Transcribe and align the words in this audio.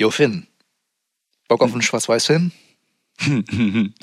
Jo, 0.00 0.10
Finn. 0.10 0.46
Bock 1.46 1.60
auf 1.62 1.72
einen 1.74 1.82
Schwarz-Weiß-Film? 1.82 2.52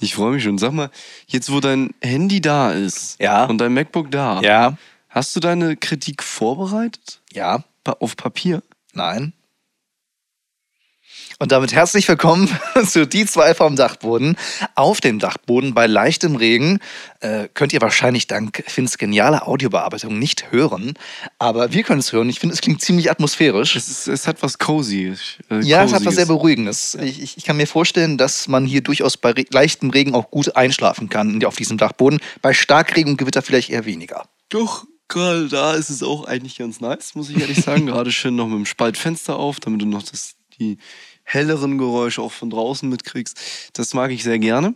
Ich 0.00 0.16
freue 0.16 0.32
mich 0.32 0.42
schon. 0.42 0.58
Sag 0.58 0.72
mal, 0.72 0.90
jetzt 1.28 1.52
wo 1.52 1.60
dein 1.60 1.94
Handy 2.02 2.40
da 2.40 2.72
ist 2.72 3.20
Ja. 3.20 3.44
und 3.44 3.58
dein 3.58 3.72
MacBook 3.72 4.10
da, 4.10 4.40
Ja. 4.40 4.76
hast 5.08 5.36
du 5.36 5.40
deine 5.40 5.76
Kritik 5.76 6.24
vorbereitet? 6.24 7.20
Ja. 7.32 7.62
Pa- 7.84 7.96
Auf 8.00 8.16
Papier? 8.16 8.64
Nein. 8.92 9.32
Und 11.44 11.52
damit 11.52 11.74
herzlich 11.74 12.08
willkommen 12.08 12.48
zu 12.86 13.06
Die 13.06 13.26
zwei 13.26 13.52
vom 13.52 13.76
Dachboden. 13.76 14.38
Auf 14.76 15.02
dem 15.02 15.18
Dachboden 15.18 15.74
bei 15.74 15.86
leichtem 15.86 16.36
Regen 16.36 16.78
äh, 17.20 17.48
könnt 17.52 17.74
ihr 17.74 17.82
wahrscheinlich 17.82 18.26
dank 18.26 18.64
Finns 18.66 18.96
genialer 18.96 19.46
Audiobearbeitung 19.46 20.18
nicht 20.18 20.52
hören. 20.52 20.94
Aber 21.38 21.74
wir 21.74 21.82
können 21.82 22.00
es 22.00 22.14
hören. 22.14 22.30
Ich 22.30 22.40
finde, 22.40 22.54
es 22.54 22.62
klingt 22.62 22.80
ziemlich 22.80 23.10
atmosphärisch. 23.10 23.76
Es, 23.76 23.88
ist, 23.88 24.08
es 24.08 24.26
hat 24.26 24.42
was 24.42 24.56
Cozy. 24.56 25.12
Äh, 25.50 25.60
Ja, 25.60 25.84
es 25.84 25.92
hat 25.92 26.06
was 26.06 26.14
sehr 26.14 26.24
Beruhigendes. 26.24 26.94
Ich, 26.94 27.22
ich, 27.22 27.36
ich 27.36 27.44
kann 27.44 27.58
mir 27.58 27.66
vorstellen, 27.66 28.16
dass 28.16 28.48
man 28.48 28.64
hier 28.64 28.80
durchaus 28.80 29.18
bei 29.18 29.32
re 29.32 29.44
leichtem 29.50 29.90
Regen 29.90 30.14
auch 30.14 30.30
gut 30.30 30.56
einschlafen 30.56 31.10
kann 31.10 31.44
auf 31.44 31.56
diesem 31.56 31.76
Dachboden. 31.76 32.20
Bei 32.40 32.54
Starkregen 32.54 33.10
und 33.10 33.16
Gewitter 33.18 33.42
vielleicht 33.42 33.68
eher 33.68 33.84
weniger. 33.84 34.24
Doch, 34.48 34.86
gerade 35.08 35.48
da 35.48 35.74
ist 35.74 35.90
es 35.90 36.02
auch 36.02 36.24
eigentlich 36.24 36.56
ganz 36.56 36.80
nice, 36.80 37.14
muss 37.14 37.28
ich 37.28 37.38
ehrlich 37.38 37.60
sagen. 37.60 37.84
gerade 37.88 38.12
schön 38.12 38.34
noch 38.34 38.46
mit 38.46 38.56
dem 38.56 38.64
Spaltfenster 38.64 39.36
auf, 39.36 39.60
damit 39.60 39.82
du 39.82 39.86
noch 39.86 40.04
das, 40.04 40.36
die 40.58 40.78
helleren 41.24 41.78
Geräusche 41.78 42.22
auch 42.22 42.32
von 42.32 42.50
draußen 42.50 42.88
mitkriegst. 42.88 43.70
Das 43.72 43.94
mag 43.94 44.10
ich 44.10 44.22
sehr 44.22 44.38
gerne. 44.38 44.74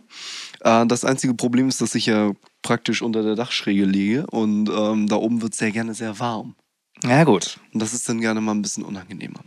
Äh, 0.61 0.85
das 0.87 1.05
einzige 1.05 1.33
Problem 1.33 1.69
ist, 1.69 1.81
dass 1.81 1.95
ich 1.95 2.07
ja 2.07 2.31
praktisch 2.61 3.01
unter 3.01 3.23
der 3.23 3.35
Dachschräge 3.35 3.85
liege 3.85 4.27
und 4.27 4.69
ähm, 4.69 5.07
da 5.07 5.15
oben 5.15 5.41
wird 5.41 5.53
es 5.53 5.59
sehr 5.59 5.71
gerne 5.71 5.93
sehr 5.93 6.19
warm. 6.19 6.55
Ja, 7.03 7.23
gut. 7.23 7.59
Und 7.73 7.81
das 7.81 7.93
ist 7.93 8.09
dann 8.09 8.19
gerne 8.19 8.41
mal 8.41 8.53
ein 8.53 8.61
bisschen 8.61 8.83
unangenehmer. 8.83 9.39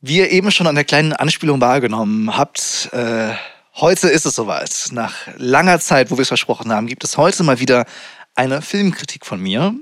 Wie 0.00 0.18
ihr 0.18 0.30
eben 0.30 0.50
schon 0.50 0.66
an 0.66 0.74
der 0.74 0.84
kleinen 0.84 1.12
Anspielung 1.12 1.60
wahrgenommen 1.60 2.36
habt, 2.36 2.90
äh, 2.92 3.32
heute 3.76 4.08
ist 4.08 4.26
es 4.26 4.34
soweit. 4.34 4.88
Nach 4.92 5.14
langer 5.36 5.80
Zeit, 5.80 6.10
wo 6.10 6.18
wir 6.18 6.22
es 6.22 6.28
versprochen 6.28 6.70
haben, 6.70 6.86
gibt 6.86 7.02
es 7.02 7.16
heute 7.16 7.42
mal 7.42 7.58
wieder 7.58 7.86
eine 8.34 8.62
Filmkritik 8.62 9.26
von 9.26 9.40
mir. 9.40 9.74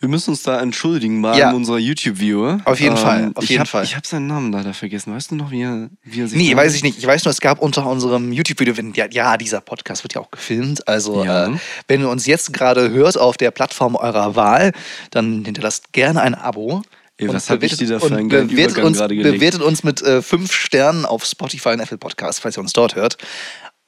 Wir 0.00 0.08
müssen 0.08 0.30
uns 0.30 0.42
da 0.42 0.60
entschuldigen 0.60 1.20
bei 1.22 1.38
Ja. 1.38 1.52
unserer 1.52 1.78
YouTube-Viewer. 1.78 2.60
Auf 2.64 2.80
jeden 2.80 2.96
Fall, 2.96 3.32
auf 3.34 3.44
ich 3.44 3.50
jeden 3.50 3.60
hab, 3.60 3.68
Fall. 3.68 3.84
Ich 3.84 3.96
habe 3.96 4.06
seinen 4.06 4.26
Namen 4.26 4.52
leider 4.52 4.74
vergessen. 4.74 5.14
Weißt 5.14 5.30
du 5.30 5.34
noch, 5.36 5.50
wie 5.50 5.62
er, 5.62 5.90
wie 6.02 6.20
er 6.22 6.28
sich 6.28 6.36
Nee, 6.38 6.54
weiß 6.56 6.74
ich 6.74 6.82
nicht. 6.82 6.98
Ich 6.98 7.06
weiß 7.06 7.24
nur, 7.24 7.30
es 7.30 7.40
gab 7.40 7.60
unter 7.60 7.86
unserem 7.86 8.32
YouTube-Video, 8.32 8.74
ja, 8.94 9.06
ja, 9.10 9.36
dieser 9.36 9.60
Podcast 9.60 10.04
wird 10.04 10.14
ja 10.14 10.20
auch 10.20 10.30
gefilmt. 10.30 10.86
Also, 10.88 11.24
Ja. 11.24 11.46
äh, 11.48 11.56
wenn 11.88 12.00
ihr 12.00 12.08
uns 12.08 12.26
jetzt 12.26 12.52
gerade 12.52 12.90
hört 12.90 13.18
auf 13.18 13.36
der 13.36 13.50
Plattform 13.50 13.96
eurer 13.96 14.36
Wahl, 14.36 14.72
dann 15.10 15.44
hinterlasst 15.44 15.92
gerne 15.92 16.20
ein 16.22 16.34
Abo. 16.34 16.82
Ey, 17.16 17.28
was 17.28 17.48
hab 17.48 17.62
ich 17.62 17.70
bewertet- 17.70 17.80
dir 17.80 17.88
da 17.88 18.00
für 18.00 18.16
einen 18.16 18.28
bewertet 18.28 18.78
uns, 18.84 18.98
gerade 18.98 19.14
gelegt? 19.16 19.36
bewertet 19.38 19.62
uns 19.62 19.84
mit 19.84 20.02
äh, 20.02 20.20
fünf 20.20 20.52
Sternen 20.52 21.04
auf 21.06 21.24
Spotify 21.24 21.68
und 21.70 21.80
Apple 21.80 21.96
Podcast, 21.98 22.40
falls 22.40 22.56
ihr 22.58 22.60
uns 22.60 22.72
dort 22.72 22.96
hört. 22.96 23.16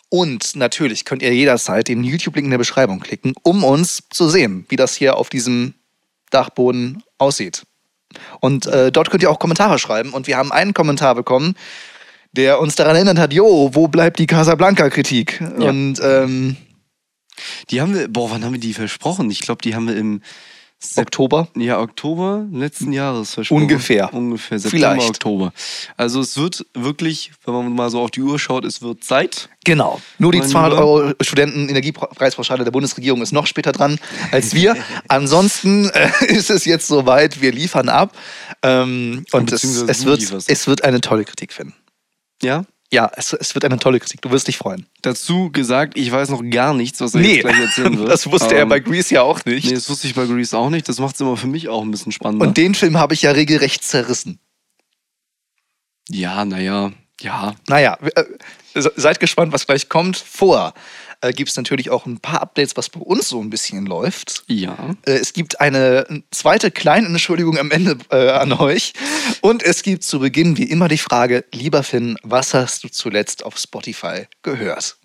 Und 0.09 0.55
natürlich 0.57 1.05
könnt 1.05 1.23
ihr 1.23 1.35
jederzeit 1.35 1.89
den 1.89 2.05
YouTube-Link 2.05 2.47
in 2.47 2.51
der 2.51 2.59
Beschreibung 2.59 3.01
klicken, 3.01 3.35
um 3.43 3.65
uns 3.65 4.05
zu 4.11 4.29
sehen, 4.29 4.65
wie 4.69 4.77
das 4.77 4.95
hier 4.95 5.17
auf 5.17 5.29
diesem 5.29 5.75
Dachboden 6.31 7.03
aussieht. 7.19 7.65
Und 8.41 8.67
äh, 8.67 8.93
dort 8.93 9.11
könnt 9.11 9.23
ihr 9.23 9.31
auch 9.31 9.39
Kommentare 9.39 9.79
schreiben. 9.79 10.13
Und 10.13 10.27
wir 10.27 10.37
haben 10.37 10.53
einen 10.53 10.75
Kommentar 10.75 11.15
bekommen, 11.15 11.55
der 12.33 12.61
uns 12.61 12.77
daran 12.77 12.97
erinnert 12.97 13.19
hat, 13.19 13.33
jo, 13.33 13.71
wo 13.73 13.89
bleibt 13.89 14.19
die 14.19 14.27
Casablanca-Kritik? 14.27 15.41
Ja. 15.41 15.69
Und 15.69 16.01
ähm, 16.03 16.57
Die 17.71 17.81
haben 17.81 17.95
wir, 17.95 18.09
boah, 18.09 18.31
wann 18.31 18.45
haben 18.45 18.53
wir 18.53 18.61
die 18.61 18.75
versprochen? 18.75 19.31
Ich 19.31 19.41
glaube, 19.41 19.63
die 19.63 19.75
haben 19.75 19.89
wir 19.89 19.97
im 19.97 20.23
Oktober. 20.97 21.49
ja, 21.57 21.81
Oktober 21.81 22.47
letzten 22.53 22.93
Jahres. 22.93 23.37
Ungefähr. 23.51 24.13
Ungefähr, 24.13 24.59
September, 24.59 24.93
Vielleicht. 24.95 25.09
Oktober. 25.09 25.53
Also 25.97 26.21
es 26.21 26.37
wird 26.37 26.67
wirklich, 26.75 27.33
wenn 27.45 27.55
man 27.55 27.73
mal 27.73 27.91
so 27.91 28.01
auf 28.01 28.11
die 28.11 28.23
Uhr 28.23 28.39
schaut, 28.39 28.65
es 28.65 28.83
wird 28.83 29.05
Zeit. 29.05 29.49
Genau. 29.65 30.01
Nur 30.19 30.33
die 30.33 30.39
Mein 30.39 30.49
200 30.49 30.73
Lieber. 30.73 30.87
Euro 30.87 31.15
Studentenenergiepreispauschale 31.21 32.65
der 32.65 32.71
Bundesregierung 32.71 33.23
ist 33.23 33.33
noch 33.33 33.47
später 33.47 33.73
dran 33.73 33.99
als 34.31 34.55
wir. 34.55 34.77
Ansonsten 35.09 35.89
äh, 35.91 36.11
ist 36.27 36.51
es 36.51 36.65
jetzt 36.65 36.87
soweit, 36.87 37.41
wir 37.41 37.53
liefern 37.53 37.89
ab. 37.89 38.17
Ähm, 38.63 39.25
und 39.33 39.53
es, 39.53 39.65
es, 39.65 40.05
wird, 40.05 40.23
es 40.47 40.67
wird 40.67 40.85
eine 40.85 41.01
tolle 41.01 41.25
Kritik 41.25 41.53
finden. 41.53 41.75
Ja? 42.43 42.65
Ja, 42.93 43.11
es, 43.17 43.33
es 43.33 43.55
wird 43.55 43.65
eine 43.65 43.79
tolle 43.79 43.99
Kritik. 43.99 44.23
Du 44.23 44.31
wirst 44.31 44.47
dich 44.47 44.57
freuen. 44.59 44.87
Dazu 45.03 45.51
gesagt, 45.51 45.99
ich 45.99 46.11
weiß 46.13 46.29
noch 46.29 46.43
gar 46.51 46.73
nichts, 46.73 47.01
was 47.01 47.15
er 47.15 47.21
Nee, 47.21 47.35
jetzt 47.35 47.41
gleich 47.43 47.59
erzählen 47.59 47.99
wird. 47.99 48.09
das 48.09 48.31
wusste 48.31 48.55
er 48.55 48.63
Ähm, 48.63 48.69
bei 48.69 48.79
Grease 48.81 49.15
ja 49.15 49.23
auch 49.23 49.45
nicht. 49.45 49.67
Nee, 49.67 49.75
das 49.75 49.91
wusste 49.91 50.07
ich 50.07 50.15
bei 50.15 50.25
Grease 50.27 50.57
auch 50.57 50.71
nicht. 50.71 50.89
Das 50.89 51.01
macht 51.01 51.15
es 51.17 51.21
immer 51.21 51.37
für 51.37 51.49
mich 51.49 51.69
auch 51.69 51.83
ein 51.83 51.91
bisschen 51.91 52.13
spannender. 52.13 52.47
Und 52.47 52.57
den 52.57 52.75
Film 52.77 52.97
habe 52.97 53.15
ich 53.15 53.23
ja 53.23 53.33
regelrecht 53.33 53.83
zerrissen. 53.83 54.39
ja, 56.09 56.45
naja, 56.45 56.93
ja. 57.21 57.57
Naja, 57.69 57.99
äh, 58.15 58.25
se- 58.75 58.93
seid 58.97 59.19
gespannt, 59.21 59.53
was 59.53 59.67
gleich 59.67 59.89
kommt. 59.89 60.17
Vor 60.17 60.73
äh, 61.21 61.33
gibt 61.33 61.51
es 61.51 61.57
natürlich 61.57 61.91
auch 61.91 62.07
ein 62.07 62.21
paar 62.21 62.41
Updates, 62.43 62.77
was 62.77 62.89
bei 62.89 63.01
uns 63.01 63.29
so 63.29 63.41
ein 63.41 63.51
bisschen 63.51 63.87
läuft. 63.87 64.45
Ja. 64.47 64.97
Äh, 65.05 65.13
Es 65.13 65.33
gibt 65.33 65.61
eine 65.61 66.23
zweite 66.31 66.71
kleine 66.71 67.07
Entschuldigung 67.09 67.59
am 67.59 67.71
Ende 67.71 67.99
äh, 68.11 68.31
an 68.31 68.53
euch. 68.53 68.93
Und 69.41 69.63
es 69.63 69.83
gibt 69.83 70.03
zu 70.03 70.21
Beginn 70.21 70.57
wie 70.57 70.65
immer 70.65 70.89
die 70.89 70.99
Frage, 70.99 71.45
lieber 71.53 71.83
Finn, 71.83 72.17
was 72.23 72.55
hast 72.55 72.85
du 72.85 72.89
zuletzt 72.89 73.45
auf 73.45 73.57
Spotify 73.59 74.27
gehört? 74.43 74.97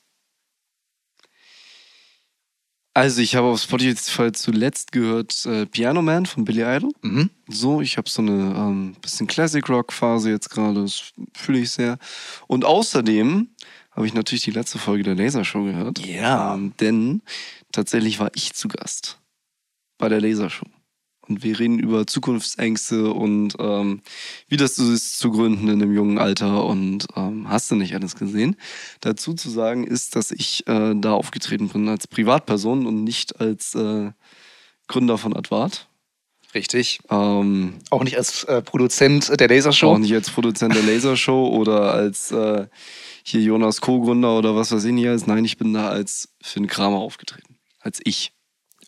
Also, 2.93 3.21
ich 3.21 3.35
habe 3.37 3.47
auf 3.47 3.61
Spotify 3.61 4.33
zuletzt 4.33 4.91
gehört 4.91 5.45
äh, 5.45 5.65
Piano 5.65 6.01
Man 6.01 6.25
von 6.25 6.43
Billy 6.43 6.61
Idol. 6.61 6.91
Mhm. 7.01 7.29
So, 7.47 7.79
ich 7.79 7.97
habe 7.97 8.09
so 8.09 8.21
eine 8.21 8.53
ähm, 8.57 8.95
bisschen 9.01 9.27
Classic 9.27 9.67
Rock 9.69 9.93
Phase 9.93 10.29
jetzt 10.29 10.49
gerade, 10.49 10.81
das 10.81 11.13
fühle 11.33 11.59
ich 11.59 11.71
sehr. 11.71 11.97
Und 12.47 12.65
außerdem 12.65 13.47
habe 13.91 14.07
ich 14.07 14.13
natürlich 14.13 14.43
die 14.43 14.51
letzte 14.51 14.79
Folge 14.79 15.03
der 15.03 15.15
Lasershow 15.15 15.63
gehört. 15.63 16.05
Ja. 16.05 16.53
Ähm, 16.55 16.73
denn 16.79 17.21
tatsächlich 17.71 18.19
war 18.19 18.31
ich 18.35 18.53
zu 18.53 18.67
Gast 18.67 19.19
bei 19.97 20.09
der 20.09 20.21
Lasershow. 20.21 20.67
Und 21.27 21.43
wir 21.43 21.59
reden 21.59 21.77
über 21.79 22.07
Zukunftsängste 22.07 23.13
und 23.13 23.55
ähm, 23.59 24.01
wie 24.47 24.57
das 24.57 24.75
so 24.75 24.91
ist 24.91 25.19
zu 25.19 25.31
gründen 25.31 25.67
in 25.67 25.81
einem 25.81 25.93
jungen 25.93 26.17
Alter 26.17 26.65
und 26.65 27.05
ähm, 27.15 27.47
hast 27.47 27.69
du 27.69 27.75
nicht 27.75 27.93
alles 27.93 28.15
gesehen. 28.15 28.55
Dazu 29.01 29.33
zu 29.33 29.49
sagen 29.49 29.85
ist, 29.85 30.15
dass 30.15 30.31
ich 30.31 30.67
äh, 30.67 30.93
da 30.95 31.13
aufgetreten 31.13 31.69
bin 31.69 31.87
als 31.87 32.07
Privatperson 32.07 32.85
und 32.87 33.03
nicht 33.03 33.39
als 33.39 33.75
äh, 33.75 34.11
Gründer 34.87 35.17
von 35.17 35.35
Advart. 35.35 35.87
Richtig. 36.53 36.99
Ähm, 37.09 37.75
Auch 37.91 38.03
nicht 38.03 38.17
als 38.17 38.43
äh, 38.45 38.61
Produzent 38.61 39.39
der 39.39 39.47
Lasershow. 39.47 39.91
auch 39.93 39.99
nicht 39.99 40.13
als 40.13 40.29
Produzent 40.31 40.75
der 40.75 40.83
Lasershow 40.83 41.47
oder 41.47 41.93
als 41.93 42.31
äh, 42.31 42.65
hier 43.23 43.41
Jonas 43.41 43.81
Co-Gründer 43.81 44.37
oder 44.37 44.55
was 44.55 44.71
weiß 44.71 44.83
ich 44.85 44.91
nicht 44.91 45.07
als. 45.07 45.27
Nein, 45.27 45.45
ich 45.45 45.57
bin 45.57 45.73
da 45.73 45.89
als 45.89 46.29
Finn 46.41 46.67
Kramer 46.67 46.97
aufgetreten. 46.97 47.57
Als 47.79 47.99
ich. 48.03 48.33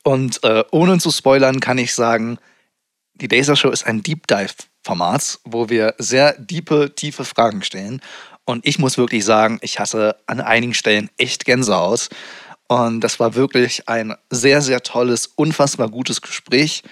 Und 0.04 0.44
äh, 0.44 0.64
ohne 0.72 0.98
zu 1.00 1.12
spoilern 1.12 1.60
kann 1.60 1.78
ich 1.78 1.94
sagen, 1.94 2.38
die 3.16 3.28
Lasershow 3.28 3.70
ist 3.70 3.86
ein 3.86 4.04
Deep 4.04 4.28
Dive-Format, 4.28 5.40
wo 5.46 5.70
wir 5.70 5.96
sehr 5.98 6.34
diepe, 6.38 6.94
tiefe 6.96 7.26
Fragen 7.26 7.64
stellen. 7.64 8.02
Und 8.46 8.68
ich 8.68 8.80
muss 8.80 8.98
wirklich 8.98 9.24
sagen, 9.24 9.60
ich 9.62 9.80
hatte 9.80 10.18
an 10.26 10.42
einigen 10.42 10.74
Stellen 10.74 11.10
echt 11.18 11.46
Gänsehaut. 11.46 12.10
Und 12.68 13.02
das 13.02 13.20
war 13.20 13.36
wirklich 13.36 13.88
ein 13.88 14.16
sehr, 14.30 14.62
sehr 14.62 14.82
tolles, 14.82 15.28
unfassbar 15.28 15.90
gutes 15.90 16.22
Gespräch. 16.22 16.84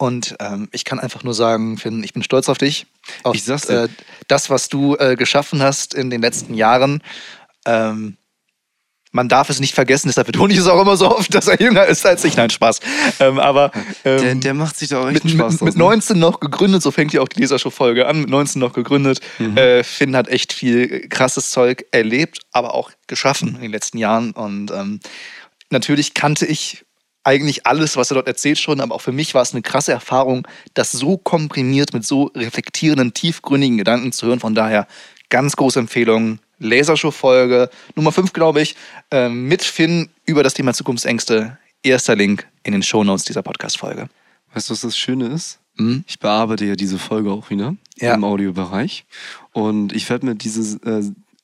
Und 0.00 0.34
ähm, 0.40 0.70
ich 0.72 0.86
kann 0.86 0.98
einfach 0.98 1.24
nur 1.24 1.34
sagen, 1.34 1.76
Finn, 1.76 2.02
ich 2.02 2.14
bin 2.14 2.22
stolz 2.22 2.48
auf 2.48 2.56
dich. 2.56 2.86
Auf 3.22 3.34
Ich 3.34 3.44
sag's 3.44 3.66
dir. 3.66 3.82
äh, 3.82 3.88
das, 4.28 4.48
was 4.48 4.70
du 4.70 4.96
äh, 4.96 5.14
geschaffen 5.14 5.60
hast 5.60 5.92
in 5.92 6.08
den 6.08 6.22
letzten 6.22 6.54
Jahren. 6.54 7.02
Ähm, 7.66 8.16
man 9.12 9.28
darf 9.28 9.50
es 9.50 9.60
nicht 9.60 9.74
vergessen, 9.74 10.08
deshalb 10.08 10.28
betone 10.28 10.54
ich 10.54 10.58
es 10.58 10.68
auch 10.68 10.80
immer 10.80 10.96
so 10.96 11.14
oft, 11.14 11.34
dass 11.34 11.48
er 11.48 11.60
jünger 11.60 11.84
ist 11.84 12.06
als 12.06 12.24
ich. 12.24 12.34
Nein, 12.34 12.48
Spaß. 12.48 12.80
Ähm, 13.18 13.38
aber 13.38 13.72
ähm, 14.06 14.22
Der, 14.22 14.34
der 14.36 14.54
macht 14.54 14.78
sich 14.78 14.88
da 14.88 15.02
auch 15.02 15.10
echt 15.10 15.22
mit, 15.24 15.34
Spaß 15.34 15.52
mit, 15.54 15.62
mit 15.62 15.74
ne? 15.74 15.80
19 15.80 16.18
noch 16.18 16.40
gegründet, 16.40 16.80
so 16.80 16.90
fängt 16.90 17.12
ja 17.12 17.20
auch 17.20 17.28
die 17.28 17.40
Lesershow-Folge 17.40 18.06
an, 18.06 18.22
mit 18.22 18.30
19 18.30 18.58
noch 18.58 18.72
gegründet. 18.72 19.20
Mhm. 19.38 19.58
Äh, 19.58 19.84
Finn 19.84 20.16
hat 20.16 20.28
echt 20.28 20.54
viel 20.54 21.08
krasses 21.10 21.50
Zeug 21.50 21.84
erlebt, 21.90 22.38
aber 22.52 22.72
auch 22.72 22.90
geschaffen 23.06 23.56
in 23.56 23.60
den 23.60 23.72
letzten 23.72 23.98
Jahren. 23.98 24.30
Und 24.30 24.70
ähm, 24.70 25.00
natürlich 25.68 26.14
kannte 26.14 26.46
ich 26.46 26.86
eigentlich 27.24 27.66
alles, 27.66 27.96
was 27.96 28.10
er 28.10 28.14
dort 28.14 28.28
erzählt 28.28 28.58
schon, 28.58 28.80
aber 28.80 28.94
auch 28.94 29.00
für 29.00 29.12
mich 29.12 29.34
war 29.34 29.42
es 29.42 29.52
eine 29.52 29.62
krasse 29.62 29.92
Erfahrung, 29.92 30.46
das 30.74 30.92
so 30.92 31.16
komprimiert 31.18 31.92
mit 31.92 32.04
so 32.06 32.30
reflektierenden, 32.34 33.12
tiefgründigen 33.14 33.76
Gedanken 33.78 34.12
zu 34.12 34.26
hören. 34.26 34.40
Von 34.40 34.54
daher 34.54 34.86
ganz 35.28 35.56
große 35.56 35.78
Empfehlung. 35.78 36.38
Lasershow-Folge 36.58 37.70
Nummer 37.94 38.12
5, 38.12 38.32
glaube 38.32 38.60
ich, 38.62 38.76
ähm, 39.10 39.48
mit 39.48 39.62
Finn 39.62 40.10
über 40.26 40.42
das 40.42 40.54
Thema 40.54 40.74
Zukunftsängste. 40.74 41.56
Erster 41.82 42.14
Link 42.16 42.46
in 42.62 42.72
den 42.72 42.82
Shownotes 42.82 43.24
dieser 43.24 43.42
Podcast-Folge. 43.42 44.08
Weißt 44.52 44.68
du, 44.68 44.72
was 44.74 44.82
das 44.82 44.96
Schöne 44.98 45.28
ist? 45.28 45.58
Mhm. 45.76 46.04
Ich 46.06 46.18
bearbeite 46.18 46.66
ja 46.66 46.74
diese 46.76 46.98
Folge 46.98 47.30
auch 47.30 47.48
wieder 47.48 47.76
Ja. 47.98 48.14
im 48.14 48.24
Audiobereich. 48.24 49.06
Und 49.52 49.94
ich 49.94 50.10
werde 50.10 50.26
mir 50.26 50.34
diese 50.34 50.76
äh, 50.86 51.02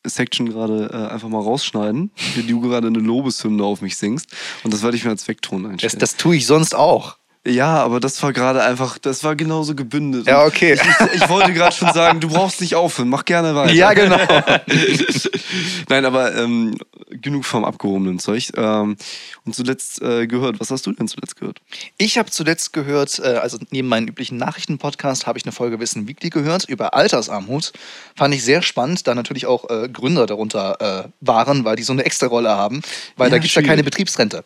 Section 0.08 0.49
gerade 0.49 0.91
äh, 0.93 1.12
einfach 1.12 1.29
mal 1.29 1.41
rausschneiden, 1.43 2.11
wie 2.35 2.43
du 2.43 2.61
gerade 2.61 2.87
eine 2.88 2.99
Lobeshymne 2.99 3.62
auf 3.64 3.81
mich 3.82 3.97
singst. 3.97 4.29
Und 4.64 4.73
das 4.73 4.82
werde 4.82 4.97
ich 4.97 5.05
mir 5.05 5.11
als 5.11 5.25
Das, 5.64 5.73
einstellen. 5.73 5.99
das 6.00 6.17
tue 6.17 6.37
ich 6.37 6.47
sonst 6.47 6.75
auch. 6.75 7.17
Ja, 7.46 7.76
aber 7.76 8.00
das 8.00 8.20
war 8.22 8.32
gerade 8.32 8.62
einfach, 8.62 8.98
das 8.98 9.22
war 9.22 9.37
genauso 9.37 9.76
gebündelt. 9.76 10.26
Ja, 10.26 10.44
okay. 10.44 10.75
Ich, 10.75 10.81
ich, 10.81 11.22
ich 11.22 11.28
wollte 11.28 11.52
gerade 11.52 11.75
schon 11.75 11.93
sagen, 11.93 12.19
du 12.19 12.28
brauchst 12.28 12.60
nicht 12.60 12.75
aufhören, 12.75 13.08
mach 13.08 13.25
gerne 13.25 13.54
weiter. 13.54 13.72
Ja, 13.72 13.93
genau. 13.93 14.19
Nein, 15.88 16.04
aber 16.04 16.34
ähm, 16.34 16.76
genug 17.10 17.44
vom 17.44 17.64
abgehobenen 17.64 18.19
Zeug. 18.19 18.50
Ähm, 18.56 18.96
und 19.44 19.54
zuletzt 19.54 20.02
äh, 20.02 20.26
gehört, 20.26 20.58
was 20.58 20.72
hast 20.72 20.87
du 20.87 20.93
denn 20.93 21.06
zuletzt 21.06 21.37
gehört? 21.37 21.60
Ich 21.98 22.19
habe 22.19 22.31
zuletzt 22.31 22.72
gehört, 22.72 23.20
äh, 23.20 23.37
also 23.37 23.58
neben 23.70 23.87
meinen 23.87 24.08
üblichen 24.08 24.38
Nachrichtenpodcast 24.38 25.28
habe 25.28 25.38
ich 25.38 25.44
eine 25.44 25.52
Folge 25.52 25.78
Wissen 25.78 26.08
Weekly 26.08 26.31
gehört 26.31 26.64
über 26.69 26.94
Altersarmut. 26.94 27.72
Fand 28.16 28.34
ich 28.34 28.43
sehr 28.43 28.62
spannend, 28.62 29.06
da 29.06 29.14
natürlich 29.14 29.46
auch 29.46 29.70
äh, 29.70 29.88
Gründer 29.88 30.26
darunter 30.26 31.04
äh, 31.04 31.08
waren, 31.20 31.64
weil 31.64 31.76
die 31.76 31.84
so 31.84 31.93
eine 31.93 32.04
extra 32.04 32.26
Rolle 32.26 32.50
haben, 32.50 32.82
weil 33.16 33.28
Ja, 33.28 33.37
da 33.37 33.38
gibt 33.38 33.50
es 33.50 33.54
ja 33.54 33.62
keine 33.62 33.84
Betriebsrente. 33.84 34.44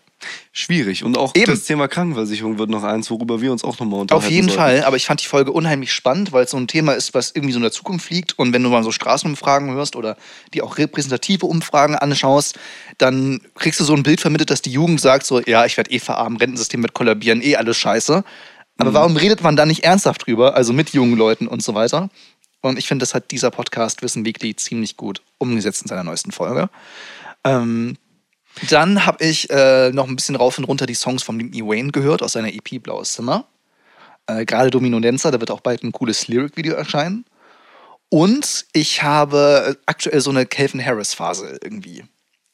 Schwierig. 0.52 1.04
Und 1.04 1.16
auch 1.16 1.34
Eben. 1.34 1.46
das 1.46 1.64
Thema 1.64 1.88
Krankenversicherung 1.88 2.58
wird 2.58 2.70
noch 2.70 2.82
eins, 2.82 3.10
worüber 3.10 3.40
wir 3.40 3.52
uns 3.52 3.64
auch 3.64 3.78
nochmal 3.78 4.00
unterhalten 4.00 4.26
Auf 4.26 4.30
jeden 4.30 4.48
sollten. 4.48 4.60
Fall, 4.60 4.84
aber 4.84 4.96
ich 4.96 5.06
fand 5.06 5.22
die 5.22 5.26
Folge 5.26 5.52
unheimlich 5.52 5.92
spannend, 5.92 6.32
weil 6.32 6.44
es 6.44 6.50
so 6.50 6.56
ein 6.56 6.68
Thema 6.68 6.92
ist, 6.92 7.14
was 7.14 7.32
irgendwie 7.34 7.52
so 7.52 7.58
in 7.58 7.62
der 7.62 7.72
Zukunft 7.72 8.10
liegt. 8.10 8.38
Und 8.38 8.52
wenn 8.52 8.62
du 8.62 8.68
mal 8.68 8.82
so 8.82 8.92
Straßenumfragen 8.92 9.72
hörst 9.72 9.96
oder 9.96 10.16
die 10.54 10.62
auch 10.62 10.78
repräsentative 10.78 11.46
Umfragen 11.46 11.94
anschaust, 11.96 12.58
dann 12.98 13.40
kriegst 13.54 13.80
du 13.80 13.84
so 13.84 13.94
ein 13.94 14.02
Bild 14.02 14.20
vermittelt, 14.20 14.50
dass 14.50 14.62
die 14.62 14.72
Jugend 14.72 15.00
sagt 15.00 15.26
so, 15.26 15.40
ja, 15.40 15.64
ich 15.64 15.76
werde 15.76 15.90
eh 15.90 15.98
verarmen, 15.98 16.38
Rentensystem 16.38 16.82
wird 16.82 16.94
kollabieren, 16.94 17.42
eh 17.42 17.56
alles 17.56 17.76
scheiße. 17.76 18.24
Aber 18.78 18.94
warum 18.94 19.16
redet 19.16 19.42
man 19.42 19.56
da 19.56 19.66
nicht 19.66 19.84
ernsthaft 19.84 20.26
drüber, 20.26 20.54
also 20.54 20.72
mit 20.72 20.90
jungen 20.90 21.16
Leuten 21.16 21.46
und 21.46 21.62
so 21.62 21.74
weiter? 21.74 22.08
Und 22.62 22.78
ich 22.78 22.88
finde, 22.88 23.02
das 23.02 23.14
hat 23.14 23.30
dieser 23.30 23.50
Podcast 23.50 24.02
Wissen 24.02 24.24
Weekly 24.24 24.56
ziemlich 24.56 24.96
gut 24.96 25.22
umgesetzt 25.38 25.82
in 25.82 25.88
seiner 25.88 26.04
neuesten 26.04 26.32
Folge. 26.32 26.68
Ähm, 27.44 27.96
dann 28.68 29.06
habe 29.06 29.24
ich 29.24 29.48
äh, 29.50 29.90
noch 29.90 30.08
ein 30.08 30.16
bisschen 30.16 30.36
rauf 30.36 30.58
und 30.58 30.64
runter 30.64 30.86
die 30.86 30.94
Songs 30.94 31.22
von 31.22 31.38
Link 31.38 31.54
Wayne 31.54 31.92
gehört 31.92 32.22
aus 32.22 32.32
seiner 32.32 32.52
EP 32.52 32.82
Blaues 32.82 33.12
Zimmer. 33.12 33.46
Äh, 34.26 34.44
Gerade 34.44 34.70
Domino 34.70 35.00
Dancer, 35.00 35.30
da 35.30 35.40
wird 35.40 35.50
auch 35.50 35.60
bald 35.60 35.82
ein 35.82 35.92
cooles 35.92 36.28
Lyric-Video 36.28 36.74
erscheinen. 36.74 37.24
Und 38.08 38.66
ich 38.72 39.02
habe 39.02 39.78
aktuell 39.86 40.20
so 40.20 40.30
eine 40.30 40.44
Calvin 40.44 40.84
Harris-Phase 40.84 41.60
irgendwie. 41.62 42.04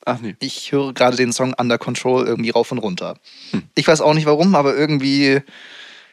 Ach 0.05 0.21
nee. 0.21 0.37
Ich 0.39 0.71
höre 0.71 0.93
gerade 0.93 1.17
den 1.17 1.33
Song 1.33 1.55
Under 1.59 1.79
Control 1.79 2.27
irgendwie 2.27 2.51
rauf 2.51 2.71
und 2.71 2.79
runter. 2.79 3.19
Ich 3.75 3.89
weiß 3.89 4.01
auch 4.01 4.15
nicht 4.15 4.27
warum, 4.27 4.55
aber 4.55 4.77
irgendwie 4.77 5.41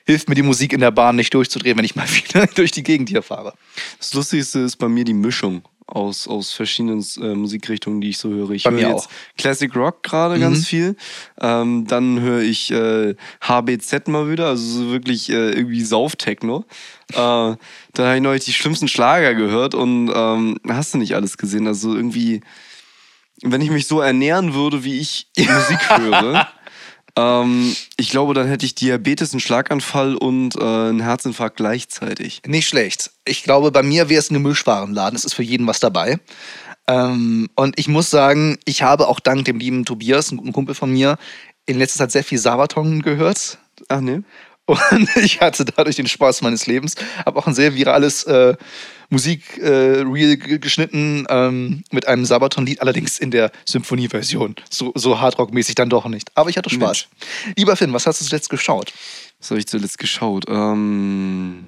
hilft 0.06 0.30
mir 0.30 0.36
die 0.36 0.42
Musik 0.42 0.74
in 0.74 0.80
der 0.80 0.92
Bahn 0.92 1.16
nicht 1.16 1.34
durchzudrehen, 1.34 1.78
wenn 1.78 1.86
ich 1.86 1.96
mal 1.96 2.08
wieder 2.10 2.48
durch 2.48 2.72
die 2.72 2.84
Gegend 2.84 3.10
hier 3.10 3.22
fahre. 3.22 3.54
Das 4.00 4.14
Lustigste 4.14 4.60
ist 4.60 4.78
bei 4.78 4.88
mir 4.88 5.04
die 5.04 5.14
Mischung 5.14 5.64
aus, 5.88 6.28
aus 6.28 6.52
verschiedenen 6.54 7.06
äh, 7.22 7.36
Musikrichtungen, 7.36 8.02
die 8.02 8.10
ich 8.10 8.18
so 8.18 8.30
höre. 8.30 8.52
Ich 8.52 8.66
höre 8.66 8.80
jetzt 8.80 9.08
auch. 9.08 9.10
Classic 9.38 9.76
Rock 9.76 10.02
gerade 10.04 10.36
Mhm. 10.36 10.40
ganz 10.42 10.66
viel. 10.66 10.96
Ähm, 11.42 11.86
dann 11.88 12.20
höre 12.22 12.42
ich 12.42 12.72
äh, 12.72 13.16
HBZ 13.42 14.08
mal 14.08 14.30
wieder, 14.32 14.48
also 14.48 14.64
so 14.64 14.92
wirklich 14.92 15.30
äh, 15.30 15.52
irgendwie 15.52 15.82
Sauftechno. 15.82 16.66
Äh, 17.12 17.16
da 17.16 17.58
habe 17.98 18.16
ich 18.16 18.22
neulich 18.22 18.46
die 18.46 18.54
schlimmsten 18.54 18.88
Schlager 18.88 19.36
gehört 19.36 19.76
und 19.76 20.12
ähm, 20.14 20.58
hast 20.68 20.94
du 20.94 20.98
nicht 20.98 21.16
alles 21.16 21.38
gesehen. 21.38 21.68
Also 21.68 21.96
irgendwie, 21.96 22.42
wenn 23.42 23.62
ich 23.62 23.70
mich 23.70 23.88
so 23.88 24.00
ernähren 24.00 24.54
würde, 24.54 24.84
wie 24.84 25.00
ich 25.00 25.28
Musik 25.38 25.98
höre, 26.00 26.48
ähm, 27.16 27.76
ich 27.98 28.10
glaube, 28.10 28.34
dann 28.34 28.48
hätte 28.48 28.66
ich 28.66 28.76
Diabetes, 28.76 29.34
einen 29.34 29.40
Schlaganfall 29.40 30.16
und 30.16 30.56
äh, 30.56 30.60
einen 30.62 31.02
Herzinfarkt 31.02 31.58
gleichzeitig. 31.58 32.42
Nicht 32.46 32.68
schlecht. 32.68 33.12
Ich 33.26 33.44
glaube, 33.44 33.72
bei 33.72 33.84
mir 33.84 34.10
wäre 34.10 34.20
es 34.20 34.32
ein 34.32 34.36
Gemischwarenladen. 34.36 35.16
Es 35.16 35.26
ist 35.26 35.34
für 35.34 35.44
jeden 35.44 35.68
was 35.68 35.80
dabei. 35.80 36.20
Ähm, 36.88 37.50
und 37.56 37.80
ich 37.80 37.88
muss 37.88 38.10
sagen, 38.10 38.58
ich 38.66 38.82
habe 38.82 39.08
auch 39.08 39.20
dank 39.20 39.46
dem 39.46 39.60
lieben 39.60 39.86
Tobias, 39.86 40.30
einem 40.30 40.40
guten 40.40 40.54
Kumpel 40.54 40.76
von 40.76 40.92
mir, 40.92 41.18
in 41.66 41.78
letzter 41.78 42.00
Zeit 42.00 42.12
sehr 42.12 42.24
viel 42.24 42.40
Sabaton 42.40 43.02
gehört. 43.02 43.58
Ach 43.88 44.02
nee. 44.02 44.22
Und 44.66 45.10
ich 45.16 45.40
hatte 45.42 45.66
dadurch 45.66 45.98
den 45.98 46.08
Spaß 46.08 46.42
meines 46.42 46.66
Lebens. 46.66 46.96
Habe 47.26 47.40
auch 47.40 47.48
ein 47.48 47.54
sehr 47.54 47.76
virales 47.76 48.24
äh, 48.24 48.56
Musik-Reel 49.10 50.32
äh, 50.32 50.60
geschnitten 50.60 51.26
ähm, 51.30 51.84
mit 51.92 52.08
einem 52.08 52.26
Sabaton-Lied, 52.26 52.82
allerdings 52.82 53.20
in 53.20 53.32
der 53.32 53.52
Symphonieversion. 53.66 54.56
So, 54.70 54.92
so 54.96 55.20
Hardrock-mäßig 55.20 55.76
dann 55.76 55.90
doch 55.90 56.06
nicht. 56.08 56.32
Aber 56.36 56.50
ich 56.50 56.58
hatte 56.58 56.70
Spaß. 56.70 57.08
Lieber 57.58 57.76
Finn, 57.76 57.94
was 57.94 58.08
hast 58.08 58.22
du 58.22 58.26
zuletzt 58.26 58.50
geschaut? 58.50 58.94
Was 59.40 59.52
habe 59.52 59.60
ich 59.60 59.68
zuletzt 59.68 59.98
geschaut? 59.98 60.46
Ähm, 60.48 61.66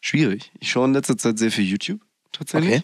schwierig. 0.00 0.52
Ich 0.60 0.70
schaue 0.70 0.86
in 0.86 0.94
letzter 0.94 1.16
Zeit 1.16 1.38
sehr 1.38 1.50
viel 1.50 1.64
YouTube. 1.64 2.00
Tatsächlich. 2.32 2.82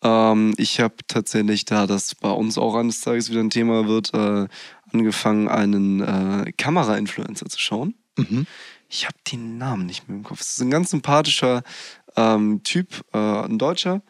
Okay. 0.00 0.32
Ähm, 0.32 0.54
ich 0.56 0.80
habe 0.80 0.96
tatsächlich, 1.06 1.64
da 1.64 1.86
das 1.86 2.14
bei 2.16 2.30
uns 2.30 2.58
auch 2.58 2.74
eines 2.74 3.00
Tages 3.00 3.30
wieder 3.30 3.40
ein 3.40 3.50
Thema 3.50 3.86
wird, 3.86 4.12
äh, 4.12 4.48
angefangen, 4.92 5.48
einen 5.48 6.00
äh, 6.00 6.52
Kamera-Influencer 6.52 7.46
zu 7.46 7.58
schauen. 7.58 7.94
Mhm. 8.16 8.46
Ich 8.88 9.06
habe 9.06 9.16
den 9.30 9.56
Namen 9.56 9.86
nicht 9.86 10.08
mehr 10.08 10.18
im 10.18 10.24
Kopf. 10.24 10.40
Es 10.40 10.54
ist 10.54 10.60
ein 10.60 10.70
ganz 10.70 10.90
sympathischer 10.90 11.62
ähm, 12.16 12.62
Typ, 12.62 13.04
äh, 13.12 13.18
ein 13.18 13.58
Deutscher, 13.58 14.02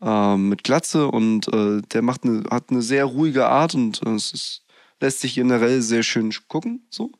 ähm, 0.00 0.48
mit 0.48 0.64
Glatze 0.64 1.08
und 1.08 1.52
äh, 1.52 1.82
der 1.92 2.02
macht 2.02 2.24
eine, 2.24 2.44
hat 2.50 2.70
eine 2.70 2.82
sehr 2.82 3.04
ruhige 3.04 3.46
Art 3.46 3.74
und 3.74 4.00
äh, 4.06 4.10
es 4.10 4.32
ist, 4.32 4.64
lässt 5.00 5.20
sich 5.20 5.34
generell 5.34 5.80
sehr 5.82 6.02
schön 6.02 6.32
gucken. 6.48 6.86
So. 6.90 7.12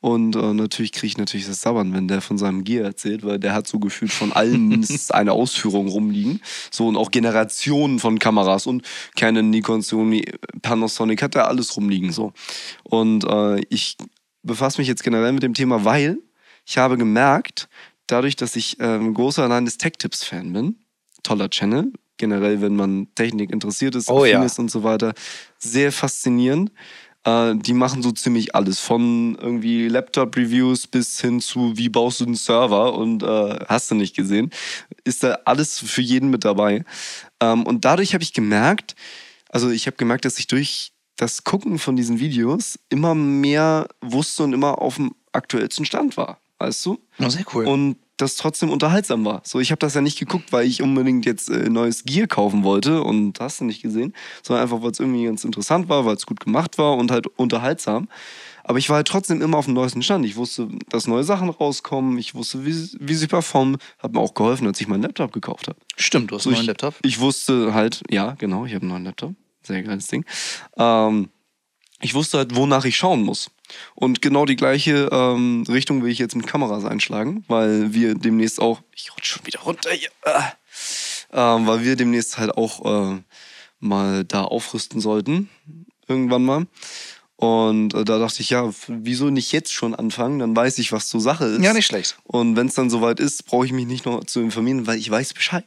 Und 0.00 0.36
äh, 0.36 0.52
natürlich 0.52 0.92
kriege 0.92 1.08
ich 1.08 1.18
natürlich 1.18 1.46
das 1.46 1.60
Sabbern, 1.60 1.92
wenn 1.92 2.08
der 2.08 2.20
von 2.20 2.38
seinem 2.38 2.64
Gear 2.64 2.84
erzählt, 2.84 3.24
weil 3.24 3.38
der 3.38 3.54
hat 3.54 3.66
so 3.66 3.78
gefühlt 3.78 4.12
von 4.12 4.32
allem 4.32 4.68
mindestens 4.68 5.10
eine 5.10 5.32
Ausführung 5.32 5.88
rumliegen. 5.88 6.40
So 6.70 6.86
und 6.86 6.96
auch 6.96 7.10
Generationen 7.10 7.98
von 7.98 8.18
Kameras 8.18 8.66
und 8.66 8.86
Canon, 9.16 9.50
Nikon, 9.50 9.82
Sony, 9.82 10.24
Panasonic 10.62 11.22
hat 11.22 11.34
er 11.34 11.48
alles 11.48 11.76
rumliegen. 11.76 12.12
So. 12.12 12.32
Und 12.84 13.24
äh, 13.24 13.60
ich 13.70 13.96
befasse 14.42 14.80
mich 14.80 14.88
jetzt 14.88 15.02
generell 15.02 15.32
mit 15.32 15.42
dem 15.42 15.54
Thema, 15.54 15.84
weil 15.84 16.18
ich 16.66 16.78
habe 16.78 16.96
gemerkt, 16.96 17.68
dadurch, 18.12 18.36
dass 18.36 18.56
ich 18.56 18.76
ähm, 18.80 19.14
großer 19.14 19.42
Allein 19.44 19.64
des 19.64 19.78
Tech-Tipps-Fan 19.78 20.52
bin, 20.52 20.76
toller 21.22 21.50
Channel, 21.50 21.92
generell, 22.16 22.60
wenn 22.60 22.76
man 22.76 23.08
Technik 23.14 23.50
interessiert 23.50 23.94
ist, 23.94 24.08
Oh 24.10 24.24
ja. 24.24 24.42
ist 24.42 24.58
und 24.58 24.70
so 24.70 24.82
weiter, 24.82 25.14
sehr 25.58 25.90
faszinierend. 25.92 26.70
Äh, 27.24 27.54
die 27.56 27.72
machen 27.74 28.02
so 28.02 28.12
ziemlich 28.12 28.54
alles, 28.54 28.78
von 28.80 29.36
irgendwie 29.40 29.88
Laptop-Reviews 29.88 30.86
bis 30.86 31.20
hin 31.20 31.40
zu, 31.40 31.76
wie 31.76 31.88
baust 31.88 32.20
du 32.20 32.24
einen 32.26 32.34
Server 32.34 32.94
und 32.94 33.22
äh, 33.22 33.58
hast 33.68 33.90
du 33.90 33.94
nicht 33.94 34.16
gesehen, 34.16 34.50
ist 35.04 35.22
da 35.22 35.38
alles 35.44 35.78
für 35.78 36.02
jeden 36.02 36.30
mit 36.30 36.44
dabei. 36.44 36.84
Ähm, 37.40 37.64
und 37.66 37.84
dadurch 37.84 38.14
habe 38.14 38.22
ich 38.22 38.32
gemerkt, 38.32 38.94
also 39.48 39.70
ich 39.70 39.86
habe 39.86 39.96
gemerkt, 39.96 40.24
dass 40.24 40.38
ich 40.38 40.46
durch 40.46 40.92
das 41.16 41.44
Gucken 41.44 41.78
von 41.78 41.96
diesen 41.96 42.20
Videos 42.20 42.78
immer 42.88 43.14
mehr 43.14 43.88
wusste 44.00 44.42
und 44.44 44.54
immer 44.54 44.80
auf 44.80 44.96
dem 44.96 45.12
aktuellsten 45.32 45.84
Stand 45.84 46.16
war, 46.16 46.38
weißt 46.60 46.86
du? 46.86 47.00
Oh, 47.18 47.28
sehr 47.28 47.44
cool. 47.54 47.66
Und 47.66 47.96
das 48.16 48.36
trotzdem 48.36 48.68
unterhaltsam 48.70 49.24
war. 49.24 49.40
So, 49.44 49.60
ich 49.60 49.70
habe 49.70 49.78
das 49.78 49.94
ja 49.94 50.02
nicht 50.02 50.18
geguckt, 50.18 50.52
weil 50.52 50.66
ich 50.66 50.82
unbedingt 50.82 51.24
jetzt 51.24 51.48
äh, 51.48 51.70
neues 51.70 52.04
Gear 52.04 52.26
kaufen 52.26 52.62
wollte 52.64 53.02
und 53.02 53.40
hast 53.40 53.60
du 53.60 53.64
nicht 53.64 53.80
gesehen, 53.82 54.12
sondern 54.42 54.62
einfach, 54.64 54.82
weil 54.82 54.90
es 54.90 55.00
irgendwie 55.00 55.24
ganz 55.24 55.42
interessant 55.42 55.88
war, 55.88 56.04
weil 56.04 56.16
es 56.16 56.26
gut 56.26 56.38
gemacht 56.38 56.76
war 56.76 56.96
und 56.98 57.10
halt 57.10 57.26
unterhaltsam. 57.26 58.08
Aber 58.62 58.78
ich 58.78 58.90
war 58.90 58.96
halt 58.96 59.08
trotzdem 59.08 59.40
immer 59.40 59.56
auf 59.56 59.64
dem 59.64 59.72
neuesten 59.74 60.02
Stand. 60.02 60.26
Ich 60.26 60.36
wusste, 60.36 60.68
dass 60.90 61.06
neue 61.06 61.24
Sachen 61.24 61.48
rauskommen. 61.48 62.18
Ich 62.18 62.34
wusste, 62.34 62.64
wie, 62.66 62.72
sie- 62.72 62.98
wie 63.00 63.14
sie 63.14 63.26
performen. 63.26 63.78
Hat 63.98 64.12
mir 64.12 64.20
auch 64.20 64.34
geholfen, 64.34 64.66
als 64.66 64.78
ich 64.82 64.86
meinen 64.86 65.02
Laptop 65.02 65.32
gekauft 65.32 65.66
habe. 65.68 65.78
Stimmt, 65.96 66.30
du 66.30 66.36
hast 66.36 66.42
So, 66.44 66.50
einen 66.50 66.56
neuen 66.56 66.62
ich, 66.64 66.68
Laptop. 66.68 66.94
Ich 67.02 67.20
wusste 67.20 67.72
halt, 67.72 68.02
ja, 68.10 68.32
genau, 68.38 68.66
ich 68.66 68.74
habe 68.74 68.82
einen 68.82 68.90
neuen 68.92 69.04
Laptop. 69.04 69.34
Sehr 69.62 69.82
geiles 69.82 70.06
Ding. 70.08 70.26
Ähm, 70.76 71.30
ich 72.02 72.14
wusste 72.14 72.36
halt, 72.38 72.54
wonach 72.54 72.84
ich 72.84 72.96
schauen 72.96 73.22
muss. 73.22 73.50
Und 73.94 74.22
genau 74.22 74.46
die 74.46 74.56
gleiche 74.56 75.08
ähm, 75.12 75.64
Richtung 75.68 76.02
will 76.02 76.10
ich 76.10 76.18
jetzt 76.18 76.36
mit 76.36 76.46
Kameras 76.46 76.84
einschlagen, 76.84 77.44
weil 77.48 77.92
wir 77.92 78.14
demnächst 78.14 78.60
auch. 78.60 78.82
Ich 78.94 79.14
rutsche 79.14 79.34
schon 79.34 79.46
wieder 79.46 79.60
runter 79.60 79.90
hier. 79.90 80.10
Ähm, 81.32 81.66
weil 81.66 81.84
wir 81.84 81.96
demnächst 81.96 82.38
halt 82.38 82.56
auch 82.56 83.12
äh, 83.12 83.22
mal 83.78 84.24
da 84.24 84.44
aufrüsten 84.44 85.00
sollten. 85.00 85.48
Irgendwann 86.08 86.44
mal. 86.44 86.66
Und 87.36 87.94
äh, 87.94 88.04
da 88.04 88.18
dachte 88.18 88.42
ich, 88.42 88.50
ja, 88.50 88.70
wieso 88.86 89.30
nicht 89.30 89.50
jetzt 89.52 89.72
schon 89.72 89.94
anfangen? 89.94 90.40
Dann 90.40 90.54
weiß 90.54 90.78
ich, 90.78 90.92
was 90.92 91.08
zur 91.08 91.22
Sache 91.22 91.46
ist. 91.46 91.62
Ja, 91.62 91.72
nicht 91.72 91.86
schlecht. 91.86 92.18
Und 92.24 92.54
wenn 92.56 92.66
es 92.66 92.74
dann 92.74 92.90
soweit 92.90 93.18
ist, 93.18 93.46
brauche 93.46 93.64
ich 93.64 93.72
mich 93.72 93.86
nicht 93.86 94.04
noch 94.04 94.24
zu 94.24 94.40
informieren, 94.40 94.86
weil 94.86 94.98
ich 94.98 95.10
weiß 95.10 95.32
Bescheid. 95.32 95.64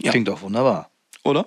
Ja. 0.00 0.10
Klingt 0.10 0.28
auch 0.30 0.42
wunderbar. 0.42 0.90
Oder? 1.22 1.46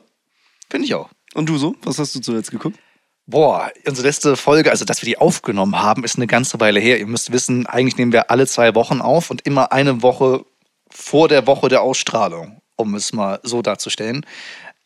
Finde 0.70 0.86
ich 0.86 0.94
auch. 0.94 1.10
Und 1.34 1.50
du 1.50 1.58
so? 1.58 1.75
Was 1.84 2.00
hast 2.00 2.15
du 2.15 2.22
zuletzt 2.22 2.51
geguckt? 2.51 2.80
Boah, 3.28 3.72
unsere 3.88 4.08
letzte 4.08 4.36
Folge, 4.36 4.72
also 4.72 4.84
dass 4.84 5.01
wir 5.01 5.06
die 5.06 5.18
aufgenommen 5.18 5.82
haben, 5.82 6.04
ist 6.04 6.18
eine 6.18 6.28
ganze 6.28 6.60
Weile 6.60 6.80
her. 6.80 7.00
Ihr 7.00 7.08
müsst 7.08 7.32
wissen, 7.32 7.66
eigentlich 7.66 7.98
nehmen 7.98 8.12
wir 8.12 8.30
alle 8.32 8.48
zwei 8.48 8.75
Wochen 8.75 9.00
auf 9.00 9.30
und 9.30 9.46
immer 9.46 9.72
eine 9.72 10.01
Woche 10.01 10.44
vor 10.90 11.28
der 11.28 11.48
Woche 11.48 11.70
der 11.70 11.82
Ausstrahlung, 11.82 12.62
um 12.75 12.96
es 12.96 13.13
mal 13.13 13.40
so 13.44 13.62
darzustellen. 13.62 14.25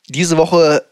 Diese 0.07 0.37
Woche 0.37 0.85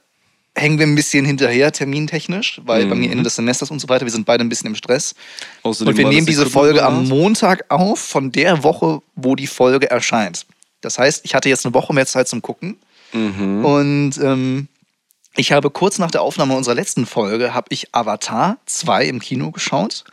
hängen 0.56 0.78
wir 0.78 0.86
ein 0.86 0.96
bisschen 0.96 1.26
hinterher, 1.26 1.72
termintechnisch, 1.72 2.62
weil 2.66 2.86
bei 2.86 2.96
mir 2.96 3.12
Ende 3.12 3.24
des 3.24 3.36
Semesters 3.36 3.72
und 3.72 3.80
so 3.80 3.90
weiter, 3.90 4.06
wir 4.06 4.12
sind 4.12 4.26
beide 4.26 4.44
ein 4.44 4.50
bisschen 4.50 4.68
im 4.68 4.76
Stress. 4.76 5.16
Außerdem 5.64 5.92
und 5.92 5.98
wir 5.98 6.08
nehmen 6.08 6.28
diese 6.28 6.46
Folge 6.46 6.84
am. 6.84 7.08
Montag 7.08 7.66
auf, 7.70 8.00
von 8.00 8.32
der 8.32 8.64
Woche, 8.64 9.02
wo 9.16 9.36
die 9.36 9.48
Folge 9.48 9.90
erscheint. 9.90 10.46
Das 10.82 11.00
heißt, 11.00 11.22
ich 11.26 11.34
hatte 11.34 11.50
jetzt 11.50 11.66
eine 11.66 11.74
Woche 11.74 11.94
mehr 11.94 12.06
Zeit 12.06 12.28
zum 12.28 12.42
Gucken. 12.42 12.78
Mhm. 13.14 13.66
Und 13.66 14.18
ähm, 14.22 14.68
ich 15.36 15.52
habe 15.52 15.70
kurz 15.72 15.98
nach 16.00 16.12
der 16.12 16.22
Aufnahme 16.22 16.56
unserer 16.56 16.76
letzten 16.76 17.06
Folge, 17.06 17.54
habe 17.54 17.68
ich 17.70 17.94
Avatar 17.94 18.58
2 18.66 19.06
im 19.06 19.20
Kino 19.20 19.52
geschaut. 19.52 20.04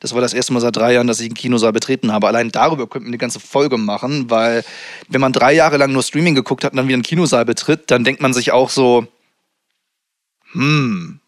Das 0.00 0.14
war 0.14 0.20
das 0.20 0.32
erste 0.32 0.52
Mal 0.52 0.60
seit 0.60 0.76
drei 0.76 0.92
Jahren, 0.92 1.08
dass 1.08 1.18
ich 1.18 1.26
einen 1.26 1.34
Kinosaal 1.34 1.72
betreten 1.72 2.12
habe. 2.12 2.28
Allein 2.28 2.50
darüber 2.50 2.86
könnten 2.86 3.06
wir 3.06 3.10
eine 3.10 3.18
ganze 3.18 3.40
Folge 3.40 3.76
machen, 3.78 4.30
weil 4.30 4.64
wenn 5.08 5.20
man 5.20 5.32
drei 5.32 5.52
Jahre 5.52 5.76
lang 5.76 5.92
nur 5.92 6.04
Streaming 6.04 6.36
geguckt 6.36 6.62
hat 6.62 6.72
und 6.72 6.76
dann 6.76 6.86
wieder 6.86 6.94
einen 6.94 7.02
Kinosaal 7.02 7.44
betritt, 7.44 7.90
dann 7.90 8.04
denkt 8.04 8.22
man 8.22 8.32
sich 8.32 8.52
auch 8.52 8.70
so, 8.70 9.08
hm, 10.52 11.20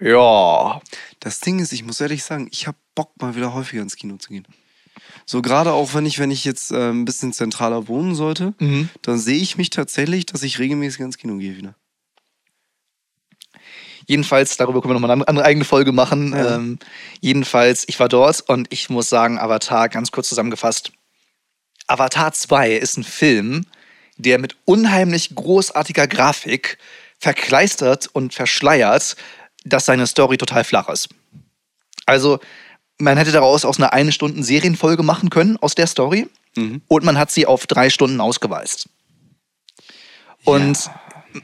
ja. 0.00 0.80
Das 1.20 1.40
Ding 1.40 1.58
ist, 1.58 1.72
ich 1.72 1.84
muss 1.84 2.00
ehrlich 2.00 2.22
sagen, 2.22 2.48
ich 2.50 2.66
habe 2.66 2.76
Bock, 2.94 3.12
mal 3.20 3.34
wieder 3.34 3.54
häufiger 3.54 3.82
ins 3.82 3.96
Kino 3.96 4.16
zu 4.18 4.28
gehen. 4.28 4.46
So 5.24 5.40
gerade 5.40 5.72
auch 5.72 5.94
wenn 5.94 6.04
ich, 6.04 6.18
wenn 6.18 6.30
ich 6.30 6.44
jetzt 6.44 6.70
äh, 6.70 6.90
ein 6.90 7.04
bisschen 7.06 7.32
zentraler 7.32 7.88
wohnen 7.88 8.14
sollte, 8.14 8.54
Mhm. 8.58 8.90
dann 9.02 9.18
sehe 9.18 9.40
ich 9.40 9.56
mich 9.56 9.70
tatsächlich, 9.70 10.26
dass 10.26 10.42
ich 10.42 10.58
regelmäßig 10.58 11.00
ins 11.00 11.16
Kino 11.18 11.38
gehe 11.38 11.56
wieder. 11.56 11.74
Jedenfalls, 14.06 14.56
darüber 14.56 14.80
können 14.80 14.94
wir 14.94 15.00
nochmal 15.00 15.10
eine 15.10 15.26
andere 15.28 15.46
eigene 15.46 15.64
Folge 15.64 15.92
machen. 15.92 16.32
Ja. 16.32 16.56
Ähm, 16.56 16.78
jedenfalls, 17.20 17.84
ich 17.86 17.98
war 18.00 18.08
dort 18.08 18.42
und 18.42 18.66
ich 18.70 18.90
muss 18.90 19.08
sagen, 19.08 19.38
Avatar, 19.38 19.88
ganz 19.88 20.10
kurz 20.10 20.28
zusammengefasst. 20.28 20.92
Avatar 21.86 22.32
2 22.32 22.72
ist 22.72 22.96
ein 22.96 23.04
Film, 23.04 23.66
der 24.16 24.38
mit 24.38 24.56
unheimlich 24.64 25.34
großartiger 25.34 26.06
Grafik 26.06 26.78
verkleistert 27.18 28.08
und 28.12 28.34
verschleiert, 28.34 29.16
dass 29.64 29.86
seine 29.86 30.06
Story 30.06 30.36
total 30.36 30.64
flach 30.64 30.88
ist. 30.88 31.08
Also, 32.06 32.38
man 32.98 33.16
hätte 33.16 33.32
daraus 33.32 33.64
aus 33.64 33.78
einer 33.78 33.92
eine 33.92 34.12
Stunden 34.12 34.42
Serienfolge 34.42 35.02
machen 35.02 35.30
können, 35.30 35.56
aus 35.56 35.74
der 35.74 35.86
Story. 35.86 36.28
Mhm. 36.54 36.82
Und 36.86 37.04
man 37.04 37.18
hat 37.18 37.30
sie 37.30 37.46
auf 37.46 37.66
drei 37.66 37.90
Stunden 37.90 38.20
ausgeweizt. 38.20 38.88
Und 40.44 40.90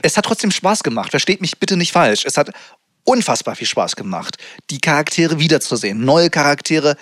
es 0.03 0.17
hat 0.17 0.25
trotzdem 0.25 0.51
Spaß 0.51 0.83
gemacht. 0.83 1.11
Versteht 1.11 1.41
mich 1.41 1.59
bitte 1.59 1.77
nicht 1.77 1.93
falsch. 1.93 2.25
Es 2.25 2.37
hat 2.37 2.51
unfassbar 3.05 3.57
viel 3.57 3.67
Spaß 3.67 3.97
gemacht, 3.97 4.37
die 4.71 4.81
Charaktere 4.81 5.39
wiederzusehen, 5.39 6.05
neue 6.05 6.31
Charaktere 6.31 6.97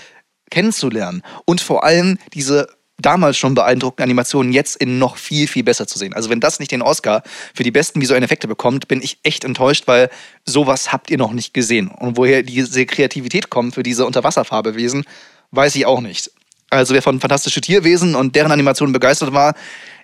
kennenzulernen 0.50 1.22
und 1.44 1.60
vor 1.60 1.84
allem 1.84 2.18
diese 2.32 2.68
damals 3.00 3.36
schon 3.36 3.54
beeindruckenden 3.54 4.04
Animationen 4.04 4.52
jetzt 4.52 4.76
in 4.76 4.98
noch 4.98 5.16
viel, 5.16 5.46
viel 5.46 5.62
besser 5.62 5.86
zu 5.86 5.98
sehen. 5.98 6.14
Also 6.14 6.30
wenn 6.30 6.40
das 6.40 6.58
nicht 6.58 6.72
den 6.72 6.82
Oscar 6.82 7.22
für 7.54 7.62
die 7.62 7.70
besten 7.70 8.00
visuellen 8.00 8.24
Effekte 8.24 8.48
bekommt, 8.48 8.88
bin 8.88 9.00
ich 9.02 9.18
echt 9.22 9.44
enttäuscht, 9.44 9.86
weil 9.86 10.10
sowas 10.44 10.92
habt 10.92 11.10
ihr 11.10 11.18
noch 11.18 11.32
nicht 11.32 11.54
gesehen. 11.54 11.88
Und 11.88 12.16
woher 12.16 12.42
diese 12.42 12.86
Kreativität 12.86 13.50
kommt 13.50 13.74
für 13.74 13.84
diese 13.84 14.04
Unterwasserfarbewesen, 14.04 15.04
weiß 15.52 15.76
ich 15.76 15.86
auch 15.86 16.00
nicht. 16.00 16.32
Also 16.70 16.92
wer 16.92 17.02
von 17.02 17.20
Fantastische 17.20 17.60
Tierwesen 17.60 18.14
und 18.14 18.34
deren 18.34 18.52
Animationen 18.52 18.92
begeistert 18.92 19.32
war, 19.32 19.54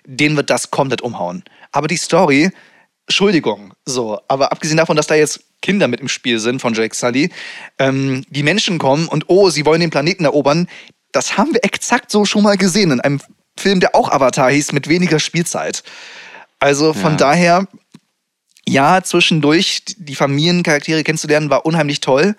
den 0.05 0.37
wird 0.37 0.49
das 0.49 0.71
komplett 0.71 1.01
umhauen. 1.01 1.43
Aber 1.71 1.87
die 1.87 1.97
Story, 1.97 2.49
Entschuldigung, 3.07 3.73
so, 3.85 4.19
aber 4.27 4.51
abgesehen 4.51 4.77
davon, 4.77 4.95
dass 4.95 5.07
da 5.07 5.15
jetzt 5.15 5.41
Kinder 5.61 5.87
mit 5.87 5.99
im 5.99 6.07
Spiel 6.07 6.39
sind 6.39 6.59
von 6.59 6.73
Jake 6.73 6.95
Sully, 6.95 7.29
ähm, 7.77 8.25
die 8.29 8.43
Menschen 8.43 8.77
kommen 8.79 9.07
und 9.07 9.25
oh, 9.27 9.49
sie 9.49 9.65
wollen 9.65 9.81
den 9.81 9.91
Planeten 9.91 10.25
erobern, 10.25 10.67
das 11.11 11.37
haben 11.37 11.53
wir 11.53 11.63
exakt 11.63 12.11
so 12.11 12.25
schon 12.25 12.43
mal 12.43 12.57
gesehen 12.57 12.91
in 12.91 13.01
einem 13.01 13.21
Film, 13.57 13.79
der 13.79 13.95
auch 13.95 14.11
Avatar 14.11 14.51
hieß, 14.51 14.73
mit 14.73 14.89
weniger 14.89 15.19
Spielzeit. 15.19 15.83
Also 16.59 16.93
von 16.93 17.11
Ja. 17.11 17.17
daher, 17.17 17.67
ja, 18.67 19.01
zwischendurch 19.03 19.83
die 19.97 20.15
Familiencharaktere 20.15 21.03
kennenzulernen, 21.03 21.49
war 21.49 21.65
unheimlich 21.65 22.01
toll. 22.01 22.35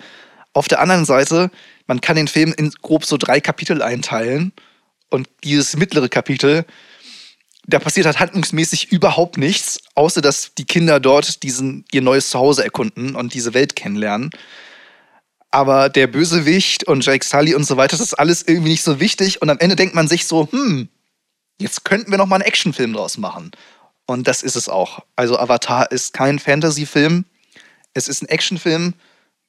Auf 0.53 0.69
der 0.69 0.81
anderen 0.81 1.05
Seite, 1.05 1.51
man 1.87 2.01
kann 2.01 2.17
den 2.17 2.29
Film 2.29 2.53
in 2.57 2.71
grob 2.83 3.05
so 3.05 3.17
drei 3.17 3.41
Kapitel 3.41 3.83
einteilen. 3.83 4.53
Und 5.09 5.29
dieses 5.45 5.77
mittlere 5.77 6.09
Kapitel, 6.09 6.65
da 7.67 7.79
passiert 7.79 8.07
halt 8.07 8.21
handlungsmäßig 8.21 8.93
überhaupt 8.93 9.39
nichts, 9.39 9.81
außer 9.95 10.21
dass 10.21 10.55
die 10.55 10.65
Kinder 10.65 11.01
dort 11.01 11.43
diesen, 11.43 11.85
ihr 11.93 12.03
neues 12.03 12.31
Zuhause 12.31 12.63
erkunden 12.63 13.17
und 13.17 13.35
diese 13.35 13.55
Welt 13.55 13.75
kennenlernen. 13.75 14.31
Aber 15.51 15.89
der 15.89 16.07
Bösewicht 16.07 16.85
und 16.85 17.05
Jake 17.05 17.25
Sully 17.25 17.55
und 17.55 17.65
so 17.65 17.77
weiter, 17.77 17.97
das 17.97 18.07
ist 18.07 18.15
alles 18.15 18.43
irgendwie 18.43 18.71
nicht 18.71 18.83
so 18.83 19.01
wichtig. 19.01 19.43
Und 19.43 19.51
am 19.51 19.59
Ende 19.59 19.75
denkt 19.75 19.95
man 19.95 20.07
sich 20.07 20.27
so, 20.27 20.49
hm, 20.51 20.89
jetzt 21.59 21.85
könnten 21.85 22.11
wir 22.11 22.19
noch 22.19 22.27
mal 22.27 22.37
einen 22.37 22.45
Actionfilm 22.45 22.93
draus 22.93 23.19
machen. 23.19 23.51
Und 24.07 24.29
das 24.29 24.43
ist 24.43 24.57
es 24.57 24.69
auch. 24.69 25.01
Also 25.17 25.39
Avatar 25.39 25.91
ist 25.91 26.13
kein 26.13 26.39
Fantasy-Film. 26.39 27.25
Es 27.95 28.07
ist 28.07 28.23
ein 28.23 28.29
Actionfilm. 28.29 28.95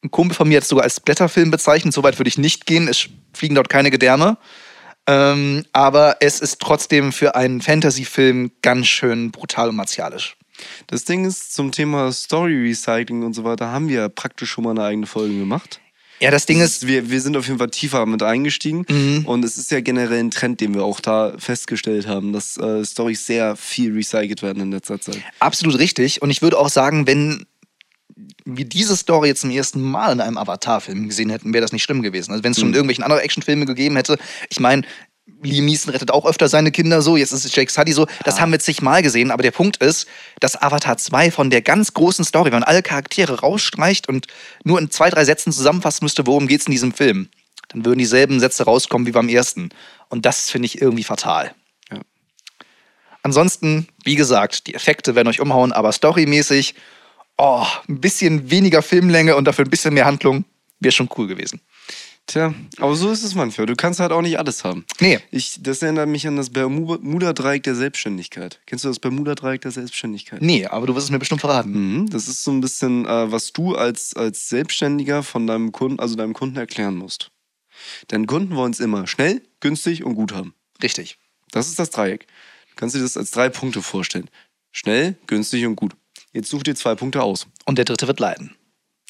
Ein 0.04 0.12
Kumpel 0.12 0.36
von 0.36 0.48
mir 0.48 0.58
hat 0.58 0.64
es 0.64 0.70
sogar 0.70 0.84
als 0.84 1.00
Blätterfilm 1.00 1.52
bezeichnet. 1.52 1.94
Soweit 1.94 2.18
würde 2.18 2.30
ich 2.30 2.38
nicht 2.38 2.66
gehen. 2.66 2.88
Es 2.88 3.10
fliegen 3.34 3.56
dort 3.56 3.70
keine 3.70 3.92
Gedärme. 3.92 4.38
Ähm, 5.08 5.64
aber 5.74 6.18
es 6.20 6.40
ist 6.42 6.60
trotzdem 6.60 7.12
für 7.12 7.36
einen 7.36 7.62
Fantasy-Film 7.62 8.52
ganz 8.62 8.88
schön 8.88 9.32
brutal 9.32 9.70
und 9.70 9.76
martialisch. 9.76 10.36
Das 10.88 11.06
Ding 11.06 11.24
ist, 11.26 11.54
zum 11.54 11.72
Thema 11.72 12.12
Story 12.12 12.56
Recycling 12.68 13.24
und 13.24 13.34
so 13.34 13.44
weiter 13.44 13.72
haben 13.72 13.90
wir 13.90 14.10
praktisch 14.10 14.50
schon 14.50 14.64
mal 14.64 14.72
eine 14.72 14.84
eigene 14.84 15.08
Folge 15.08 15.38
gemacht. 15.38 15.80
Ja, 16.20 16.32
das 16.32 16.48
Ding 16.48 16.60
ist, 16.62 16.88
wir, 16.88 17.12
wir 17.12 17.22
sind 17.22 17.38
auf 17.38 17.46
jeden 17.46 17.60
Fall 17.60 17.70
tiefer 17.70 18.04
mit 18.08 18.24
eingestiegen 18.24 18.86
Mhm. 18.90 19.26
und 19.28 19.46
es 19.46 19.58
ist 19.60 19.70
ja 19.70 19.82
generell 19.82 20.20
ein 20.20 20.32
Trend, 20.32 20.60
den 20.62 20.74
wir 20.74 20.84
auch 20.84 21.00
da 21.00 21.34
festgestellt 21.38 22.08
haben, 22.08 22.34
dass 22.34 22.58
äh, 22.58 22.84
Storys 22.84 23.28
sehr 23.28 23.56
viel 23.56 23.94
recycelt 23.94 24.42
werden 24.42 24.64
in 24.64 24.72
letzter 24.72 25.00
Zeit. 25.00 25.20
Absolut 25.40 25.78
richtig. 25.78 26.24
Und 26.24 26.32
ich 26.32 26.42
würde 26.42 26.58
auch 26.58 26.70
sagen, 26.70 27.06
wenn 27.06 27.46
wir 28.56 28.66
diese 28.66 28.96
Story 28.96 29.28
jetzt 29.30 29.42
zum 29.42 29.50
ersten 29.52 29.82
Mal 29.82 30.14
in 30.14 30.22
einem 30.22 30.38
Avatar-Film 30.38 31.08
gesehen 31.08 31.30
hätten, 31.30 31.54
wäre 31.54 31.62
das 31.62 31.74
nicht 31.74 31.84
schlimm 31.84 32.02
gewesen. 32.02 32.32
Also 32.32 32.44
wenn 32.44 32.52
es 32.54 32.60
schon 32.60 32.70
Mhm. 32.70 32.76
irgendwelchen 32.76 33.04
anderen 33.04 33.22
Actionfilme 33.22 33.66
gegeben 33.66 33.96
hätte, 33.98 34.18
ich 34.50 34.60
meine, 34.60 34.84
Liam 35.44 35.66
Neeson 35.66 35.92
rettet 35.92 36.12
auch 36.12 36.26
öfter 36.26 36.48
seine 36.48 36.72
Kinder 36.72 37.02
so, 37.02 37.18
jetzt 37.18 37.34
ist 37.34 37.44
es 37.44 37.54
Jake 37.54 37.72
Sully 37.72 37.92
so, 37.92 38.08
das 38.24 38.40
haben 38.40 38.52
wir 38.52 38.60
zigmal 38.60 39.02
gesehen, 39.02 39.30
aber 39.30 39.44
der 39.44 39.52
Punkt 39.52 39.78
ist, 39.78 40.08
dass 40.40 40.60
Avatar 40.60 40.98
2 40.98 41.32
von 41.32 41.50
der 41.50 41.62
ganz 41.62 41.94
großen 41.94 42.24
Story, 42.24 42.46
wenn 42.46 42.62
man 42.62 42.64
alle 42.64 42.82
Charaktere 42.82 43.42
rausstreicht 43.42 44.08
und 44.08 44.28
nur 44.64 44.80
in 44.80 44.90
zwei, 44.90 45.10
drei 45.10 45.26
Sätzen 45.26 45.52
zusammenfassen 45.52 46.06
müsste, 46.06 46.26
worum 46.26 46.48
geht 46.48 46.62
es 46.62 46.68
in 46.68 46.72
diesem 46.72 46.94
Film, 46.94 47.28
dann 47.68 47.84
würden 47.84 48.00
dieselben 48.00 48.40
Sätze 48.40 48.64
rauskommen 48.64 49.06
wie 49.06 49.12
beim 49.12 49.28
ersten. 49.28 49.70
Und 50.08 50.26
das 50.26 50.50
finde 50.50 50.68
ich 50.68 50.82
irgendwie 50.82 51.04
fatal. 51.04 51.54
Ja. 51.92 52.00
Ansonsten, 53.22 53.90
wie 54.06 54.16
gesagt, 54.16 54.68
die 54.68 54.74
Effekte 54.76 55.16
werden 55.16 55.28
euch 55.28 55.42
umhauen, 55.42 55.74
aber 55.74 55.92
storymäßig, 55.92 56.76
oh, 57.38 57.66
ein 57.88 58.00
bisschen 58.02 58.50
weniger 58.50 58.82
Filmlänge 58.82 59.36
und 59.36 59.46
dafür 59.46 59.66
ein 59.66 59.70
bisschen 59.70 59.94
mehr 59.94 60.06
Handlung 60.06 60.46
wäre 60.80 60.92
schon 60.92 61.10
cool 61.18 61.28
gewesen. 61.28 61.62
Tja, 62.28 62.54
aber 62.80 62.94
so 62.96 63.10
ist 63.10 63.24
es 63.24 63.36
manchmal. 63.36 63.68
Du 63.68 63.76
kannst 63.78 64.02
halt 64.02 64.12
auch 64.12 64.22
nicht 64.22 64.38
alles 64.38 64.66
haben. 64.66 64.86
Nee, 65.00 65.20
Ich, 65.32 65.60
das 65.64 65.82
erinnert 65.82 66.10
mich 66.10 66.28
an 66.28 66.36
das 66.36 66.50
Bermuda-Dreieck 66.50 67.64
der 67.64 67.74
Selbstständigkeit. 67.74 68.60
Kennst 68.66 68.84
du 68.84 68.90
das 68.90 69.00
Bermuda-Dreieck 69.00 69.62
der 69.62 69.72
Selbstständigkeit? 69.72 70.42
nee, 70.42 70.66
aber 70.66 70.88
du 70.88 70.94
wirst 70.96 71.06
es 71.06 71.12
mir 71.12 71.20
bestimmt 71.20 71.40
verraten. 71.40 71.72
Mhm, 72.02 72.10
das 72.10 72.28
ist 72.28 72.44
so 72.44 72.52
ein 72.52 72.60
bisschen, 72.60 73.06
äh, 73.06 73.32
was 73.32 73.54
du 73.54 73.76
als, 73.76 74.14
als 74.14 74.50
Selbstständiger 74.50 75.24
von 75.24 75.48
deinem 75.48 75.72
Kunden, 75.72 76.00
also 76.02 76.16
deinem 76.16 76.34
Kunden 76.34 76.58
erklären 76.58 76.96
musst. 76.96 77.32
Deine 78.10 78.26
Kunden 78.26 78.56
wollen 78.58 78.74
es 78.74 78.82
immer 78.82 79.08
schnell, 79.08 79.42
günstig 79.62 80.04
und 80.04 80.16
gut 80.16 80.34
haben. 80.34 80.54
Richtig. 80.84 81.18
Das 81.52 81.70
ist 81.70 81.80
das 81.80 81.92
Dreieck. 81.92 82.28
Du 82.72 82.76
kannst 82.76 82.94
dir 82.94 83.00
das 83.00 83.16
als 83.16 83.32
drei 83.32 83.48
Punkte 83.48 83.82
vorstellen. 83.82 84.30
Schnell, 84.74 85.16
günstig 85.28 85.66
und 85.66 85.78
gut. 85.78 85.94
Jetzt 86.34 86.50
such 86.50 86.64
dir 86.64 86.76
zwei 86.76 86.96
Punkte 86.96 87.24
aus. 87.24 87.48
Und 87.66 87.78
der 87.78 87.86
dritte 87.86 88.08
wird 88.08 88.20
leiden. 88.20 88.56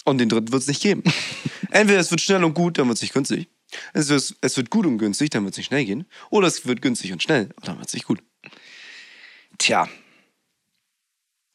Und 0.05 0.19
den 0.19 0.29
dritten 0.29 0.51
wird 0.51 0.61
es 0.61 0.67
nicht 0.67 0.81
geben. 0.81 1.03
Entweder 1.71 1.99
es 1.99 2.11
wird 2.11 2.21
schnell 2.21 2.43
und 2.43 2.53
gut, 2.53 2.77
dann 2.77 2.87
wird 2.87 2.97
es 2.97 3.01
nicht 3.01 3.13
günstig. 3.13 3.47
Es 3.93 4.07
wird, 4.07 4.35
es 4.39 4.55
wird 4.57 4.69
gut 4.69 4.85
und 4.85 4.97
günstig, 4.97 5.29
dann 5.31 5.43
wird 5.43 5.53
es 5.53 5.57
nicht 5.57 5.67
schnell 5.67 5.83
gehen. 5.83 6.05
Oder 6.29 6.47
es 6.47 6.65
wird 6.65 6.81
günstig 6.81 7.11
und 7.11 7.21
schnell, 7.21 7.49
und 7.55 7.67
dann 7.67 7.77
wird 7.77 7.87
es 7.87 7.93
nicht 7.93 8.05
gut. 8.05 8.23
Tja, 9.57 9.89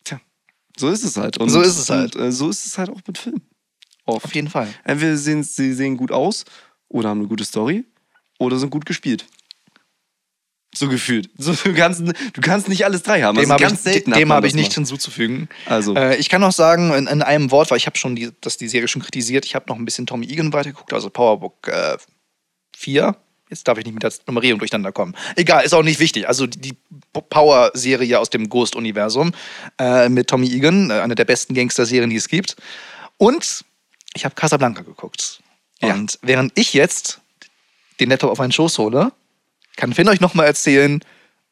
Tja, 0.04 0.20
so 0.76 0.90
ist 0.90 1.04
es 1.04 1.16
halt. 1.16 1.38
Und, 1.38 1.48
So 1.48 1.60
ist 1.60 1.78
es 1.78 1.88
halt. 1.88 2.16
Und, 2.16 2.22
äh, 2.22 2.32
so 2.32 2.50
ist 2.50 2.66
es 2.66 2.76
halt 2.76 2.90
auch 2.90 3.00
mit 3.06 3.18
Filmen. 3.18 3.42
Oft. 4.04 4.24
auf 4.24 4.34
jeden 4.34 4.48
Fall. 4.48 4.68
Entweder 4.84 5.16
sehen, 5.16 5.44
sie 5.44 5.72
sehen 5.72 5.96
gut 5.96 6.10
aus 6.10 6.44
oder 6.88 7.08
haben 7.08 7.20
eine 7.20 7.28
gute 7.28 7.44
Story 7.44 7.84
oder 8.38 8.58
sind 8.58 8.70
gut 8.70 8.84
gespielt. 8.84 9.26
So 10.74 10.88
gefühlt. 10.88 11.28
So, 11.36 11.52
du, 11.52 11.74
kannst, 11.74 12.00
du 12.00 12.40
kannst 12.40 12.68
nicht 12.68 12.84
alles 12.84 13.02
drei 13.02 13.22
haben. 13.22 13.36
Dem 13.36 13.50
Also 13.50 13.64
habe 13.64 13.90
ich, 13.90 14.04
dem 14.04 14.32
hab 14.32 14.44
ich 14.44 14.54
nichts 14.54 14.74
hinzuzufügen. 14.74 15.48
Also, 15.66 15.94
Äh, 15.94 16.16
ich 16.16 16.30
kann 16.30 16.42
auch 16.42 16.52
sagen, 16.52 16.94
in, 16.94 17.06
in 17.06 17.20
einem 17.22 17.50
Wort, 17.50 17.70
weil 17.70 17.76
ich 17.76 17.86
habe 17.86 17.98
schon 17.98 18.16
die, 18.16 18.30
das 18.40 18.56
die 18.56 18.68
Serie 18.68 18.88
schon 18.88 19.02
kritisiert, 19.02 19.44
ich 19.44 19.54
habe 19.54 19.66
noch 19.68 19.76
ein 19.76 19.84
bisschen 19.84 20.06
Tommy 20.06 20.26
Egan 20.26 20.52
weitergeguckt, 20.52 20.92
also 20.94 21.10
Powerbook 21.10 21.68
äh, 21.68 21.98
4. 22.76 23.14
Jetzt 23.50 23.68
darf 23.68 23.76
ich 23.76 23.84
nicht 23.84 23.92
mit 23.92 24.02
der 24.02 24.12
Nummerierung 24.26 24.60
durcheinander 24.60 24.92
kommen. 24.92 25.14
Egal, 25.36 25.62
ist 25.62 25.74
auch 25.74 25.82
nicht 25.82 26.00
wichtig. 26.00 26.26
Also 26.26 26.46
die, 26.46 26.58
die 26.58 26.74
Power-Serie 27.12 28.18
aus 28.18 28.30
dem 28.30 28.48
Ghost-Universum 28.48 29.32
äh, 29.78 30.08
mit 30.08 30.28
Tommy 30.28 30.50
Egan, 30.50 30.90
äh, 30.90 30.94
eine 30.94 31.14
der 31.14 31.26
besten 31.26 31.52
Gangster-Serien, 31.52 32.08
die 32.08 32.16
es 32.16 32.28
gibt. 32.28 32.56
Und 33.18 33.66
ich 34.14 34.24
habe 34.24 34.34
Casablanca 34.34 34.80
geguckt. 34.80 35.40
Ja. 35.82 35.92
Und 35.92 36.18
während 36.22 36.52
ich 36.54 36.72
jetzt 36.72 37.20
den 38.00 38.08
Laptop 38.08 38.30
auf 38.30 38.38
meinen 38.38 38.52
Schoß 38.52 38.78
hole, 38.78 39.12
kann 39.76 39.92
Finn 39.92 40.08
euch 40.08 40.20
nochmal 40.20 40.46
erzählen, 40.46 41.00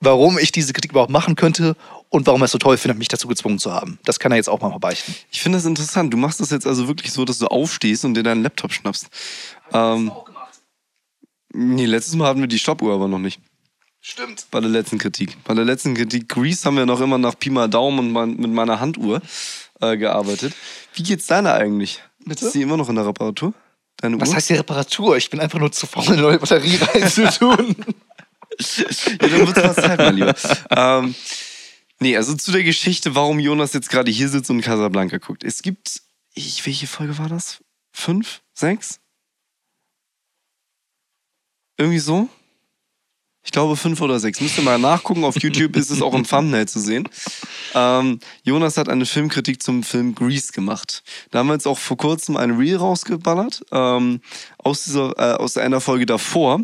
warum 0.01 0.39
ich 0.39 0.53
diese 0.53 0.73
Kritik 0.73 0.93
überhaupt 0.93 1.11
machen 1.11 1.37
könnte 1.37 1.77
und 2.09 2.27
warum 2.27 2.43
er 2.43 2.47
es 2.47 2.53
so 2.53 2.59
toll 2.59 2.77
findet, 2.77 2.99
mich 2.99 3.09
dazu 3.09 3.29
gezwungen 3.29 3.59
zu 3.59 3.73
haben. 3.73 3.99
Das 4.05 4.19
kann 4.19 4.33
er 4.33 4.37
jetzt 4.37 4.49
auch 4.49 4.61
mal 4.61 4.77
beichten. 4.79 5.15
ich 5.31 5.41
finde 5.41 5.59
das 5.59 5.67
interessant. 5.67 6.13
Du 6.13 6.17
machst 6.17 6.41
das 6.41 6.51
jetzt 6.51 6.67
also 6.67 6.89
wirklich 6.89 7.13
so, 7.13 7.25
dass 7.25 7.39
du 7.39 7.47
aufstehst 7.47 8.05
und 8.05 8.15
dir 8.15 8.23
deinen 8.23 8.43
Laptop 8.43 8.73
schnappst. 8.73 9.09
Ähm, 9.73 10.11
nee, 11.53 11.87
letztes 11.87 12.15
Mal 12.17 12.29
hatten 12.29 12.41
wir 12.41 12.49
die 12.49 12.59
Stoppuhr 12.59 12.95
aber 12.95 13.09
noch 13.09 13.19
nicht. 13.19 13.41
Stimmt. 14.03 14.47
Bei 14.51 14.61
der 14.61 14.71
letzten 14.71 14.97
Kritik. 14.97 15.37
Bei 15.45 15.53
der 15.55 15.65
letzten 15.65 15.95
Kritik 15.95 16.29
Grease 16.29 16.65
haben 16.65 16.77
wir 16.77 16.87
noch 16.87 17.03
immer 17.03 17.19
nach 17.19 17.39
Pi 17.39 17.51
mal 17.51 17.69
Daumen 17.69 17.99
und 17.99 18.13
mein, 18.13 18.37
mit 18.37 18.51
meiner 18.51 18.81
Handuhr 18.81 19.21
äh, 19.81 19.99
gearbeitet. 19.99 20.55
Wie 20.95 21.03
geht's 21.03 21.27
deiner 21.27 21.53
eigentlich? 21.55 22.03
Bitte? 22.25 22.47
Ist 22.47 22.55
die 22.55 22.63
immer 22.63 22.79
noch 22.79 22.89
in 22.89 22.95
der 22.95 23.07
Reparatur? 23.07 23.53
Deine 23.99 24.19
Was 24.19 24.31
Uhr? 24.31 24.37
heißt 24.37 24.49
die 24.49 24.55
Reparatur? 24.55 25.19
Ich 25.19 25.29
bin 25.29 25.39
einfach 25.39 25.59
nur 25.59 25.71
zu 25.71 25.87
faul, 25.87 26.07
eine 26.07 26.23
neue 26.23 26.39
Batterie 26.39 26.77
reinzutun. 26.77 27.77
ja, 28.61 29.17
dann 29.17 29.47
wird's 29.47 29.63
was 29.63 29.77
Zeit, 29.77 29.99
mein 29.99 30.17
Lieber. 30.17 30.35
ähm, 30.71 31.15
nee, 31.99 32.17
also 32.17 32.35
zu 32.35 32.53
der 32.53 32.63
Geschichte, 32.63 33.15
warum 33.15 33.39
Jonas 33.39 33.73
jetzt 33.73 33.91
gerade 33.91 34.11
hier 34.11 34.29
sitzt 34.29 34.51
und 34.51 34.61
Casablanca 34.61 35.19
guckt. 35.19 35.45
Es 35.45 35.63
gibt, 35.63 36.03
ich, 36.35 36.65
welche 36.67 36.87
Folge 36.87 37.19
war 37.19 37.29
das? 37.29 37.63
Fünf? 37.93 38.43
Sechs? 38.55 39.01
Irgendwie 41.77 41.99
so? 41.99 42.29
Ich 43.43 43.53
glaube 43.53 43.75
fünf 43.77 44.01
oder 44.03 44.21
sechs. 44.21 44.41
Müsst 44.41 44.59
ihr 44.59 44.65
mal 44.65 44.79
nachgucken. 44.79 45.25
Auf 45.25 45.41
YouTube 45.41 45.75
ist 45.77 45.91
es 45.91 46.03
auch 46.03 46.13
im 46.15 46.27
Thumbnail 46.27 46.69
zu 46.69 46.79
sehen. 46.79 47.09
Ähm, 47.75 48.21
Jonas 48.43 48.77
hat 48.77 48.89
eine 48.89 49.07
Filmkritik 49.07 49.63
zum 49.63 49.83
Film 49.83 50.15
Grease 50.15 50.53
gemacht. 50.53 51.03
Da 51.31 51.39
haben 51.39 51.47
wir 51.47 51.55
jetzt 51.55 51.67
auch 51.67 51.79
vor 51.79 51.97
kurzem 51.97 52.37
ein 52.37 52.51
Reel 52.51 52.77
rausgeballert. 52.77 53.65
Ähm, 53.73 54.21
aus, 54.59 54.85
dieser, 54.85 55.19
äh, 55.19 55.37
aus 55.37 55.57
einer 55.57 55.81
Folge 55.81 56.05
davor, 56.05 56.61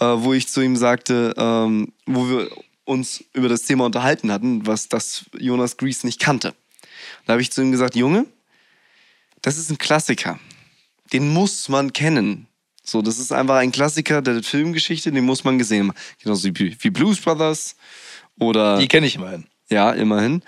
äh, 0.00 0.04
wo 0.04 0.32
ich 0.32 0.48
zu 0.48 0.60
ihm 0.60 0.76
sagte, 0.76 1.34
ähm, 1.36 1.92
wo 2.06 2.28
wir 2.28 2.50
uns 2.84 3.24
über 3.32 3.48
das 3.48 3.62
Thema 3.62 3.84
unterhalten 3.86 4.32
hatten, 4.32 4.66
was 4.66 4.88
das 4.88 5.26
Jonas 5.38 5.76
Grease 5.76 6.06
nicht 6.06 6.20
kannte. 6.20 6.54
Da 7.26 7.34
habe 7.34 7.42
ich 7.42 7.52
zu 7.52 7.62
ihm 7.62 7.70
gesagt, 7.70 7.94
Junge, 7.94 8.26
das 9.42 9.58
ist 9.58 9.70
ein 9.70 9.78
Klassiker. 9.78 10.40
Den 11.12 11.32
muss 11.32 11.68
man 11.68 11.92
kennen. 11.92 12.46
So, 12.82 13.02
das 13.02 13.18
ist 13.18 13.30
einfach 13.30 13.56
ein 13.56 13.72
Klassiker 13.72 14.22
der 14.22 14.42
Filmgeschichte, 14.42 15.12
den 15.12 15.24
muss 15.24 15.44
man 15.44 15.58
gesehen 15.58 15.88
haben. 15.88 15.96
Genauso 16.22 16.48
wie, 16.48 16.76
wie 16.80 16.90
Blues 16.90 17.20
Brothers 17.20 17.76
oder. 18.38 18.78
Die 18.78 18.88
kenne 18.88 19.06
ich 19.06 19.16
immerhin. 19.16 19.46
Ja, 19.68 19.92
immerhin. 19.92 20.42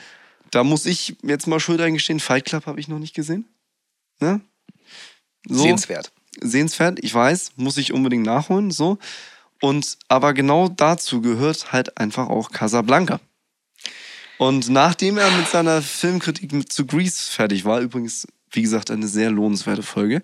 Da 0.50 0.64
muss 0.64 0.86
ich 0.86 1.16
jetzt 1.22 1.46
mal 1.46 1.60
Schuld 1.60 1.80
eingestehen, 1.80 2.20
Fight 2.20 2.44
Club 2.46 2.66
habe 2.66 2.80
ich 2.80 2.88
noch 2.88 2.98
nicht 2.98 3.14
gesehen. 3.14 3.46
Ne? 4.20 4.40
So, 5.48 5.62
Sehenswert. 5.62 6.12
Sehenswert, 6.40 6.98
ich 7.02 7.14
weiß, 7.14 7.52
muss 7.56 7.76
ich 7.76 7.92
unbedingt 7.92 8.24
nachholen, 8.24 8.70
so. 8.70 8.98
Und 9.62 9.96
aber 10.08 10.34
genau 10.34 10.68
dazu 10.68 11.20
gehört 11.20 11.72
halt 11.72 11.96
einfach 11.96 12.28
auch 12.28 12.50
Casablanca. 12.50 13.20
Und 14.38 14.68
nachdem 14.68 15.18
er 15.18 15.30
mit 15.30 15.48
seiner 15.48 15.80
Filmkritik 15.82 16.70
zu 16.72 16.84
Grease 16.84 17.30
fertig 17.30 17.64
war, 17.64 17.78
übrigens, 17.80 18.26
wie 18.50 18.62
gesagt, 18.62 18.90
eine 18.90 19.06
sehr 19.06 19.30
lohnenswerte 19.30 19.84
Folge, 19.84 20.20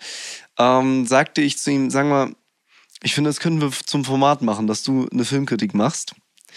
ähm, 0.59 1.07
sagte 1.07 1.41
ich 1.41 1.57
zu 1.57 1.71
ihm, 1.71 1.89
sag 1.89 2.07
mal, 2.07 2.35
ich 3.05 3.15
finde, 3.15 3.31
das 3.31 3.39
können 3.39 3.61
wir 3.61 3.71
zum 3.87 4.05
Format 4.05 4.43
machen, 4.43 4.67
dass 4.67 4.83
du 4.83 5.07
eine 5.13 5.25
Filmkritik 5.25 5.73
machst. 5.73 6.17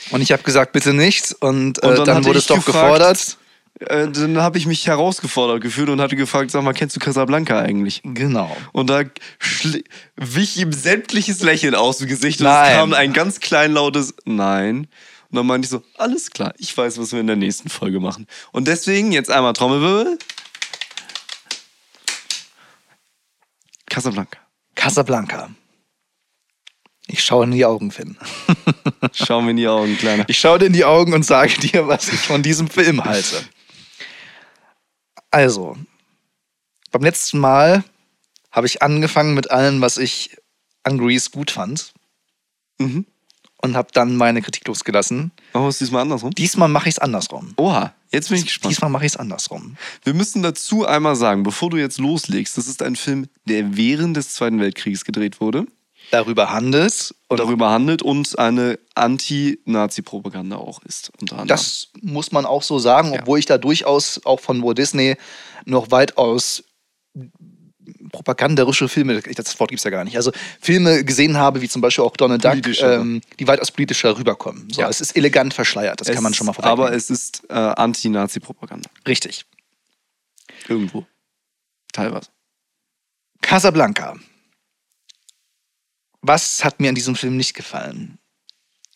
Und 0.09 0.21
ich 0.21 0.31
habe 0.31 0.41
gesagt, 0.41 0.71
bitte 0.71 0.91
nicht. 0.91 1.33
Und, 1.39 1.83
äh, 1.83 1.87
Und 1.87 1.97
dann 1.99 2.05
dann, 2.05 2.25
wurde 2.25 2.39
es 2.39 2.47
doch 2.47 2.55
gefragt- 2.65 2.83
gefordert. 2.83 3.37
Äh, 3.87 4.09
dann 4.09 4.37
habe 4.37 4.57
ich 4.57 4.67
mich 4.67 4.85
herausgefordert 4.87 5.61
gefühlt 5.61 5.89
und 5.89 6.01
hatte 6.01 6.15
gefragt, 6.15 6.51
sag 6.51 6.63
mal, 6.63 6.73
kennst 6.73 6.95
du 6.95 6.99
Casablanca 6.99 7.59
eigentlich? 7.59 8.01
Genau. 8.03 8.55
Und 8.73 8.89
da 8.89 9.03
wich 10.15 10.57
ihm 10.57 10.71
sämtliches 10.71 11.41
Lächeln 11.41 11.73
aus 11.73 11.97
dem 11.97 12.07
Gesicht 12.07 12.41
und 12.41 12.47
es 12.47 12.53
Nein. 12.53 12.75
kam 12.75 12.93
ein 12.93 13.13
ganz 13.13 13.39
kleinlautes 13.39 14.13
Nein. 14.25 14.87
Und 15.29 15.37
dann 15.37 15.47
meinte 15.47 15.65
ich 15.65 15.69
so, 15.69 15.81
alles 15.97 16.29
klar, 16.29 16.53
ich 16.57 16.75
weiß, 16.77 16.99
was 16.99 17.13
wir 17.13 17.21
in 17.21 17.27
der 17.27 17.37
nächsten 17.37 17.69
Folge 17.69 17.99
machen. 17.99 18.27
Und 18.51 18.67
deswegen 18.67 19.11
jetzt 19.11 19.31
einmal 19.31 19.53
Trommelwirbel. 19.53 20.19
Casablanca. 23.89 24.39
Casablanca. 24.75 25.49
Ich 27.07 27.23
schaue 27.23 27.45
in 27.45 27.51
die 27.51 27.65
Augen, 27.65 27.91
Finn. 27.91 28.17
Schau 29.11 29.41
mir 29.41 29.51
in 29.51 29.57
die 29.57 29.67
Augen, 29.67 29.97
Kleiner. 29.97 30.25
Ich 30.27 30.39
schaue 30.39 30.59
dir 30.59 30.65
in 30.65 30.73
die 30.73 30.85
Augen 30.85 31.13
und 31.13 31.25
sage 31.25 31.59
dir, 31.59 31.87
was 31.87 32.07
ich 32.09 32.19
von 32.19 32.43
diesem 32.43 32.67
Film 32.67 33.03
halte. 33.03 33.43
Also, 35.31 35.77
beim 36.91 37.03
letzten 37.03 37.39
Mal 37.39 37.83
habe 38.51 38.67
ich 38.67 38.81
angefangen 38.81 39.33
mit 39.33 39.49
allem, 39.49 39.81
was 39.81 39.97
ich 39.97 40.37
an 40.83 40.97
Grease 40.97 41.29
gut 41.31 41.51
fand. 41.51 41.93
Mhm. 42.79 43.05
Und 43.63 43.75
habe 43.75 43.89
dann 43.93 44.15
meine 44.15 44.41
Kritik 44.41 44.67
losgelassen. 44.67 45.31
Machen 45.53 45.65
wir 45.65 45.69
es 45.69 45.77
diesmal 45.77 46.01
andersrum? 46.01 46.31
Diesmal 46.31 46.67
mache 46.67 46.89
ich 46.89 46.95
es 46.95 46.99
andersrum. 46.99 47.53
Oha, 47.57 47.93
jetzt 48.09 48.29
bin 48.29 48.39
ich 48.39 48.45
gespannt. 48.45 48.71
Diesmal 48.71 48.89
mache 48.89 49.05
ich 49.05 49.11
es 49.11 49.17
andersrum. 49.17 49.77
Wir 50.03 50.15
müssen 50.15 50.41
dazu 50.41 50.85
einmal 50.85 51.15
sagen, 51.15 51.43
bevor 51.43 51.69
du 51.69 51.77
jetzt 51.77 51.99
loslegst, 51.99 52.57
das 52.57 52.67
ist 52.67 52.81
ein 52.81 52.95
Film, 52.95 53.27
der 53.45 53.77
während 53.77 54.17
des 54.17 54.33
Zweiten 54.33 54.59
Weltkriegs 54.59 55.05
gedreht 55.05 55.39
wurde. 55.39 55.67
Darüber 56.11 56.51
handelt 56.51 57.15
und 57.27 57.39
darüber 57.39 57.69
handelt 57.69 58.01
und 58.01 58.37
eine 58.37 58.77
Anti-Nazi-Propaganda 58.95 60.57
auch 60.57 60.83
ist. 60.83 61.11
Das 61.47 61.87
muss 62.01 62.31
man 62.31 62.45
auch 62.45 62.63
so 62.63 62.79
sagen, 62.79 63.17
obwohl 63.17 63.39
ich 63.39 63.45
da 63.45 63.57
durchaus 63.57 64.21
auch 64.25 64.39
von 64.39 64.61
Walt 64.61 64.77
Disney 64.77 65.15
noch 65.65 65.89
weitaus 65.91 66.63
propaganderische 68.11 68.87
Filme, 68.89 69.21
das 69.21 69.59
Wort 69.59 69.69
gibt 69.69 69.79
es 69.79 69.83
ja 69.83 69.91
gar 69.91 70.03
nicht, 70.03 70.15
also 70.17 70.31
Filme 70.59 71.03
gesehen 71.03 71.37
habe, 71.37 71.61
wie 71.61 71.69
zum 71.69 71.81
Beispiel 71.81 72.03
auch 72.03 72.15
Donald 72.15 72.43
Duck, 72.43 72.81
ähm, 72.81 73.21
die 73.39 73.47
weitaus 73.47 73.71
politischer 73.71 74.17
rüberkommen. 74.17 74.67
So, 74.71 74.81
Ja. 74.81 74.89
Es 74.89 75.01
ist 75.01 75.15
elegant 75.15 75.53
verschleiert, 75.53 76.01
das 76.01 76.09
Es 76.09 76.15
kann 76.15 76.23
man 76.23 76.33
schon 76.33 76.47
mal 76.47 76.53
vorwegnehmen. 76.53 76.87
Aber 76.87 76.95
es 76.95 77.09
ist 77.09 77.43
äh, 77.49 77.53
Anti-Nazi-Propaganda. 77.53 78.89
Richtig. 79.07 79.45
Irgendwo. 80.67 81.05
Teilweise. 81.93 82.29
Casablanca. 83.41 84.15
Was 86.21 86.63
hat 86.63 86.79
mir 86.79 86.89
an 86.89 86.95
diesem 86.95 87.15
Film 87.15 87.37
nicht 87.37 87.53
gefallen? 87.53 88.19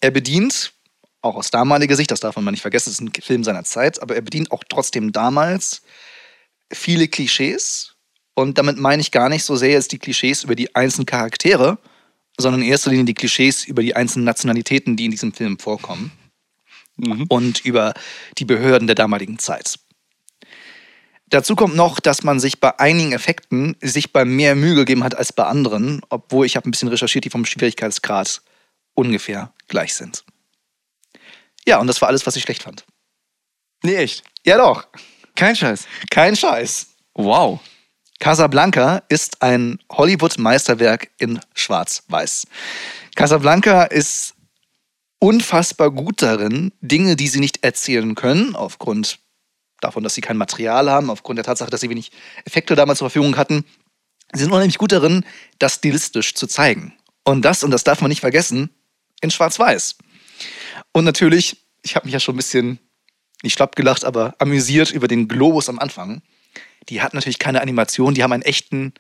Er 0.02 0.12
bedient, 0.12 0.74
auch 1.22 1.36
aus 1.36 1.50
damaliger 1.50 1.96
Sicht, 1.96 2.12
das 2.12 2.20
darf 2.20 2.36
man 2.36 2.52
nicht 2.52 2.62
vergessen, 2.62 2.90
es 2.92 3.00
ist 3.00 3.02
ein 3.02 3.12
Film 3.22 3.44
seiner 3.44 3.64
Zeit, 3.64 4.02
aber 4.02 4.16
er 4.16 4.22
bedient 4.22 4.52
auch 4.52 4.64
trotzdem 4.70 5.12
damals 5.12 5.82
viele 6.72 7.08
Klischees. 7.08 7.96
Und 8.36 8.58
damit 8.58 8.78
meine 8.78 9.02
ich 9.02 9.12
gar 9.12 9.30
nicht 9.30 9.44
so 9.44 9.56
sehr 9.56 9.72
jetzt 9.72 9.92
die 9.92 10.00
Klischees 10.00 10.44
über 10.44 10.56
die 10.56 10.76
einzelnen 10.76 11.06
Charaktere, 11.06 11.80
sondern 12.38 12.62
in 12.62 12.68
erster 12.68 12.92
Linie 12.92 13.06
die 13.06 13.14
Klischees 13.14 13.66
über 13.66 13.82
die 13.82 13.96
einzelnen 13.96 14.26
Nationalitäten, 14.26 14.98
die 14.98 15.06
in 15.06 15.12
diesem 15.12 15.34
Film 15.34 15.58
vorkommen 15.58 16.12
Mhm. 16.98 17.26
und 17.28 17.66
über 17.66 17.94
die 18.38 18.46
Behörden 18.46 18.88
der 18.88 18.96
damaligen 18.96 19.40
Zeit. 19.40 19.80
Dazu 21.30 21.56
kommt 21.56 21.76
noch, 21.76 22.00
dass 22.00 22.24
man 22.24 22.40
sich 22.40 22.60
bei 22.60 22.78
einigen 22.80 23.12
Effekten 23.12 23.76
sich 23.82 24.14
bei 24.14 24.26
mehr 24.26 24.56
Mühe 24.56 24.76
gegeben 24.76 25.04
hat 25.04 25.16
als 25.16 25.34
bei 25.34 25.44
anderen, 25.44 26.02
obwohl 26.10 26.46
ich 26.46 26.56
habe 26.56 26.70
ein 26.70 26.72
bisschen 26.72 26.88
recherchiert, 26.90 27.26
die 27.26 27.30
vom 27.32 27.46
Schwierigkeitsgrad 27.46 28.42
ungefähr 28.94 29.52
gleich 29.68 29.96
sind. 29.96 30.24
Ja, 31.66 31.80
und 31.80 31.88
das 31.88 32.00
war 32.02 32.10
alles, 32.10 32.26
was 32.28 32.36
ich 32.36 32.44
schlecht 32.44 32.64
fand. 32.64 32.86
Nee, 33.84 33.96
echt. 33.96 34.24
Ja 34.46 34.58
doch, 34.58 34.88
Kein 35.36 35.56
Scheiß. 35.56 35.86
kein 36.12 36.36
Scheiß. 36.36 36.88
Wow. 37.16 37.60
Casablanca 38.20 39.02
ist 39.10 39.42
ein 39.42 39.80
Hollywood-Meisterwerk 39.92 41.10
in 41.18 41.40
Schwarz-Weiß. 41.54 42.48
Casablanca 43.16 43.84
ist 43.84 44.36
unfassbar 45.20 45.92
gut 45.92 46.22
darin, 46.22 46.72
Dinge, 46.82 47.16
die 47.16 47.28
sie 47.28 47.40
nicht 47.40 47.64
erzählen 47.64 48.16
können, 48.16 48.56
aufgrund 48.56 49.20
davon, 49.82 50.04
dass 50.04 50.16
sie 50.16 50.22
kein 50.22 50.38
Material 50.38 50.90
haben, 50.90 51.10
aufgrund 51.10 51.38
der 51.38 51.46
Tatsache, 51.46 51.70
dass 51.70 51.82
sie 51.82 51.90
wenig 51.90 52.12
Effekte 52.46 52.76
damals 52.76 53.00
zur 53.00 53.10
Verfügung 53.10 53.38
hatten, 53.38 53.66
sie 54.34 54.44
sind 54.44 54.52
unheimlich 54.52 54.78
gut 54.78 54.92
darin, 54.92 55.26
das 55.60 55.76
stilistisch 55.76 56.34
zu 56.34 56.48
zeigen. 56.48 56.94
Und 57.24 57.44
das, 57.44 57.64
und 57.64 57.72
das 57.72 57.84
darf 57.84 58.02
man 58.02 58.10
nicht 58.10 58.22
vergessen, 58.22 58.70
in 59.22 59.32
Schwarz-Weiß. 59.32 59.96
Und 60.92 61.06
natürlich, 61.06 61.58
ich 61.84 61.96
habe 61.96 62.06
mich 62.06 62.14
ja 62.14 62.20
schon 62.20 62.36
ein 62.36 62.38
bisschen, 62.38 62.80
nicht 63.44 63.54
schlapp 63.54 63.76
gelacht, 63.76 64.06
aber 64.06 64.36
amüsiert 64.40 64.92
über 64.92 65.08
den 65.08 65.28
Globus 65.28 65.70
am 65.70 65.80
Anfang. 65.80 66.22
Die 66.90 67.02
hat 67.02 67.14
natürlich 67.14 67.40
keine 67.40 67.62
Animation, 67.62 68.14
die 68.14 68.24
haben 68.24 68.32
einen 68.32 68.44
echten 68.44 68.94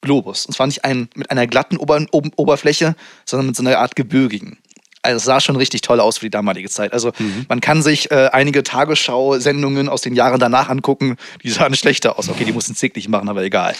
Globus. 0.00 0.46
Und 0.46 0.54
zwar 0.54 0.66
nicht 0.66 0.84
einen 0.84 1.08
mit 1.14 1.30
einer 1.30 1.46
glatten 1.46 1.76
Ober 1.76 2.04
Ober 2.10 2.30
Oberfläche, 2.36 2.96
sondern 3.24 3.46
mit 3.46 3.56
so 3.56 3.62
einer 3.62 3.78
Art 3.78 3.96
gebirgigen. 3.96 4.58
Also 5.02 5.16
es 5.16 5.24
sah 5.24 5.40
schon 5.40 5.56
richtig 5.56 5.80
toll 5.80 5.98
aus 6.00 6.18
für 6.18 6.26
die 6.26 6.30
damalige 6.30 6.70
Zeit. 6.70 6.92
Also 6.92 7.12
man 7.48 7.60
kann 7.60 7.82
sich 7.82 8.10
äh, 8.12 8.30
einige 8.32 8.62
Tagesschau-Sendungen 8.62 9.88
aus 9.88 10.00
den 10.02 10.14
Jahren 10.14 10.38
danach 10.38 10.68
angucken, 10.68 11.16
die 11.42 11.50
sahen 11.50 11.74
schlechter 11.74 12.18
aus. 12.18 12.28
Okay, 12.28 12.44
die 12.44 12.52
mussten 12.52 12.74
zicklich 12.76 13.08
machen, 13.08 13.28
aber 13.28 13.42
egal. 13.42 13.74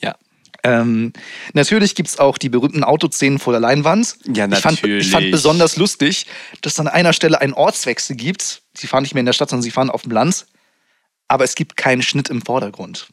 Ja. 0.00 0.14
Ähm, 0.62 1.12
natürlich 1.52 1.94
gibt 1.94 2.08
es 2.08 2.18
auch 2.18 2.38
die 2.38 2.48
berühmten 2.48 2.82
Autoszenen 2.82 3.38
vor 3.38 3.52
der 3.52 3.60
Leinwand. 3.60 4.16
Ja, 4.34 4.46
Ich 4.50 4.58
fand, 4.60 4.82
ich 4.82 4.90
fand 5.10 5.12
natürlich. 5.12 5.30
besonders 5.32 5.76
lustig, 5.76 6.26
dass 6.62 6.72
es 6.72 6.80
an 6.80 6.88
einer 6.88 7.12
Stelle 7.12 7.42
einen 7.42 7.52
Ortswechsel 7.52 8.16
gibt. 8.16 8.62
Sie 8.74 8.86
fahren 8.86 9.02
nicht 9.02 9.12
mehr 9.12 9.20
in 9.20 9.26
der 9.26 9.34
Stadt, 9.34 9.50
sondern 9.50 9.62
sie 9.62 9.70
fahren 9.70 9.90
auf 9.90 10.02
dem 10.02 10.12
Land. 10.12 10.46
Aber 11.28 11.44
es 11.44 11.54
gibt 11.54 11.76
keinen 11.76 12.00
Schnitt 12.00 12.30
im 12.30 12.40
Vordergrund. 12.40 13.08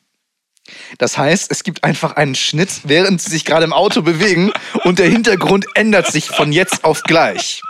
Das 0.97 1.17
heißt, 1.17 1.51
es 1.51 1.63
gibt 1.63 1.83
einfach 1.83 2.15
einen 2.15 2.35
Schnitt, 2.35 2.69
während 2.83 3.21
sie 3.21 3.31
sich 3.31 3.45
gerade 3.45 3.65
im 3.65 3.73
Auto 3.73 4.01
bewegen 4.01 4.51
und 4.83 4.99
der 4.99 5.09
Hintergrund 5.09 5.65
ändert 5.75 6.07
sich 6.11 6.27
von 6.27 6.51
jetzt 6.51 6.83
auf 6.83 7.03
gleich. 7.03 7.61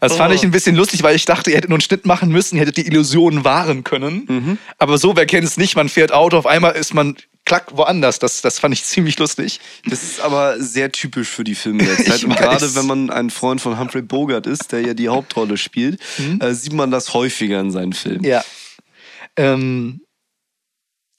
Das 0.00 0.16
fand 0.16 0.34
ich 0.34 0.42
ein 0.42 0.50
bisschen 0.50 0.74
lustig, 0.74 1.02
weil 1.02 1.14
ich 1.14 1.24
dachte, 1.24 1.50
ihr 1.50 1.56
hättet 1.56 1.70
nur 1.70 1.76
einen 1.76 1.82
Schnitt 1.82 2.04
machen 2.04 2.30
müssen, 2.30 2.56
ihr 2.56 2.62
hättet 2.62 2.78
die 2.78 2.86
Illusion 2.86 3.44
wahren 3.44 3.84
können. 3.84 4.58
Aber 4.78 4.98
so, 4.98 5.14
wer 5.14 5.26
kennt 5.26 5.44
es 5.44 5.56
nicht, 5.56 5.76
man 5.76 5.88
fährt 5.88 6.12
Auto, 6.12 6.36
auf 6.36 6.46
einmal 6.46 6.74
ist 6.74 6.94
man 6.94 7.16
klack 7.44 7.76
woanders. 7.76 8.18
Das, 8.18 8.42
das 8.42 8.58
fand 8.58 8.74
ich 8.74 8.84
ziemlich 8.84 9.18
lustig. 9.18 9.60
Das 9.86 10.02
ist 10.02 10.20
aber 10.20 10.60
sehr 10.60 10.92
typisch 10.92 11.28
für 11.28 11.44
die 11.44 11.54
Filme 11.54 11.84
der 11.84 11.96
Zeit. 12.04 12.24
Und 12.24 12.36
gerade 12.36 12.74
wenn 12.74 12.86
man 12.86 13.10
ein 13.10 13.30
Freund 13.30 13.60
von 13.60 13.78
Humphrey 13.78 14.02
Bogart 14.02 14.46
ist, 14.46 14.72
der 14.72 14.80
ja 14.80 14.94
die 14.94 15.08
Hauptrolle 15.08 15.56
spielt, 15.56 16.00
äh, 16.40 16.52
sieht 16.52 16.72
man 16.72 16.90
das 16.90 17.14
häufiger 17.14 17.60
in 17.60 17.70
seinen 17.70 17.92
Filmen. 17.92 18.24
Ja. 18.24 18.44
Ähm, 19.36 20.00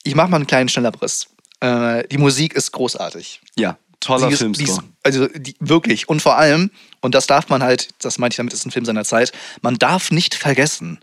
ich 0.08 0.16
mache 0.16 0.30
mal 0.30 0.38
einen 0.38 0.48
kleinen 0.48 0.70
Schnellabriss. 0.70 1.28
Äh, 1.60 2.08
die 2.08 2.18
Musik 2.18 2.54
ist 2.54 2.72
großartig. 2.72 3.42
Ja, 3.56 3.78
toller 4.00 4.30
ist- 4.30 4.38
Filmscore. 4.40 4.70
ist- 4.70 4.82
Also 5.04 5.28
die, 5.28 5.56
wirklich. 5.60 6.08
Und 6.10 6.22
vor 6.22 6.38
allem, 6.38 6.70
und 7.02 7.16
das 7.16 7.28
darf 7.28 7.50
man 7.50 7.64
halt, 7.64 7.90
das 8.04 8.18
meinte 8.20 8.34
ich 8.34 8.38
damit, 8.38 8.54
ist 8.54 8.66
ein 8.66 8.72
Film 8.72 8.86
seiner 8.86 9.06
Zeit, 9.06 9.32
man 9.62 9.76
darf 9.76 10.12
nicht 10.12 10.36
vergessen, 10.36 11.00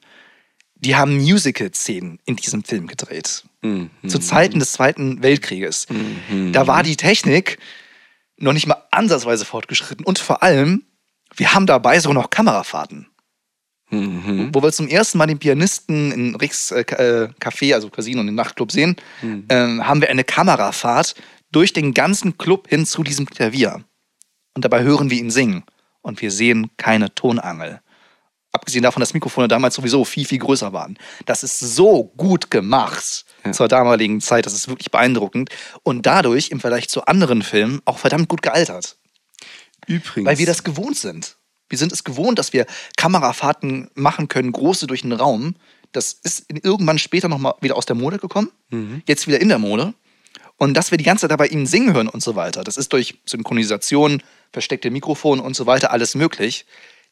die 0.76 0.96
haben 0.96 1.16
Musical-Szenen 1.16 2.18
in 2.26 2.36
diesem 2.36 2.62
Film 2.62 2.86
gedreht. 2.86 3.44
Mhm. 3.62 3.90
Zu 4.06 4.18
Zeiten 4.18 4.58
des 4.58 4.72
Zweiten 4.72 5.22
Weltkrieges. 5.22 5.86
Da 6.52 6.66
war 6.66 6.82
die 6.82 6.96
Technik 6.96 7.58
noch 8.36 8.52
nicht 8.52 8.66
mal 8.66 8.82
ansatzweise 8.90 9.44
fortgeschritten. 9.46 10.04
Und 10.04 10.18
vor 10.18 10.42
allem, 10.42 10.84
wir 11.36 11.54
haben 11.54 11.66
dabei 11.66 11.98
sogar 12.00 12.14
noch 12.14 12.30
Kamerafahrten. 12.30 13.06
Mhm. 13.94 14.50
Wo 14.52 14.62
wir 14.62 14.72
zum 14.72 14.88
ersten 14.88 15.18
Mal 15.18 15.26
den 15.26 15.38
Pianisten 15.38 16.12
in 16.12 16.34
Ricks 16.36 16.70
äh, 16.70 16.80
äh, 16.80 17.28
Café, 17.40 17.74
also 17.74 17.90
Casino 17.90 18.20
und 18.20 18.28
im 18.28 18.34
Nachtclub 18.34 18.72
sehen, 18.72 18.96
ähm, 19.48 19.86
haben 19.86 20.00
wir 20.00 20.10
eine 20.10 20.24
Kamerafahrt 20.24 21.14
durch 21.52 21.72
den 21.72 21.94
ganzen 21.94 22.36
Club 22.36 22.68
hin 22.68 22.86
zu 22.86 23.02
diesem 23.02 23.26
Klavier. 23.26 23.84
Und 24.54 24.64
dabei 24.64 24.82
hören 24.82 25.10
wir 25.10 25.18
ihn 25.18 25.30
singen. 25.30 25.64
Und 26.02 26.20
wir 26.20 26.30
sehen 26.30 26.70
keine 26.76 27.14
Tonangel. 27.14 27.80
Abgesehen 28.52 28.82
davon, 28.84 29.00
dass 29.00 29.14
Mikrofone 29.14 29.48
damals 29.48 29.74
sowieso 29.74 30.04
viel, 30.04 30.26
viel 30.26 30.38
größer 30.38 30.72
waren. 30.72 30.96
Das 31.26 31.42
ist 31.42 31.58
so 31.58 32.04
gut 32.16 32.52
gemacht 32.52 33.24
zur 33.50 33.66
damaligen 33.66 34.20
Zeit. 34.20 34.46
Das 34.46 34.54
ist 34.54 34.68
wirklich 34.68 34.92
beeindruckend. 34.92 35.50
Und 35.82 36.06
dadurch 36.06 36.50
im 36.50 36.60
Vergleich 36.60 36.88
zu 36.88 37.04
anderen 37.06 37.42
Filmen 37.42 37.80
auch 37.84 37.98
verdammt 37.98 38.28
gut 38.28 38.42
gealtert. 38.42 38.96
Übrigens. 39.86 40.26
Weil 40.26 40.38
wir 40.38 40.46
das 40.46 40.62
gewohnt 40.62 40.96
sind. 40.96 41.33
Wir 41.68 41.78
sind 41.78 41.92
es 41.92 42.04
gewohnt, 42.04 42.38
dass 42.38 42.52
wir 42.52 42.66
Kamerafahrten 42.96 43.90
machen 43.94 44.28
können, 44.28 44.52
große 44.52 44.86
durch 44.86 45.02
den 45.02 45.12
Raum. 45.12 45.56
Das 45.92 46.12
ist 46.12 46.46
irgendwann 46.48 46.98
später 46.98 47.28
nochmal 47.28 47.54
wieder 47.60 47.76
aus 47.76 47.86
der 47.86 47.96
Mode 47.96 48.18
gekommen. 48.18 48.50
Jetzt 49.06 49.26
wieder 49.26 49.40
in 49.40 49.48
der 49.48 49.58
Mode. 49.58 49.94
Und 50.56 50.74
dass 50.74 50.90
wir 50.90 50.98
die 50.98 51.04
ganze 51.04 51.22
Zeit 51.22 51.30
dabei 51.30 51.48
ihnen 51.48 51.66
singen 51.66 51.94
hören 51.94 52.08
und 52.08 52.22
so 52.22 52.36
weiter. 52.36 52.62
Das 52.64 52.76
ist 52.76 52.92
durch 52.92 53.18
Synchronisation, 53.26 54.22
versteckte 54.52 54.90
Mikrofone 54.90 55.42
und 55.42 55.56
so 55.56 55.66
weiter 55.66 55.90
alles 55.90 56.14
möglich. 56.14 56.66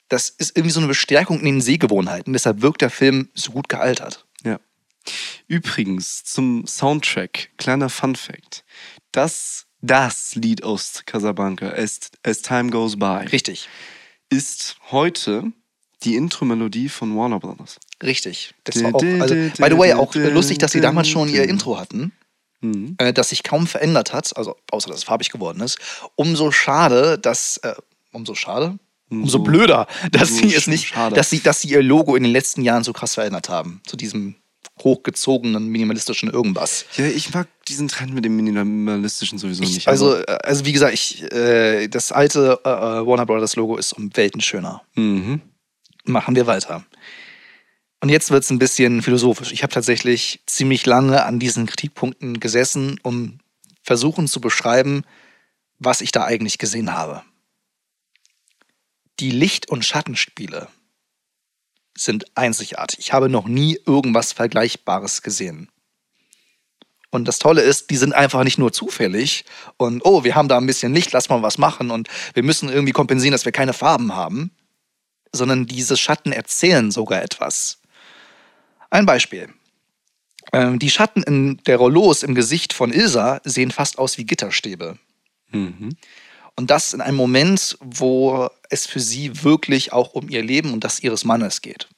Das 0.08 0.28
ist 0.28 0.56
irgendwie 0.56 0.72
so 0.72 0.80
eine 0.80 0.88
Bestärkung 0.88 1.40
in 1.40 1.46
den 1.46 1.60
Sehgewohnheiten. 1.60 2.32
Deshalb 2.32 2.62
wirkt 2.62 2.82
der 2.82 2.90
Film 2.90 3.30
so 3.34 3.52
gut 3.52 3.68
gealtert. 3.68 4.26
Ja. 4.44 4.60
Übrigens 5.48 6.24
zum 6.24 6.66
Soundtrack, 6.66 7.50
kleiner 7.56 7.88
Fun 7.88 8.14
Fact. 8.14 8.64
Das, 9.10 9.66
das 9.80 10.34
Lied 10.34 10.62
aus 10.62 11.02
Casablanca, 11.06 11.70
As, 11.70 12.10
As 12.22 12.42
Time 12.42 12.70
Goes 12.70 12.98
By, 12.98 13.26
Richtig. 13.32 13.68
Ist 14.32 14.76
heute 14.90 15.52
die 16.02 16.16
Intro-Melodie 16.16 16.88
von 16.88 17.16
Warner 17.16 17.38
Brothers. 17.38 17.78
Richtig. 18.02 18.54
Das 18.64 18.82
war 18.82 18.94
auch, 18.94 19.02
also, 19.20 19.34
by 19.34 19.68
the 19.70 19.78
way, 19.78 19.92
auch 19.92 20.14
äh, 20.14 20.30
lustig, 20.30 20.58
dass 20.58 20.72
sie 20.72 20.80
damals 20.80 21.08
schon 21.08 21.28
ihr 21.28 21.44
Intro 21.44 21.78
hatten. 21.78 22.12
Mhm. 22.60 22.94
äh, 22.98 23.12
das 23.12 23.30
sich 23.30 23.42
kaum 23.42 23.66
verändert 23.66 24.12
hat, 24.12 24.36
also 24.36 24.56
außer 24.70 24.88
dass 24.88 24.98
es 24.98 25.04
farbig 25.04 25.30
geworden 25.30 25.60
ist. 25.60 25.78
Umso 26.14 26.52
schade, 26.52 27.18
dass 27.18 27.56
äh, 27.58 27.74
umso 28.12 28.34
schade, 28.34 28.78
umso, 29.10 29.40
blöder, 29.40 29.88
dass 30.12 30.30
umso 30.30 30.48
sie 30.48 30.54
es 30.54 30.66
nicht, 30.68 30.86
schade. 30.86 31.14
dass 31.16 31.28
sie, 31.28 31.40
dass 31.40 31.60
sie 31.60 31.68
ihr 31.68 31.82
Logo 31.82 32.14
in 32.14 32.22
den 32.22 32.32
letzten 32.32 32.62
Jahren 32.62 32.84
so 32.84 32.92
krass 32.92 33.14
verändert 33.14 33.48
haben 33.48 33.80
zu 33.84 33.96
diesem 33.96 34.36
hochgezogenen 34.80 35.68
minimalistischen 35.68 36.30
irgendwas. 36.30 36.86
Ja, 36.96 37.06
ich 37.06 37.32
mag 37.34 37.46
diesen 37.68 37.88
Trend 37.88 38.14
mit 38.14 38.24
dem 38.24 38.36
Minimalistischen 38.36 39.38
sowieso 39.38 39.62
Ich, 39.62 39.74
nicht. 39.74 39.88
also, 39.88 40.16
äh, 40.16 40.38
also 40.42 40.64
wie 40.64 40.72
gesagt, 40.72 40.94
ich, 40.94 41.22
äh, 41.32 41.88
das 41.88 42.10
alte 42.12 42.60
äh, 42.64 42.68
äh, 42.68 43.06
Warner 43.06 43.26
Brothers 43.26 43.56
Logo 43.56 43.76
ist 43.76 43.92
um 43.92 44.14
Welten 44.16 44.40
schöner. 44.40 44.82
Mhm. 44.94 45.40
Machen 46.04 46.34
wir 46.34 46.46
weiter. 46.46 46.84
Und 48.00 48.08
jetzt 48.08 48.30
wird 48.32 48.42
es 48.42 48.50
ein 48.50 48.58
bisschen 48.58 49.02
philosophisch. 49.02 49.52
Ich 49.52 49.62
habe 49.62 49.72
tatsächlich 49.72 50.40
ziemlich 50.46 50.84
lange 50.86 51.24
an 51.24 51.38
diesen 51.38 51.66
Kritikpunkten 51.66 52.40
gesessen, 52.40 52.98
um 53.04 53.38
versuchen 53.84 54.26
zu 54.26 54.40
beschreiben, 54.40 55.04
was 55.78 56.00
ich 56.00 56.10
da 56.10 56.24
eigentlich 56.24 56.58
gesehen 56.58 56.92
habe. 56.94 57.22
Die 59.20 59.30
Licht- 59.30 59.68
und 59.68 59.84
Schattenspiele 59.84 60.66
sind 61.96 62.24
einzigartig. 62.36 62.98
Ich 62.98 63.12
habe 63.12 63.28
noch 63.28 63.46
nie 63.46 63.78
irgendwas 63.86 64.32
Vergleichbares 64.32 65.22
gesehen. 65.22 65.68
Und 67.10 67.28
das 67.28 67.38
Tolle 67.38 67.60
ist, 67.60 67.90
die 67.90 67.96
sind 67.96 68.14
einfach 68.14 68.42
nicht 68.42 68.58
nur 68.58 68.72
zufällig 68.72 69.44
und 69.76 70.00
oh, 70.04 70.24
wir 70.24 70.34
haben 70.34 70.48
da 70.48 70.56
ein 70.56 70.66
bisschen 70.66 70.94
Licht, 70.94 71.12
lass 71.12 71.28
mal 71.28 71.42
was 71.42 71.58
machen 71.58 71.90
und 71.90 72.08
wir 72.32 72.42
müssen 72.42 72.70
irgendwie 72.70 72.94
kompensieren, 72.94 73.32
dass 73.32 73.44
wir 73.44 73.52
keine 73.52 73.74
Farben 73.74 74.14
haben, 74.14 74.50
sondern 75.30 75.66
diese 75.66 75.98
Schatten 75.98 76.32
erzählen 76.32 76.90
sogar 76.90 77.22
etwas. 77.22 77.80
Ein 78.88 79.04
Beispiel. 79.04 79.50
Ähm, 80.54 80.78
die 80.78 80.90
Schatten 80.90 81.22
in 81.22 81.58
der 81.66 81.76
Rollos 81.76 82.22
im 82.22 82.34
Gesicht 82.34 82.72
von 82.72 82.92
Ilsa 82.92 83.42
sehen 83.44 83.70
fast 83.70 83.98
aus 83.98 84.16
wie 84.16 84.24
Gitterstäbe. 84.24 84.98
Mhm. 85.50 85.96
Und 86.56 86.70
das 86.70 86.94
in 86.94 87.02
einem 87.02 87.16
Moment, 87.16 87.76
wo 87.80 88.48
es 88.72 88.86
für 88.86 89.00
sie 89.00 89.44
wirklich 89.44 89.92
auch 89.92 90.14
um 90.14 90.28
ihr 90.28 90.42
Leben 90.42 90.72
und 90.72 90.84
das 90.84 91.00
ihres 91.00 91.24
Mannes 91.24 91.62
geht. 91.62 91.88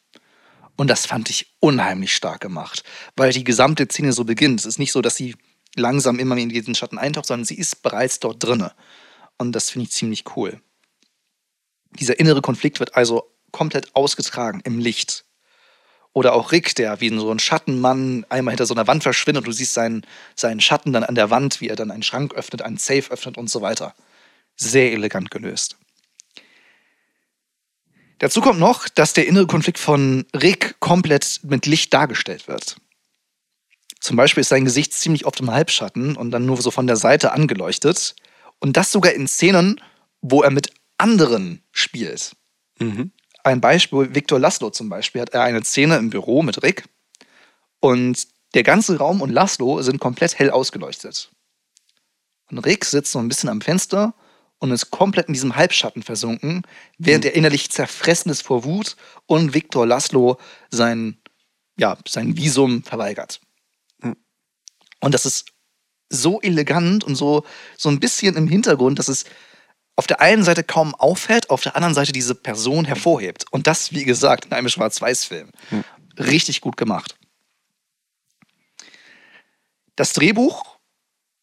Und 0.76 0.88
das 0.88 1.06
fand 1.06 1.30
ich 1.30 1.54
unheimlich 1.60 2.14
stark 2.14 2.40
gemacht, 2.40 2.82
weil 3.16 3.32
die 3.32 3.44
gesamte 3.44 3.86
Szene 3.86 4.12
so 4.12 4.24
beginnt. 4.24 4.60
Es 4.60 4.66
ist 4.66 4.78
nicht 4.78 4.92
so, 4.92 5.00
dass 5.00 5.16
sie 5.16 5.36
langsam 5.76 6.18
immer 6.18 6.36
in 6.36 6.48
diesen 6.48 6.74
Schatten 6.74 6.98
eintaucht, 6.98 7.26
sondern 7.26 7.44
sie 7.44 7.56
ist 7.56 7.82
bereits 7.82 8.18
dort 8.18 8.42
drinne. 8.42 8.72
Und 9.38 9.52
das 9.52 9.70
finde 9.70 9.84
ich 9.84 9.92
ziemlich 9.92 10.24
cool. 10.36 10.60
Dieser 11.98 12.18
innere 12.18 12.42
Konflikt 12.42 12.80
wird 12.80 12.96
also 12.96 13.30
komplett 13.52 13.94
ausgetragen 13.94 14.60
im 14.64 14.80
Licht. 14.80 15.24
Oder 16.12 16.34
auch 16.34 16.52
Rick, 16.52 16.74
der 16.76 17.00
wie 17.00 17.08
so 17.16 17.30
ein 17.30 17.40
Schattenmann 17.40 18.24
einmal 18.28 18.52
hinter 18.52 18.66
so 18.66 18.74
einer 18.74 18.86
Wand 18.86 19.02
verschwindet 19.02 19.44
und 19.44 19.48
du 19.48 19.52
siehst 19.52 19.74
seinen, 19.74 20.06
seinen 20.36 20.60
Schatten 20.60 20.92
dann 20.92 21.04
an 21.04 21.14
der 21.14 21.30
Wand, 21.30 21.60
wie 21.60 21.68
er 21.68 21.76
dann 21.76 21.90
einen 21.90 22.04
Schrank 22.04 22.34
öffnet, 22.34 22.62
einen 22.62 22.78
Safe 22.78 23.10
öffnet 23.10 23.36
und 23.36 23.50
so 23.50 23.62
weiter. 23.62 23.94
Sehr 24.56 24.92
elegant 24.92 25.30
gelöst. 25.30 25.76
Dazu 28.24 28.40
kommt 28.40 28.58
noch, 28.58 28.88
dass 28.88 29.12
der 29.12 29.26
innere 29.26 29.46
Konflikt 29.46 29.78
von 29.78 30.24
Rick 30.34 30.80
komplett 30.80 31.40
mit 31.42 31.66
Licht 31.66 31.92
dargestellt 31.92 32.48
wird. 32.48 32.76
Zum 34.00 34.16
Beispiel 34.16 34.40
ist 34.40 34.48
sein 34.48 34.64
Gesicht 34.64 34.94
ziemlich 34.94 35.26
oft 35.26 35.40
im 35.40 35.50
Halbschatten 35.50 36.16
und 36.16 36.30
dann 36.30 36.46
nur 36.46 36.56
so 36.62 36.70
von 36.70 36.86
der 36.86 36.96
Seite 36.96 37.32
angeleuchtet. 37.32 38.16
Und 38.60 38.78
das 38.78 38.90
sogar 38.90 39.12
in 39.12 39.28
Szenen, 39.28 39.78
wo 40.22 40.40
er 40.40 40.50
mit 40.50 40.72
anderen 40.96 41.62
spielt. 41.70 42.34
Mhm. 42.78 43.12
Ein 43.42 43.60
Beispiel, 43.60 44.14
Victor 44.14 44.40
Laszlo 44.40 44.70
zum 44.70 44.88
Beispiel, 44.88 45.20
hat 45.20 45.34
er 45.34 45.42
eine 45.42 45.62
Szene 45.62 45.98
im 45.98 46.08
Büro 46.08 46.40
mit 46.40 46.62
Rick 46.62 46.84
und 47.80 48.26
der 48.54 48.62
ganze 48.62 48.96
Raum 48.96 49.20
und 49.20 49.32
Laszlo 49.32 49.82
sind 49.82 50.00
komplett 50.00 50.38
hell 50.38 50.48
ausgeleuchtet. 50.48 51.30
Und 52.50 52.60
Rick 52.60 52.86
sitzt 52.86 53.12
so 53.12 53.18
ein 53.18 53.28
bisschen 53.28 53.50
am 53.50 53.60
Fenster 53.60 54.14
und 54.64 54.70
ist 54.70 54.90
komplett 54.90 55.28
in 55.28 55.34
diesem 55.34 55.56
Halbschatten 55.56 56.02
versunken, 56.02 56.62
während 56.96 57.26
er 57.26 57.34
innerlich 57.34 57.70
zerfressen 57.70 58.30
ist 58.30 58.40
vor 58.42 58.64
Wut 58.64 58.96
und 59.26 59.52
Victor 59.52 59.86
Laszlo 59.86 60.38
sein, 60.70 61.18
ja, 61.78 61.98
sein 62.08 62.38
Visum 62.38 62.82
verweigert. 62.82 63.42
Ja. 64.02 64.14
Und 65.00 65.12
das 65.12 65.26
ist 65.26 65.50
so 66.08 66.40
elegant 66.40 67.04
und 67.04 67.14
so, 67.14 67.44
so 67.76 67.90
ein 67.90 68.00
bisschen 68.00 68.36
im 68.36 68.48
Hintergrund, 68.48 68.98
dass 68.98 69.08
es 69.08 69.26
auf 69.96 70.06
der 70.06 70.22
einen 70.22 70.44
Seite 70.44 70.64
kaum 70.64 70.94
auffällt, 70.94 71.50
auf 71.50 71.60
der 71.60 71.76
anderen 71.76 71.94
Seite 71.94 72.12
diese 72.12 72.34
Person 72.34 72.86
hervorhebt. 72.86 73.44
Und 73.52 73.66
das, 73.66 73.92
wie 73.92 74.04
gesagt, 74.04 74.46
in 74.46 74.52
einem 74.54 74.70
Schwarz-Weiß-Film. 74.70 75.50
Richtig 76.18 76.62
gut 76.62 76.78
gemacht. 76.78 77.18
Das 79.94 80.14
Drehbuch 80.14 80.78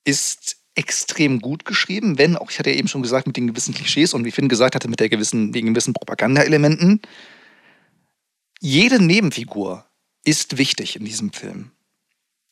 ist 0.05 0.60
extrem 0.75 1.39
gut 1.41 1.65
geschrieben, 1.65 2.17
wenn, 2.17 2.37
auch 2.37 2.49
ich 2.49 2.59
hatte 2.59 2.69
ja 2.69 2.77
eben 2.77 2.87
schon 2.87 3.01
gesagt, 3.01 3.27
mit 3.27 3.35
den 3.37 3.47
gewissen 3.47 3.73
Klischees 3.73 4.13
und 4.13 4.23
wie 4.23 4.31
Finn 4.31 4.49
gesagt 4.49 4.75
hatte, 4.75 4.87
mit 4.87 4.99
der 4.99 5.09
gewissen, 5.09 5.51
den 5.51 5.67
gewissen 5.67 5.93
Propaganda-Elementen. 5.93 7.01
Jede 8.59 9.03
Nebenfigur 9.03 9.85
ist 10.23 10.57
wichtig 10.57 10.95
in 10.95 11.05
diesem 11.05 11.33
Film. 11.33 11.71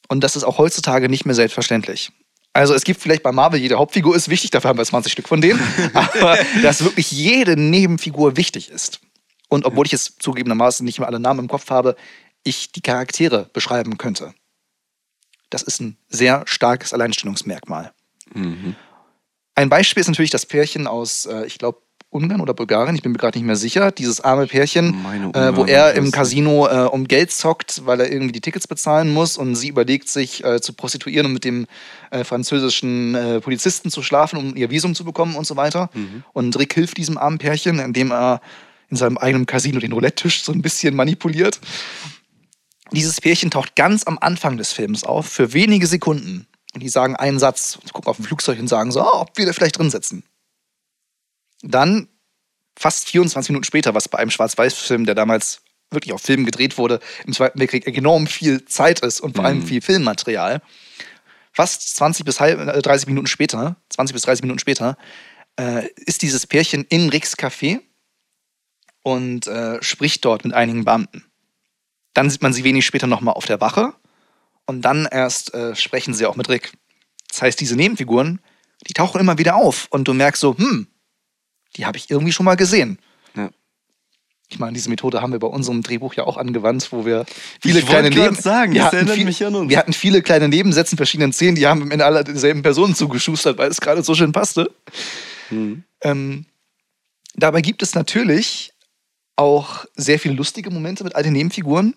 Und 0.07 0.23
das 0.23 0.35
ist 0.35 0.43
auch 0.43 0.57
heutzutage 0.57 1.07
nicht 1.07 1.25
mehr 1.25 1.35
selbstverständlich. 1.35 2.11
Also 2.51 2.73
es 2.73 2.83
gibt 2.83 2.99
vielleicht 2.99 3.23
bei 3.23 3.31
Marvel, 3.31 3.59
jede 3.59 3.77
Hauptfigur 3.77 4.15
ist 4.15 4.27
wichtig, 4.27 4.49
dafür 4.49 4.69
haben 4.69 4.79
wir 4.79 4.85
20 4.85 5.11
Stück 5.11 5.27
von 5.27 5.39
denen, 5.39 5.61
aber 5.93 6.37
dass 6.63 6.83
wirklich 6.83 7.11
jede 7.11 7.55
Nebenfigur 7.55 8.35
wichtig 8.37 8.69
ist. 8.69 9.01
Und 9.49 9.65
obwohl 9.65 9.85
ich 9.85 9.93
es 9.93 10.15
zugegebenermaßen 10.17 10.85
nicht 10.85 10.99
mehr 10.99 11.07
alle 11.07 11.19
Namen 11.19 11.41
im 11.41 11.47
Kopf 11.47 11.69
habe, 11.69 11.95
ich 12.43 12.71
die 12.71 12.81
Charaktere 12.81 13.49
beschreiben 13.53 13.97
könnte. 13.97 14.33
Das 15.49 15.63
ist 15.63 15.79
ein 15.79 15.97
sehr 16.09 16.43
starkes 16.45 16.93
Alleinstellungsmerkmal. 16.93 17.93
Mhm. 18.33 18.75
Ein 19.55 19.69
Beispiel 19.69 20.01
ist 20.01 20.07
natürlich 20.07 20.31
das 20.31 20.45
Pärchen 20.45 20.87
aus, 20.87 21.25
äh, 21.25 21.45
ich 21.45 21.57
glaube, 21.57 21.79
Ungarn 22.11 22.41
oder 22.41 22.55
Bulgarien, 22.55 22.95
ich 22.95 23.03
bin 23.03 23.11
mir 23.11 23.19
gerade 23.19 23.37
nicht 23.37 23.45
mehr 23.45 23.55
sicher, 23.55 23.91
dieses 23.91 24.19
arme 24.21 24.47
Pärchen, 24.47 25.05
äh, 25.35 25.55
wo 25.55 25.65
er 25.65 25.93
im 25.93 26.11
Casino 26.11 26.67
äh, 26.67 26.87
um 26.87 27.07
Geld 27.07 27.31
zockt, 27.31 27.85
weil 27.85 27.99
er 27.99 28.11
irgendwie 28.11 28.31
die 28.31 28.41
Tickets 28.41 28.67
bezahlen 28.67 29.13
muss 29.13 29.37
und 29.37 29.55
sie 29.55 29.67
überlegt, 29.67 30.09
sich 30.09 30.43
äh, 30.43 30.59
zu 30.59 30.73
prostituieren 30.73 31.27
und 31.27 31.33
mit 31.33 31.43
dem 31.43 31.67
äh, 32.09 32.23
französischen 32.23 33.13
äh, 33.13 33.41
Polizisten 33.41 33.91
zu 33.91 34.01
schlafen, 34.01 34.37
um 34.39 34.55
ihr 34.55 34.71
Visum 34.71 34.95
zu 34.95 35.05
bekommen 35.05 35.35
und 35.35 35.45
so 35.45 35.55
weiter. 35.55 35.91
Und 36.33 36.57
Rick 36.57 36.73
hilft 36.73 36.97
diesem 36.97 37.19
armen 37.19 37.37
Pärchen, 37.37 37.77
indem 37.77 38.11
er 38.11 38.41
in 38.89 38.97
seinem 38.97 39.19
eigenen 39.19 39.45
Casino 39.45 39.79
den 39.79 39.91
Roulette-Tisch 39.91 40.43
so 40.43 40.51
ein 40.51 40.63
bisschen 40.63 40.95
manipuliert. 40.95 41.59
Dieses 42.91 43.21
Pärchen 43.21 43.51
taucht 43.51 43.75
ganz 43.75 44.05
am 44.05 44.17
Anfang 44.19 44.57
des 44.57 44.71
Films 44.71 45.03
auf, 45.03 45.27
für 45.27 45.53
wenige 45.53 45.85
Sekunden. 45.85 46.47
Und 46.73 46.81
die 46.81 46.89
sagen 46.89 47.15
einen 47.15 47.39
Satz, 47.39 47.79
gucken 47.93 48.09
auf 48.09 48.19
ein 48.19 48.23
Flugzeug 48.23 48.59
und 48.59 48.67
sagen 48.67 48.91
so, 48.91 49.01
oh, 49.03 49.21
ob 49.21 49.37
wir 49.37 49.45
da 49.45 49.53
vielleicht 49.53 49.77
drin 49.79 49.89
sitzen. 49.89 50.23
Dann, 51.61 52.07
fast 52.77 53.09
24 53.09 53.49
Minuten 53.49 53.65
später, 53.65 53.93
was 53.93 54.07
bei 54.07 54.19
einem 54.19 54.31
Schwarz-Weiß-Film, 54.31 55.05
der 55.05 55.15
damals 55.15 55.61
wirklich 55.91 56.13
auf 56.13 56.21
Film 56.21 56.45
gedreht 56.45 56.77
wurde, 56.77 56.99
im 57.25 57.33
Zweiten 57.33 57.59
Weltkrieg 57.59 57.87
enorm 57.87 58.27
viel 58.27 58.63
Zeit 58.65 58.99
ist 58.99 59.19
und 59.19 59.35
vor 59.35 59.45
allem 59.45 59.59
Mhm. 59.59 59.65
viel 59.67 59.81
Filmmaterial, 59.81 60.61
fast 61.51 61.95
20 61.95 62.23
bis 62.25 62.39
halb- 62.39 62.59
äh, 62.59 62.81
30 62.81 63.07
Minuten 63.07 63.27
später, 63.27 63.75
20 63.89 64.13
bis 64.13 64.21
30 64.21 64.43
Minuten 64.43 64.59
später, 64.59 64.97
äh, 65.59 65.87
ist 65.95 66.21
dieses 66.21 66.45
Pärchen 66.45 66.85
in 66.85 67.09
Ricks 67.09 67.35
Café 67.35 67.81
und 69.01 69.47
äh, 69.47 69.81
spricht 69.81 70.23
dort 70.23 70.45
mit 70.45 70.53
einigen 70.53 70.85
Beamten. 70.85 71.25
Dann 72.13 72.29
sieht 72.29 72.43
man 72.43 72.53
sie 72.53 72.63
wenig 72.63 72.85
später 72.85 73.07
nochmal 73.07 73.33
auf 73.33 73.45
der 73.47 73.59
Wache 73.59 73.93
und 74.69 74.83
dann 74.83 75.07
erst 75.09 75.51
äh, 75.55 75.75
sprechen 75.75 76.13
sie 76.13 76.27
auch 76.27 76.35
mit 76.35 76.47
Rick. 76.47 76.73
Das 77.27 77.41
heißt, 77.41 77.59
diese 77.59 77.75
Nebenfiguren, 77.75 78.39
die 78.87 78.93
tauchen 78.93 79.19
immer 79.19 79.39
wieder 79.39 79.55
auf 79.55 79.87
und 79.89 80.07
du 80.07 80.13
merkst 80.13 80.39
so, 80.39 80.55
hm, 80.55 80.85
die 81.75 81.87
habe 81.87 81.97
ich 81.97 82.11
irgendwie 82.11 82.31
schon 82.31 82.45
mal 82.45 82.55
gesehen. 82.55 82.99
Ja. 83.35 83.49
Ich 84.47 84.59
meine, 84.59 84.73
diese 84.73 84.91
Methode 84.91 85.23
haben 85.23 85.31
wir 85.31 85.39
bei 85.39 85.47
unserem 85.47 85.81
Drehbuch 85.81 86.13
ja 86.13 86.25
auch 86.25 86.37
angewandt, 86.37 86.91
wo 86.91 87.03
wir 87.03 87.25
viele 87.59 87.79
Ich 87.79 87.87
kleine 87.87 88.11
Neben 88.11 88.35
sagen, 88.35 88.75
wir 88.75 88.85
hatten 88.85 89.07
viel-. 89.07 89.69
Wir 89.69 89.77
hatten 89.77 89.93
viele 89.93 90.21
kleine 90.21 90.47
Nebensätze 90.47 90.93
in 90.93 90.97
verschiedenen 90.97 91.33
Szenen, 91.33 91.55
die 91.55 91.65
haben 91.65 91.81
am 91.81 91.89
Ende 91.89 92.05
alle 92.05 92.23
derselben 92.23 92.61
Personen 92.61 92.93
zugeschustert, 92.93 93.57
weil 93.57 93.71
es 93.71 93.81
gerade 93.81 94.03
so 94.03 94.13
schön 94.13 94.31
passte. 94.31 94.71
Mhm. 95.49 95.83
Ähm, 96.01 96.45
dabei 97.33 97.61
gibt 97.61 97.81
es 97.81 97.95
natürlich 97.95 98.71
auch 99.35 99.85
sehr 99.95 100.19
viele 100.19 100.35
lustige 100.35 100.69
Momente 100.69 101.03
mit 101.03 101.15
all 101.15 101.23
den 101.23 101.33
Nebenfiguren. 101.33 101.95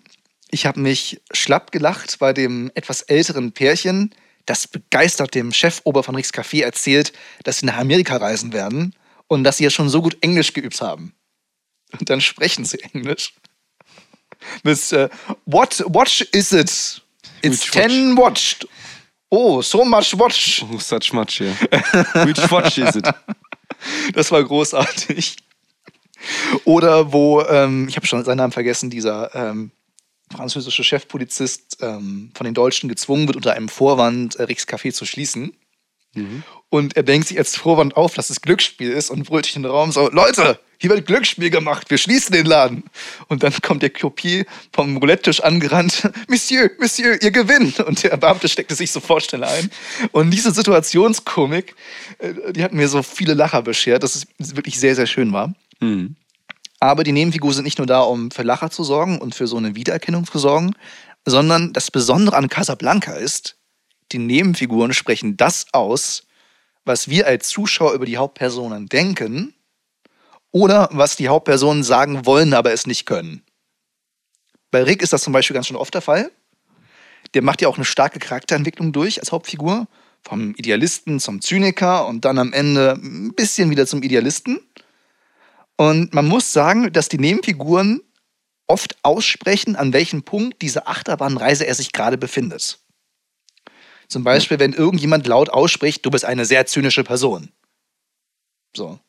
Ich 0.54 0.66
habe 0.66 0.80
mich 0.80 1.22
schlapp 1.32 1.72
gelacht 1.72 2.18
bei 2.18 2.34
dem 2.34 2.70
etwas 2.74 3.00
älteren 3.00 3.52
Pärchen, 3.52 4.14
das 4.44 4.68
begeistert 4.68 5.34
dem 5.34 5.50
Chefober 5.50 6.02
von 6.02 6.14
Ricks 6.14 6.30
Café 6.30 6.62
erzählt, 6.62 7.14
dass 7.42 7.58
sie 7.58 7.66
nach 7.66 7.78
Amerika 7.78 8.18
reisen 8.18 8.52
werden 8.52 8.94
und 9.28 9.44
dass 9.44 9.56
sie 9.56 9.64
ja 9.64 9.70
schon 9.70 9.88
so 9.88 10.02
gut 10.02 10.18
Englisch 10.20 10.52
geübt 10.52 10.82
haben. 10.82 11.14
Und 11.98 12.10
dann 12.10 12.20
sprechen 12.20 12.66
sie 12.66 12.80
Englisch. 12.92 13.32
Mit 14.62 14.92
äh, 14.92 15.08
What 15.46 15.84
watch 15.86 16.20
is 16.32 16.52
it? 16.52 17.02
It's 17.40 17.62
Which 17.62 17.70
ten 17.70 18.16
watched. 18.16 18.68
Oh, 19.30 19.62
so 19.62 19.86
much 19.86 20.18
watch. 20.18 20.62
Oh, 20.70 20.78
such 20.78 21.14
much, 21.14 21.40
yeah. 21.40 21.54
Which 22.26 22.50
watch 22.50 22.76
is 22.76 22.96
it? 22.96 23.08
Das 24.12 24.30
war 24.30 24.44
großartig. 24.44 25.36
Oder 26.64 27.12
wo, 27.12 27.40
ähm, 27.42 27.88
ich 27.88 27.96
habe 27.96 28.06
schon 28.06 28.22
seinen 28.24 28.36
Namen 28.36 28.52
vergessen, 28.52 28.90
dieser 28.90 29.34
ähm, 29.34 29.72
französische 30.32 30.84
Chefpolizist 30.84 31.78
ähm, 31.80 32.30
von 32.34 32.44
den 32.44 32.54
Deutschen 32.54 32.88
gezwungen 32.88 33.26
wird, 33.28 33.36
unter 33.36 33.54
einem 33.54 33.68
Vorwand 33.68 34.36
äh, 34.36 34.44
Ricks 34.44 34.66
Café 34.66 34.92
zu 34.92 35.06
schließen. 35.06 35.56
Und 36.68 36.96
er 36.96 37.02
denkt 37.02 37.28
sich 37.28 37.38
als 37.38 37.56
Vorwand 37.56 37.96
auf, 37.96 38.14
dass 38.14 38.30
es 38.30 38.40
Glücksspiel 38.40 38.90
ist 38.90 39.10
und 39.10 39.24
brüllt 39.24 39.46
durch 39.46 39.54
den 39.54 39.64
Raum 39.64 39.92
so, 39.92 40.10
Leute, 40.10 40.58
hier 40.78 40.90
wird 40.90 41.06
Glücksspiel 41.06 41.50
gemacht, 41.50 41.90
wir 41.90 41.98
schließen 41.98 42.32
den 42.32 42.46
Laden. 42.46 42.84
Und 43.28 43.42
dann 43.42 43.52
kommt 43.62 43.82
der 43.82 43.90
Kopier 43.90 44.44
vom 44.72 44.96
Roulette-Tisch 44.96 45.40
angerannt, 45.40 46.10
Monsieur, 46.28 46.70
Monsieur, 46.78 47.22
ihr 47.22 47.30
gewinnt. 47.30 47.80
Und 47.80 48.02
der 48.02 48.16
Beamte 48.16 48.48
steckte 48.48 48.74
sich 48.74 48.90
sofort 48.90 49.22
schnell 49.24 49.44
ein. 49.44 49.70
Und 50.12 50.30
diese 50.30 50.52
Situationskomik, 50.52 51.74
äh, 52.18 52.52
die 52.52 52.64
hat 52.64 52.72
mir 52.72 52.88
so 52.88 53.02
viele 53.02 53.34
Lacher 53.34 53.62
beschert, 53.62 54.02
dass 54.02 54.16
es 54.16 54.56
wirklich 54.56 54.78
sehr, 54.78 54.96
sehr 54.96 55.06
schön 55.06 55.32
war. 55.32 55.54
Mhm. 55.80 56.16
Aber 56.82 57.04
die 57.04 57.12
Nebenfiguren 57.12 57.54
sind 57.54 57.62
nicht 57.62 57.78
nur 57.78 57.86
da, 57.86 58.00
um 58.00 58.32
für 58.32 58.42
Lacher 58.42 58.68
zu 58.68 58.82
sorgen 58.82 59.20
und 59.20 59.36
für 59.36 59.46
so 59.46 59.56
eine 59.56 59.76
Wiedererkennung 59.76 60.26
zu 60.26 60.36
sorgen, 60.40 60.74
sondern 61.24 61.72
das 61.72 61.92
Besondere 61.92 62.34
an 62.34 62.48
Casablanca 62.48 63.12
ist, 63.12 63.56
die 64.10 64.18
Nebenfiguren 64.18 64.92
sprechen 64.92 65.36
das 65.36 65.66
aus, 65.70 66.26
was 66.84 67.06
wir 67.06 67.28
als 67.28 67.46
Zuschauer 67.46 67.92
über 67.92 68.04
die 68.04 68.16
Hauptpersonen 68.16 68.88
denken 68.88 69.54
oder 70.50 70.88
was 70.90 71.14
die 71.14 71.28
Hauptpersonen 71.28 71.84
sagen 71.84 72.26
wollen, 72.26 72.52
aber 72.52 72.72
es 72.72 72.88
nicht 72.88 73.06
können. 73.06 73.44
Bei 74.72 74.82
Rick 74.82 75.02
ist 75.02 75.12
das 75.12 75.22
zum 75.22 75.32
Beispiel 75.32 75.54
ganz 75.54 75.68
schön 75.68 75.76
oft 75.76 75.94
der 75.94 76.02
Fall. 76.02 76.32
Der 77.34 77.42
macht 77.42 77.62
ja 77.62 77.68
auch 77.68 77.76
eine 77.76 77.84
starke 77.84 78.18
Charakterentwicklung 78.18 78.92
durch 78.92 79.20
als 79.20 79.30
Hauptfigur. 79.30 79.86
Vom 80.24 80.52
Idealisten 80.56 81.20
zum 81.20 81.40
Zyniker 81.42 82.08
und 82.08 82.24
dann 82.24 82.40
am 82.40 82.52
Ende 82.52 82.98
ein 83.00 83.34
bisschen 83.34 83.70
wieder 83.70 83.86
zum 83.86 84.02
Idealisten. 84.02 84.58
Und 85.82 86.14
man 86.14 86.28
muss 86.28 86.52
sagen, 86.52 86.92
dass 86.92 87.08
die 87.08 87.18
Nebenfiguren 87.18 88.02
oft 88.68 88.96
aussprechen, 89.02 89.74
an 89.74 89.92
welchem 89.92 90.22
Punkt 90.22 90.62
dieser 90.62 90.86
Achterbahnreise 90.86 91.66
er 91.66 91.74
sich 91.74 91.90
gerade 91.90 92.16
befindet. 92.16 92.78
Zum 94.06 94.22
Beispiel, 94.22 94.60
wenn 94.60 94.74
irgendjemand 94.74 95.26
laut 95.26 95.50
ausspricht, 95.50 96.06
du 96.06 96.10
bist 96.12 96.24
eine 96.24 96.44
sehr 96.44 96.66
zynische 96.66 97.02
Person. 97.02 97.50
So. 98.76 99.00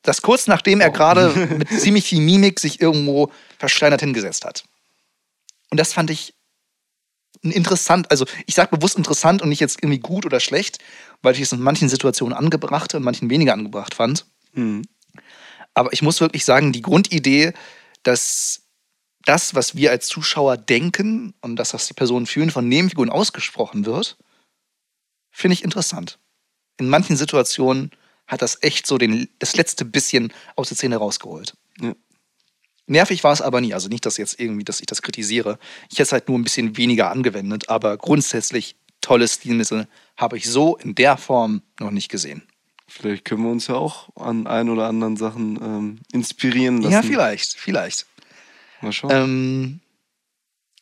Das 0.00 0.22
kurz 0.22 0.46
nachdem 0.46 0.80
er 0.80 0.88
gerade 0.88 1.34
mit 1.58 1.68
ziemlich 1.68 2.06
viel 2.06 2.22
Mimik 2.22 2.60
sich 2.60 2.80
irgendwo 2.80 3.30
versteinert 3.58 4.00
hingesetzt 4.00 4.46
hat. 4.46 4.64
Und 5.68 5.78
das 5.78 5.92
fand 5.92 6.08
ich 6.08 6.32
interessant, 7.42 8.10
also 8.10 8.24
ich 8.46 8.54
sage 8.54 8.74
bewusst 8.74 8.96
interessant 8.96 9.42
und 9.42 9.50
nicht 9.50 9.60
jetzt 9.60 9.82
irgendwie 9.82 10.00
gut 10.00 10.24
oder 10.24 10.40
schlecht, 10.40 10.78
weil 11.20 11.34
ich 11.34 11.42
es 11.42 11.52
in 11.52 11.60
manchen 11.60 11.90
Situationen 11.90 12.34
angebracht 12.34 12.94
und 12.94 13.02
manchen 13.02 13.28
weniger 13.28 13.52
angebracht 13.52 13.92
fand. 13.92 14.24
Mhm. 14.54 14.84
Aber 15.80 15.94
ich 15.94 16.02
muss 16.02 16.20
wirklich 16.20 16.44
sagen, 16.44 16.72
die 16.74 16.82
Grundidee, 16.82 17.54
dass 18.02 18.64
das, 19.24 19.54
was 19.54 19.76
wir 19.76 19.90
als 19.90 20.08
Zuschauer 20.08 20.58
denken 20.58 21.32
und 21.40 21.56
das, 21.56 21.72
was 21.72 21.86
die 21.86 21.94
Personen 21.94 22.26
fühlen, 22.26 22.50
von 22.50 22.68
Nebenfiguren 22.68 23.08
ausgesprochen 23.08 23.86
wird, 23.86 24.18
finde 25.30 25.54
ich 25.54 25.64
interessant. 25.64 26.18
In 26.76 26.90
manchen 26.90 27.16
Situationen 27.16 27.92
hat 28.26 28.42
das 28.42 28.58
echt 28.60 28.86
so 28.86 28.98
den, 28.98 29.30
das 29.38 29.56
letzte 29.56 29.86
bisschen 29.86 30.34
aus 30.54 30.68
der 30.68 30.76
Szene 30.76 30.98
rausgeholt. 30.98 31.54
Ja. 31.80 31.94
Nervig 32.86 33.24
war 33.24 33.32
es 33.32 33.40
aber 33.40 33.62
nie. 33.62 33.72
Also 33.72 33.88
nicht, 33.88 34.04
dass 34.04 34.18
jetzt 34.18 34.38
irgendwie, 34.38 34.64
dass 34.64 34.80
ich 34.80 34.86
das 34.86 35.00
kritisiere. 35.00 35.58
Ich 35.90 35.94
hätte 35.94 36.02
es 36.02 36.12
halt 36.12 36.28
nur 36.28 36.38
ein 36.38 36.44
bisschen 36.44 36.76
weniger 36.76 37.10
angewendet, 37.10 37.70
aber 37.70 37.96
grundsätzlich 37.96 38.76
tolle 39.00 39.26
Stilmittel 39.26 39.88
habe 40.18 40.36
ich 40.36 40.44
so 40.44 40.76
in 40.76 40.94
der 40.94 41.16
Form 41.16 41.62
noch 41.78 41.90
nicht 41.90 42.10
gesehen. 42.10 42.42
Vielleicht 42.90 43.24
können 43.24 43.44
wir 43.44 43.50
uns 43.50 43.68
ja 43.68 43.76
auch 43.76 44.08
an 44.16 44.48
ein 44.48 44.68
oder 44.68 44.88
anderen 44.88 45.16
Sachen 45.16 45.56
ähm, 45.62 45.98
inspirieren 46.12 46.82
lassen. 46.82 46.92
Ja, 46.92 47.02
vielleicht, 47.02 47.54
vielleicht. 47.54 48.06
Mal 48.80 48.92
schauen. 48.92 49.10
Ähm, 49.12 49.80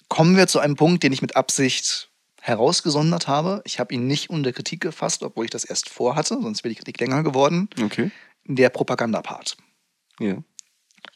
kommen 0.08 0.36
wir 0.36 0.46
zu 0.46 0.58
einem 0.58 0.74
Punkt, 0.74 1.02
den 1.02 1.12
ich 1.12 1.20
mit 1.20 1.36
Absicht 1.36 2.08
herausgesondert 2.40 3.28
habe. 3.28 3.60
Ich 3.66 3.78
habe 3.78 3.92
ihn 3.92 4.06
nicht 4.06 4.30
unter 4.30 4.52
Kritik 4.52 4.80
gefasst, 4.80 5.22
obwohl 5.22 5.44
ich 5.44 5.50
das 5.50 5.64
erst 5.64 5.90
vorhatte, 5.90 6.38
sonst 6.40 6.64
wäre 6.64 6.70
die 6.70 6.78
Kritik 6.78 6.98
länger 6.98 7.22
geworden. 7.22 7.68
Okay. 7.80 8.10
Der 8.44 8.70
Propagandapart. 8.70 9.58
Ja. 10.18 10.38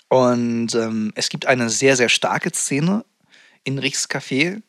Und 0.09 0.75
ähm, 0.75 1.13
es 1.15 1.31
gibt 1.31 1.47
eine 1.47 1.71
sehr, 1.71 1.97
sehr 1.97 2.11
starke 2.11 2.51
Szene 2.53 3.07
in 3.65 3.79
Riechs 3.79 4.11
Café, 4.11 4.61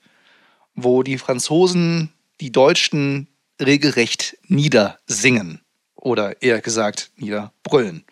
wo 0.73 1.03
die 1.03 1.17
Franzosen 1.17 2.13
die 2.39 2.53
Deutschen 2.53 3.27
regelrecht 3.61 4.37
niedersingen. 4.47 5.59
Oder 6.03 6.41
eher 6.41 6.59
gesagt, 6.59 7.11
niederbrüllen. 7.15 8.03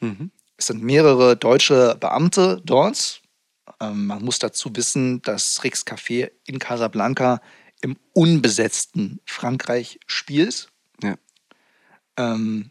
Mhm. 0.00 0.30
Es 0.58 0.66
sind 0.66 0.82
mehrere 0.82 1.34
deutsche 1.34 1.96
Beamte 1.98 2.60
dort. 2.62 3.22
Ähm, 3.80 4.06
man 4.06 4.22
muss 4.22 4.38
dazu 4.38 4.76
wissen, 4.76 5.22
dass 5.22 5.64
Rix 5.64 5.86
Café 5.86 6.30
in 6.44 6.58
Casablanca 6.58 7.40
im 7.80 7.96
unbesetzten 8.12 9.18
Frankreich 9.24 9.98
spielt. 10.06 10.68
Ja. 11.02 11.16
Ähm, 12.18 12.70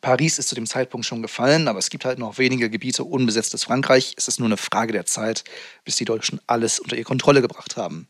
Paris 0.00 0.38
ist 0.38 0.48
zu 0.48 0.54
dem 0.54 0.66
Zeitpunkt 0.66 1.04
schon 1.04 1.20
gefallen, 1.20 1.66
aber 1.66 1.80
es 1.80 1.90
gibt 1.90 2.04
halt 2.04 2.20
noch 2.20 2.38
wenige 2.38 2.70
Gebiete 2.70 3.02
unbesetztes 3.02 3.64
Frankreich. 3.64 4.14
Es 4.16 4.28
ist 4.28 4.38
nur 4.38 4.46
eine 4.46 4.56
Frage 4.56 4.92
der 4.92 5.04
Zeit, 5.04 5.42
bis 5.84 5.96
die 5.96 6.04
Deutschen 6.04 6.40
alles 6.46 6.78
unter 6.78 6.94
ihre 6.94 7.04
Kontrolle 7.04 7.42
gebracht 7.42 7.76
haben. 7.76 8.06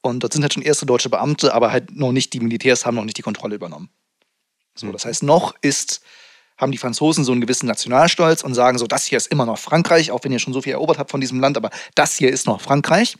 Und 0.00 0.20
dort 0.22 0.32
sind 0.32 0.40
halt 0.40 0.54
schon 0.54 0.62
erste 0.62 0.86
deutsche 0.86 1.10
Beamte, 1.10 1.52
aber 1.52 1.70
halt 1.70 1.94
noch 1.94 2.12
nicht 2.12 2.32
die 2.32 2.40
Militärs 2.40 2.86
haben 2.86 2.94
noch 2.94 3.04
nicht 3.04 3.18
die 3.18 3.22
Kontrolle 3.22 3.56
übernommen. 3.56 3.90
So, 4.74 4.90
das 4.90 5.04
heißt, 5.04 5.22
noch 5.22 5.54
ist, 5.60 6.02
haben 6.56 6.72
die 6.72 6.78
Franzosen 6.78 7.24
so 7.24 7.32
einen 7.32 7.40
gewissen 7.40 7.66
Nationalstolz 7.66 8.42
und 8.42 8.54
sagen 8.54 8.78
so, 8.78 8.86
das 8.86 9.04
hier 9.04 9.18
ist 9.18 9.28
immer 9.28 9.46
noch 9.46 9.58
Frankreich, 9.58 10.10
auch 10.10 10.22
wenn 10.24 10.32
ihr 10.32 10.38
schon 10.38 10.52
so 10.52 10.62
viel 10.62 10.72
erobert 10.72 10.98
habt 10.98 11.10
von 11.10 11.20
diesem 11.20 11.40
Land, 11.40 11.56
aber 11.56 11.70
das 11.94 12.16
hier 12.16 12.30
ist 12.30 12.46
noch 12.46 12.60
Frankreich. 12.60 13.16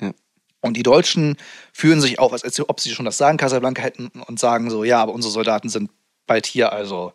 Ja. 0.00 0.12
Und 0.60 0.76
die 0.76 0.82
Deutschen 0.82 1.36
fühlen 1.72 2.00
sich 2.00 2.18
auch, 2.18 2.32
als 2.32 2.60
ob 2.68 2.80
sie 2.80 2.94
schon 2.94 3.04
das 3.04 3.18
Sagen 3.18 3.38
Casablanca 3.38 3.82
hätten 3.82 4.08
und 4.26 4.38
sagen 4.38 4.70
so, 4.70 4.84
ja, 4.84 5.02
aber 5.02 5.12
unsere 5.12 5.32
Soldaten 5.32 5.68
sind 5.68 5.90
bald 6.26 6.46
hier, 6.46 6.72
also 6.72 7.12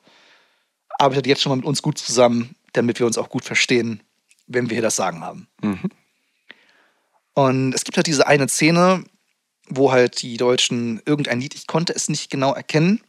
arbeitet 0.98 1.28
jetzt 1.28 1.42
schon 1.42 1.52
mal 1.52 1.58
mit 1.58 1.66
uns 1.66 1.82
gut 1.82 1.98
zusammen, 1.98 2.56
damit 2.74 3.00
wir 3.00 3.08
uns 3.08 3.18
auch 3.18 3.30
gut 3.30 3.44
verstehen, 3.44 4.04
wenn 4.48 4.70
wir 4.70 4.76
hier 4.76 4.82
das 4.82 4.96
Sagen 4.96 5.22
haben. 5.22 5.48
Mhm. 5.62 5.90
Und 7.34 7.74
es 7.74 7.84
gibt 7.84 7.98
halt 7.98 8.08
diese 8.08 8.28
eine 8.28 8.48
Szene, 8.48 9.04
wo 9.68 9.92
halt 9.92 10.22
die 10.22 10.38
Deutschen 10.38 11.02
irgendein 11.06 11.40
Lied, 11.40 11.56
ich 11.56 11.66
konnte 11.68 11.94
es 11.94 12.10
nicht 12.10 12.30
genau 12.30 12.54
erkennen, 12.54 13.02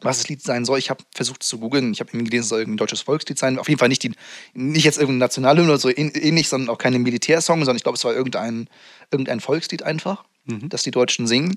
was 0.00 0.18
das 0.18 0.28
Lied 0.28 0.42
sein 0.42 0.64
soll. 0.64 0.78
Ich 0.78 0.90
habe 0.90 1.02
versucht 1.14 1.42
zu 1.42 1.58
googeln, 1.58 1.92
ich 1.92 2.00
habe 2.00 2.10
irgendwie 2.10 2.30
gelesen, 2.30 2.42
es 2.44 2.48
soll 2.50 2.60
irgendein 2.60 2.78
deutsches 2.78 3.00
Volkslied 3.02 3.38
sein. 3.38 3.58
Auf 3.58 3.68
jeden 3.68 3.78
Fall 3.78 3.88
nicht, 3.88 4.02
die, 4.02 4.12
nicht 4.54 4.84
jetzt 4.84 4.98
irgendein 4.98 5.18
Nationalhymne 5.18 5.70
oder 5.70 5.78
so 5.78 5.88
ähn- 5.88 6.16
ähnlich, 6.16 6.48
sondern 6.48 6.70
auch 6.70 6.78
keine 6.78 6.98
Militärsong, 6.98 7.60
sondern 7.60 7.76
ich 7.76 7.82
glaube, 7.82 7.96
es 7.96 8.04
war 8.04 8.14
irgendein, 8.14 8.68
irgendein 9.10 9.40
Volkslied 9.40 9.82
einfach, 9.82 10.24
Mhm. 10.44 10.68
das 10.68 10.82
die 10.82 10.90
Deutschen 10.92 11.26
singen. 11.26 11.56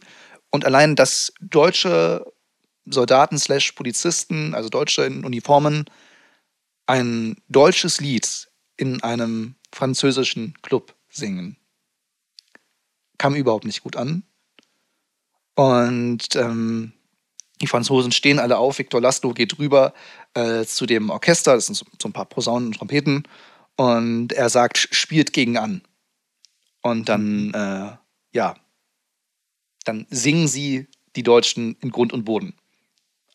Und 0.49 0.65
allein, 0.65 0.95
dass 0.95 1.33
deutsche 1.39 2.25
Soldaten 2.85 3.37
slash 3.37 3.71
Polizisten, 3.73 4.53
also 4.55 4.69
Deutsche 4.69 5.03
in 5.03 5.23
Uniformen, 5.23 5.85
ein 6.87 7.37
deutsches 7.47 8.01
Lied 8.01 8.49
in 8.75 9.01
einem 9.03 9.55
französischen 9.71 10.55
Club 10.61 10.95
singen, 11.09 11.57
kam 13.17 13.35
überhaupt 13.35 13.65
nicht 13.65 13.83
gut 13.83 13.95
an. 13.95 14.23
Und 15.55 16.35
ähm, 16.35 16.93
die 17.61 17.67
Franzosen 17.67 18.11
stehen 18.11 18.39
alle 18.39 18.57
auf. 18.57 18.79
Victor 18.79 18.99
Laszlo 18.99 19.33
geht 19.33 19.57
rüber 19.59 19.93
äh, 20.33 20.65
zu 20.65 20.85
dem 20.85 21.09
Orchester, 21.09 21.55
das 21.55 21.67
sind 21.67 21.75
so, 21.75 21.85
so 22.01 22.09
ein 22.09 22.13
paar 22.13 22.25
Posaunen 22.25 22.67
und 22.67 22.77
Trompeten, 22.77 23.23
und 23.77 24.33
er 24.33 24.49
sagt, 24.49 24.77
spielt 24.77 25.33
gegen 25.33 25.57
an. 25.57 25.81
Und 26.81 27.09
dann, 27.09 27.53
äh, 27.53 27.95
ja, 28.35 28.55
dann 29.85 30.07
singen 30.09 30.47
sie 30.47 30.87
die 31.15 31.23
Deutschen 31.23 31.75
in 31.81 31.91
Grund 31.91 32.13
und 32.13 32.25
Boden. 32.25 32.53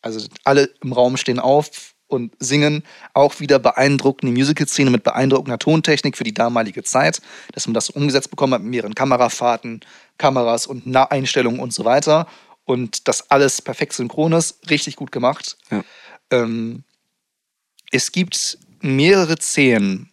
Also 0.01 0.27
alle 0.43 0.69
im 0.81 0.93
Raum 0.93 1.17
stehen 1.17 1.39
auf 1.39 1.95
und 2.07 2.33
singen. 2.39 2.83
Auch 3.13 3.39
wieder 3.39 3.59
beeindruckende 3.59 4.31
Musical-Szene 4.31 4.89
mit 4.89 5.03
beeindruckender 5.03 5.59
Tontechnik 5.59 6.17
für 6.17 6.23
die 6.23 6.33
damalige 6.33 6.83
Zeit, 6.83 7.21
dass 7.53 7.67
man 7.67 7.73
das 7.73 7.89
umgesetzt 7.89 8.29
bekommen 8.29 8.53
hat 8.53 8.61
mit 8.61 8.71
mehreren 8.71 8.95
Kamerafahrten, 8.95 9.81
Kameras 10.17 10.67
und 10.67 10.95
Einstellungen 10.95 11.59
und 11.59 11.73
so 11.73 11.85
weiter. 11.85 12.27
Und 12.67 13.07
das 13.07 13.31
alles 13.31 13.61
perfekt 13.61 13.93
synchron 13.93 14.33
ist, 14.33 14.69
richtig 14.69 14.97
gut 14.97 15.13
gemacht. 15.13 15.57
Ja. 15.71 15.85
Ähm, 16.31 16.83
es 17.91 18.11
gibt 18.11 18.57
mehrere 18.81 19.37
Szenen, 19.39 20.11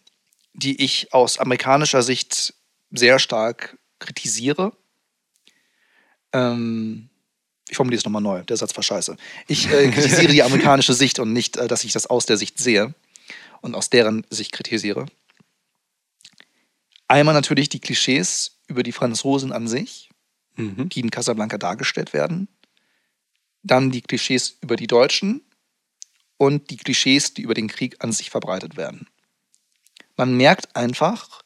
die 0.53 0.81
ich 0.81 1.13
aus 1.13 1.37
amerikanischer 1.37 2.01
Sicht 2.01 2.53
sehr 2.91 3.19
stark 3.19 3.77
kritisiere. 3.99 4.71
Ähm, 6.31 7.09
ich 7.67 7.75
formuliere 7.75 7.99
es 7.99 8.05
nochmal 8.05 8.21
neu, 8.21 8.43
der 8.43 8.55
Satz 8.55 8.73
war 8.73 8.83
scheiße. 8.83 9.17
Ich 9.49 9.69
äh, 9.69 9.91
kritisiere 9.91 10.31
die 10.31 10.41
amerikanische 10.41 10.93
Sicht 10.93 11.19
und 11.19 11.33
nicht, 11.33 11.57
äh, 11.57 11.67
dass 11.67 11.83
ich 11.83 11.91
das 11.91 12.07
aus 12.07 12.25
der 12.25 12.37
Sicht 12.37 12.57
sehe 12.57 12.95
und 13.59 13.75
aus 13.75 13.89
deren 13.89 14.25
Sicht 14.29 14.53
kritisiere. 14.53 15.07
Einmal 17.09 17.33
natürlich 17.33 17.67
die 17.67 17.81
Klischees 17.81 18.59
über 18.67 18.81
die 18.81 18.93
Franzosen 18.93 19.51
an 19.51 19.67
sich, 19.67 20.09
mhm. 20.55 20.89
die 20.89 20.99
in 20.99 21.11
Casablanca 21.11 21.57
dargestellt 21.57 22.13
werden. 22.13 22.47
Dann 23.63 23.91
die 23.91 24.01
Klischees 24.01 24.57
über 24.61 24.75
die 24.75 24.87
Deutschen 24.87 25.41
und 26.37 26.69
die 26.69 26.77
Klischees, 26.77 27.33
die 27.33 27.41
über 27.41 27.53
den 27.53 27.67
Krieg 27.67 28.03
an 28.03 28.11
sich 28.11 28.29
verbreitet 28.29 28.77
werden. 28.77 29.07
Man 30.17 30.35
merkt 30.35 30.75
einfach, 30.75 31.41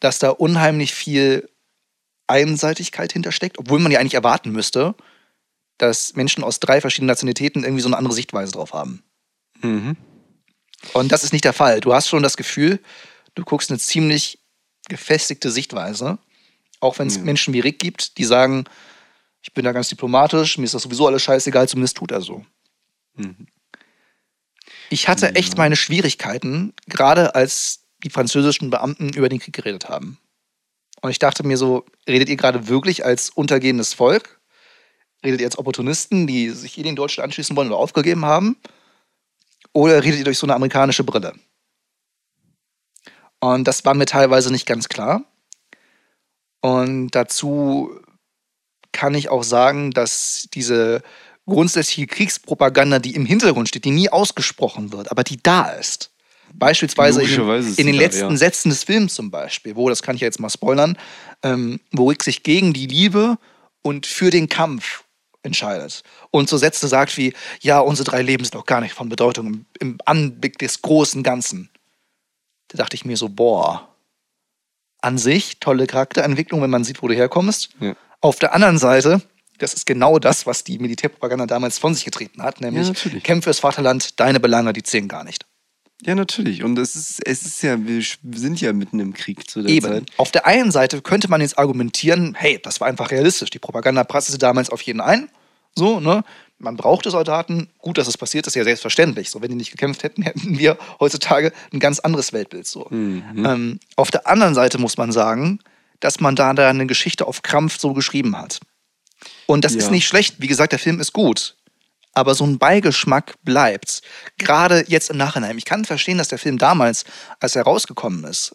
dass 0.00 0.18
da 0.18 0.30
unheimlich 0.30 0.94
viel 0.94 1.48
Einseitigkeit 2.26 3.12
hintersteckt, 3.12 3.58
obwohl 3.58 3.80
man 3.80 3.92
ja 3.92 3.98
eigentlich 3.98 4.14
erwarten 4.14 4.50
müsste, 4.50 4.94
dass 5.78 6.14
Menschen 6.14 6.44
aus 6.44 6.60
drei 6.60 6.80
verschiedenen 6.80 7.08
Nationalitäten 7.08 7.64
irgendwie 7.64 7.82
so 7.82 7.88
eine 7.88 7.96
andere 7.96 8.14
Sichtweise 8.14 8.52
drauf 8.52 8.72
haben. 8.72 9.02
Mhm. 9.62 9.96
Und 10.92 11.12
das 11.12 11.24
ist 11.24 11.32
nicht 11.32 11.44
der 11.44 11.52
Fall. 11.52 11.80
Du 11.80 11.92
hast 11.92 12.08
schon 12.08 12.22
das 12.22 12.36
Gefühl, 12.36 12.80
du 13.34 13.44
guckst 13.44 13.70
eine 13.70 13.78
ziemlich 13.78 14.38
gefestigte 14.88 15.50
Sichtweise, 15.50 16.18
auch 16.80 16.98
wenn 16.98 17.08
es 17.08 17.16
ja. 17.16 17.22
Menschen 17.22 17.54
wie 17.54 17.60
Rick 17.60 17.78
gibt, 17.78 18.18
die 18.18 18.24
sagen, 18.24 18.64
ich 19.42 19.54
bin 19.54 19.64
da 19.64 19.72
ganz 19.72 19.88
diplomatisch, 19.88 20.58
mir 20.58 20.64
ist 20.64 20.74
das 20.74 20.82
sowieso 20.82 21.06
alles 21.06 21.22
scheißegal, 21.22 21.68
zumindest 21.68 21.96
tut 21.96 22.10
er 22.10 22.20
so. 22.20 22.44
Mhm. 23.14 23.46
Ich 24.90 25.08
hatte 25.08 25.26
ja. 25.26 25.32
echt 25.32 25.56
meine 25.56 25.76
Schwierigkeiten, 25.76 26.74
gerade 26.86 27.34
als 27.34 27.84
die 28.02 28.10
französischen 28.10 28.70
Beamten 28.70 29.10
über 29.10 29.28
den 29.28 29.38
Krieg 29.38 29.54
geredet 29.54 29.88
haben. 29.88 30.18
Und 31.00 31.10
ich 31.10 31.18
dachte 31.18 31.46
mir 31.46 31.56
so, 31.56 31.86
redet 32.08 32.28
ihr 32.28 32.36
gerade 32.36 32.68
wirklich 32.68 33.04
als 33.04 33.30
untergehendes 33.30 33.94
Volk? 33.94 34.40
Redet 35.24 35.40
ihr 35.40 35.46
als 35.46 35.58
Opportunisten, 35.58 36.26
die 36.26 36.50
sich 36.50 36.78
eh 36.78 36.82
den 36.82 36.96
Deutschen 36.96 37.22
anschließen 37.22 37.56
wollen 37.56 37.68
oder 37.68 37.76
aufgegeben 37.76 38.24
haben? 38.24 38.56
Oder 39.72 40.02
redet 40.02 40.18
ihr 40.18 40.24
durch 40.24 40.38
so 40.38 40.46
eine 40.46 40.54
amerikanische 40.54 41.04
Brille? 41.04 41.34
Und 43.38 43.66
das 43.66 43.84
war 43.84 43.94
mir 43.94 44.06
teilweise 44.06 44.50
nicht 44.50 44.66
ganz 44.66 44.88
klar. 44.88 45.24
Und 46.60 47.10
dazu 47.10 47.98
kann 48.92 49.14
ich 49.14 49.28
auch 49.28 49.44
sagen, 49.44 49.92
dass 49.92 50.48
diese 50.52 51.02
grundsätzliche 51.46 52.06
Kriegspropaganda, 52.06 52.98
die 52.98 53.14
im 53.14 53.26
Hintergrund 53.26 53.68
steht, 53.68 53.84
die 53.84 53.90
nie 53.90 54.08
ausgesprochen 54.08 54.92
wird, 54.92 55.10
aber 55.10 55.24
die 55.24 55.42
da 55.42 55.70
ist, 55.70 56.10
Beispielsweise 56.54 57.22
in, 57.22 57.28
den, 57.28 57.74
in 57.76 57.86
den 57.86 57.94
letzten 57.94 58.20
da, 58.20 58.30
ja. 58.30 58.36
Sätzen 58.36 58.70
des 58.70 58.84
Films 58.84 59.14
zum 59.14 59.30
Beispiel, 59.30 59.76
wo, 59.76 59.88
das 59.88 60.02
kann 60.02 60.16
ich 60.16 60.22
ja 60.22 60.26
jetzt 60.26 60.40
mal 60.40 60.50
spoilern, 60.50 60.98
ähm, 61.42 61.80
wo 61.92 62.08
Rick 62.08 62.22
sich 62.22 62.42
gegen 62.42 62.72
die 62.72 62.86
Liebe 62.86 63.38
und 63.82 64.06
für 64.06 64.30
den 64.30 64.48
Kampf 64.48 65.04
entscheidet. 65.42 66.02
Und 66.30 66.48
so 66.48 66.56
Sätze 66.56 66.88
sagt 66.88 67.16
wie, 67.16 67.34
ja, 67.60 67.78
unsere 67.78 68.10
drei 68.10 68.22
Leben 68.22 68.44
sind 68.44 68.54
doch 68.54 68.66
gar 68.66 68.80
nicht 68.80 68.94
von 68.94 69.08
Bedeutung 69.08 69.46
im, 69.46 69.66
im 69.78 69.98
Anblick 70.04 70.58
des 70.58 70.82
großen 70.82 71.22
Ganzen. 71.22 71.70
Da 72.68 72.78
dachte 72.78 72.96
ich 72.96 73.04
mir 73.04 73.16
so, 73.16 73.28
boah, 73.28 73.88
an 75.02 75.18
sich 75.18 75.60
tolle 75.60 75.86
Charakterentwicklung, 75.86 76.62
wenn 76.62 76.70
man 76.70 76.84
sieht, 76.84 77.02
wo 77.02 77.08
du 77.08 77.14
herkommst. 77.14 77.70
Ja. 77.80 77.94
Auf 78.20 78.38
der 78.38 78.54
anderen 78.54 78.78
Seite, 78.78 79.22
das 79.58 79.74
ist 79.74 79.86
genau 79.86 80.18
das, 80.18 80.46
was 80.46 80.64
die 80.64 80.78
Militärpropaganda 80.78 81.46
damals 81.46 81.78
von 81.78 81.94
sich 81.94 82.04
getreten 82.04 82.42
hat, 82.42 82.60
nämlich 82.60 82.88
ja, 82.88 83.20
Kämpfe 83.20 83.44
fürs 83.44 83.60
Vaterland, 83.60 84.20
deine 84.20 84.40
Belange, 84.40 84.72
die 84.72 84.82
zählen 84.82 85.08
gar 85.08 85.24
nicht. 85.24 85.46
Ja, 86.02 86.14
natürlich. 86.14 86.62
Und 86.62 86.78
es 86.78 86.96
ist, 86.96 87.20
es 87.26 87.42
ist 87.42 87.62
ja, 87.62 87.76
wir 87.78 88.02
sind 88.32 88.60
ja 88.60 88.72
mitten 88.72 89.00
im 89.00 89.12
Krieg 89.12 89.50
zu 89.50 89.62
der 89.62 89.70
Eben. 89.70 89.86
Zeit. 89.86 90.04
Auf 90.16 90.30
der 90.30 90.46
einen 90.46 90.70
Seite 90.70 91.02
könnte 91.02 91.28
man 91.28 91.42
jetzt 91.42 91.58
argumentieren, 91.58 92.34
hey, 92.34 92.58
das 92.62 92.80
war 92.80 92.88
einfach 92.88 93.10
realistisch. 93.10 93.50
Die 93.50 93.58
Propaganda 93.58 94.04
prasselte 94.04 94.38
damals 94.38 94.70
auf 94.70 94.80
jeden 94.82 95.00
ein. 95.00 95.28
So, 95.74 96.00
ne? 96.00 96.24
Man 96.60 96.76
brauchte 96.76 97.10
Soldaten. 97.10 97.68
Gut, 97.78 97.98
dass 97.98 98.06
es 98.06 98.16
passiert 98.16 98.46
ist, 98.46 98.54
ja 98.54 98.64
selbstverständlich. 98.64 99.30
So, 99.30 99.42
wenn 99.42 99.50
die 99.50 99.56
nicht 99.56 99.70
gekämpft 99.70 100.02
hätten, 100.02 100.22
hätten 100.22 100.58
wir 100.58 100.78
heutzutage 101.00 101.52
ein 101.72 101.80
ganz 101.80 102.00
anderes 102.00 102.32
Weltbild. 102.32 102.66
So. 102.66 102.86
Mhm. 102.90 103.44
Ähm, 103.44 103.80
auf 103.96 104.10
der 104.10 104.26
anderen 104.26 104.54
Seite 104.54 104.78
muss 104.78 104.96
man 104.96 105.12
sagen, 105.12 105.60
dass 106.00 106.20
man 106.20 106.36
da, 106.36 106.52
da 106.54 106.70
eine 106.70 106.86
Geschichte 106.86 107.26
auf 107.26 107.42
Krampf 107.42 107.78
so 107.78 107.92
geschrieben 107.92 108.38
hat. 108.38 108.60
Und 109.46 109.64
das 109.64 109.72
ja. 109.72 109.80
ist 109.80 109.90
nicht 109.90 110.06
schlecht. 110.06 110.36
Wie 110.38 110.46
gesagt, 110.46 110.72
der 110.72 110.78
Film 110.78 111.00
ist 111.00 111.12
gut 111.12 111.56
aber 112.12 112.34
so 112.34 112.44
ein 112.44 112.58
Beigeschmack 112.58 113.34
bleibt. 113.44 114.02
Gerade 114.38 114.84
jetzt 114.88 115.10
im 115.10 115.16
Nachhinein. 115.16 115.56
Ich 115.58 115.64
kann 115.64 115.84
verstehen, 115.84 116.18
dass 116.18 116.28
der 116.28 116.38
Film 116.38 116.58
damals, 116.58 117.04
als 117.38 117.56
er 117.56 117.62
rausgekommen 117.62 118.24
ist, 118.24 118.54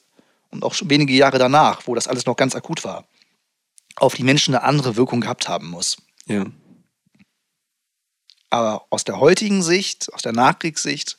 und 0.51 0.63
auch 0.63 0.73
schon 0.73 0.89
wenige 0.89 1.13
Jahre 1.13 1.37
danach, 1.37 1.81
wo 1.85 1.95
das 1.95 2.07
alles 2.07 2.25
noch 2.25 2.37
ganz 2.37 2.55
akut 2.55 2.83
war, 2.83 3.05
auf 3.97 4.15
die 4.15 4.23
Menschen 4.23 4.55
eine 4.55 4.63
andere 4.63 4.95
Wirkung 4.95 5.21
gehabt 5.21 5.49
haben 5.49 5.67
muss. 5.67 5.97
Ja. 6.27 6.45
Aber 8.55 8.85
aus 8.89 9.03
der 9.03 9.19
heutigen 9.19 9.61
Sicht, 9.61 10.13
aus 10.13 10.21
der 10.21 10.31
Nachkriegssicht, 10.31 11.17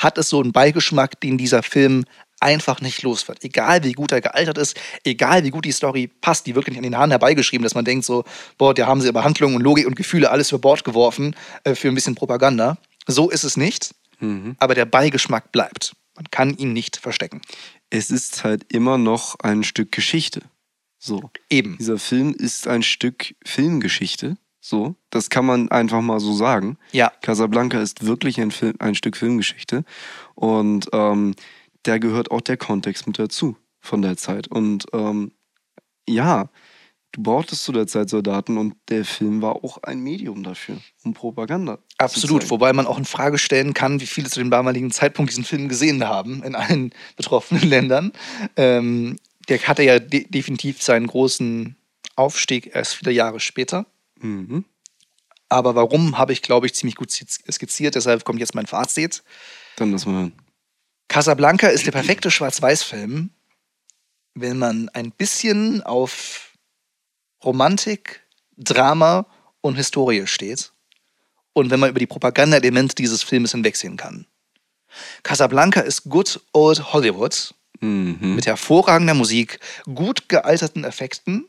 hat 0.00 0.18
es 0.18 0.28
so 0.28 0.40
einen 0.40 0.50
Beigeschmack, 0.50 1.20
den 1.20 1.38
dieser 1.38 1.62
Film 1.62 2.04
einfach 2.40 2.80
nicht 2.80 3.02
los 3.02 3.28
wird. 3.28 3.44
Egal 3.44 3.84
wie 3.84 3.92
gut 3.92 4.10
er 4.10 4.20
gealtert 4.20 4.58
ist, 4.58 4.76
egal 5.04 5.44
wie 5.44 5.50
gut 5.50 5.64
die 5.64 5.70
Story 5.70 6.08
passt, 6.08 6.48
die 6.48 6.56
wirklich 6.56 6.76
an 6.76 6.82
den 6.82 6.96
Haaren 6.96 7.12
herbeigeschrieben, 7.12 7.62
dass 7.62 7.76
man 7.76 7.84
denkt 7.84 8.04
so, 8.04 8.24
boah, 8.58 8.74
da 8.74 8.88
haben 8.88 9.00
sie 9.00 9.08
aber 9.08 9.22
Handlung 9.22 9.54
und 9.54 9.62
Logik 9.62 9.86
und 9.86 9.94
Gefühle 9.94 10.32
alles 10.32 10.50
über 10.50 10.58
Bord 10.58 10.82
geworfen 10.82 11.36
äh, 11.62 11.76
für 11.76 11.86
ein 11.86 11.94
bisschen 11.94 12.16
Propaganda. 12.16 12.76
So 13.06 13.30
ist 13.30 13.44
es 13.44 13.56
nicht, 13.56 13.94
mhm. 14.18 14.56
aber 14.58 14.74
der 14.74 14.84
Beigeschmack 14.84 15.52
bleibt. 15.52 15.94
Man 16.16 16.28
kann 16.32 16.56
ihn 16.56 16.72
nicht 16.72 16.96
verstecken. 16.96 17.40
Es 17.88 18.10
ist 18.10 18.42
halt 18.42 18.66
immer 18.72 18.98
noch 18.98 19.36
ein 19.38 19.62
Stück 19.62 19.92
Geschichte. 19.92 20.42
So. 20.98 21.30
Eben. 21.50 21.78
Dieser 21.78 21.98
Film 21.98 22.34
ist 22.36 22.66
ein 22.66 22.82
Stück 22.82 23.36
Filmgeschichte. 23.44 24.38
So, 24.66 24.94
das 25.10 25.28
kann 25.28 25.44
man 25.44 25.70
einfach 25.70 26.00
mal 26.00 26.20
so 26.20 26.32
sagen. 26.32 26.78
Ja. 26.92 27.12
Casablanca 27.20 27.82
ist 27.82 28.06
wirklich 28.06 28.40
ein, 28.40 28.50
Film, 28.50 28.72
ein 28.78 28.94
Stück 28.94 29.14
Filmgeschichte. 29.14 29.84
Und 30.34 30.88
ähm, 30.94 31.34
da 31.82 31.98
gehört 31.98 32.30
auch 32.30 32.40
der 32.40 32.56
Kontext 32.56 33.06
mit 33.06 33.18
dazu 33.18 33.58
von 33.80 34.00
der 34.00 34.16
Zeit. 34.16 34.48
Und 34.48 34.86
ähm, 34.94 35.32
ja, 36.08 36.48
du 37.12 37.22
brauchtest 37.22 37.62
zu 37.62 37.72
der 37.72 37.86
Zeit 37.86 38.08
Soldaten 38.08 38.56
und 38.56 38.74
der 38.88 39.04
Film 39.04 39.42
war 39.42 39.56
auch 39.56 39.82
ein 39.82 40.00
Medium 40.00 40.42
dafür, 40.42 40.78
um 41.04 41.12
Propaganda. 41.12 41.78
Absolut, 41.98 42.48
wobei 42.48 42.72
man 42.72 42.86
auch 42.86 42.96
in 42.96 43.04
Frage 43.04 43.36
stellen 43.36 43.74
kann, 43.74 44.00
wie 44.00 44.06
viele 44.06 44.30
zu 44.30 44.40
dem 44.40 44.50
damaligen 44.50 44.90
Zeitpunkt 44.90 45.30
diesen 45.30 45.44
Film 45.44 45.68
gesehen 45.68 46.08
haben 46.08 46.42
in 46.42 46.54
allen 46.54 46.94
betroffenen 47.16 47.68
Ländern. 47.68 48.12
Ähm, 48.56 49.18
der 49.50 49.60
hatte 49.68 49.82
ja 49.82 49.98
de 49.98 50.26
definitiv 50.26 50.82
seinen 50.82 51.06
großen 51.06 51.76
Aufstieg 52.16 52.74
erst 52.74 52.94
viele 52.94 53.12
Jahre 53.12 53.40
später. 53.40 53.84
Mhm. 54.24 54.64
Aber 55.48 55.74
warum, 55.74 56.18
habe 56.18 56.32
ich, 56.32 56.42
glaube 56.42 56.66
ich, 56.66 56.74
ziemlich 56.74 56.96
gut 56.96 57.10
skizziert. 57.12 57.94
Deshalb 57.94 58.24
kommt 58.24 58.40
jetzt 58.40 58.54
mein 58.54 58.66
Fazit. 58.66 59.22
Dann 59.76 59.92
lassen 59.92 60.10
wir 60.10 60.18
hören. 60.18 60.32
Casablanca 61.08 61.68
ist 61.68 61.86
der 61.86 61.92
perfekte 61.92 62.30
Schwarz-Weiß-Film, 62.30 63.30
wenn 64.34 64.58
man 64.58 64.88
ein 64.88 65.12
bisschen 65.12 65.82
auf 65.82 66.56
Romantik, 67.44 68.26
Drama 68.56 69.26
und 69.60 69.76
Historie 69.76 70.26
steht 70.26 70.72
und 71.52 71.70
wenn 71.70 71.78
man 71.78 71.90
über 71.90 71.98
die 71.98 72.06
Propaganda-Elemente 72.06 72.94
dieses 72.94 73.22
Filmes 73.22 73.52
hinwegsehen 73.52 73.96
kann. 73.96 74.26
Casablanca 75.22 75.80
ist 75.80 76.04
good 76.04 76.40
old 76.52 76.92
Hollywood 76.92 77.54
mhm. 77.80 78.34
mit 78.34 78.46
hervorragender 78.46 79.14
Musik, 79.14 79.60
gut 79.92 80.28
gealterten 80.28 80.84
Effekten, 80.84 81.46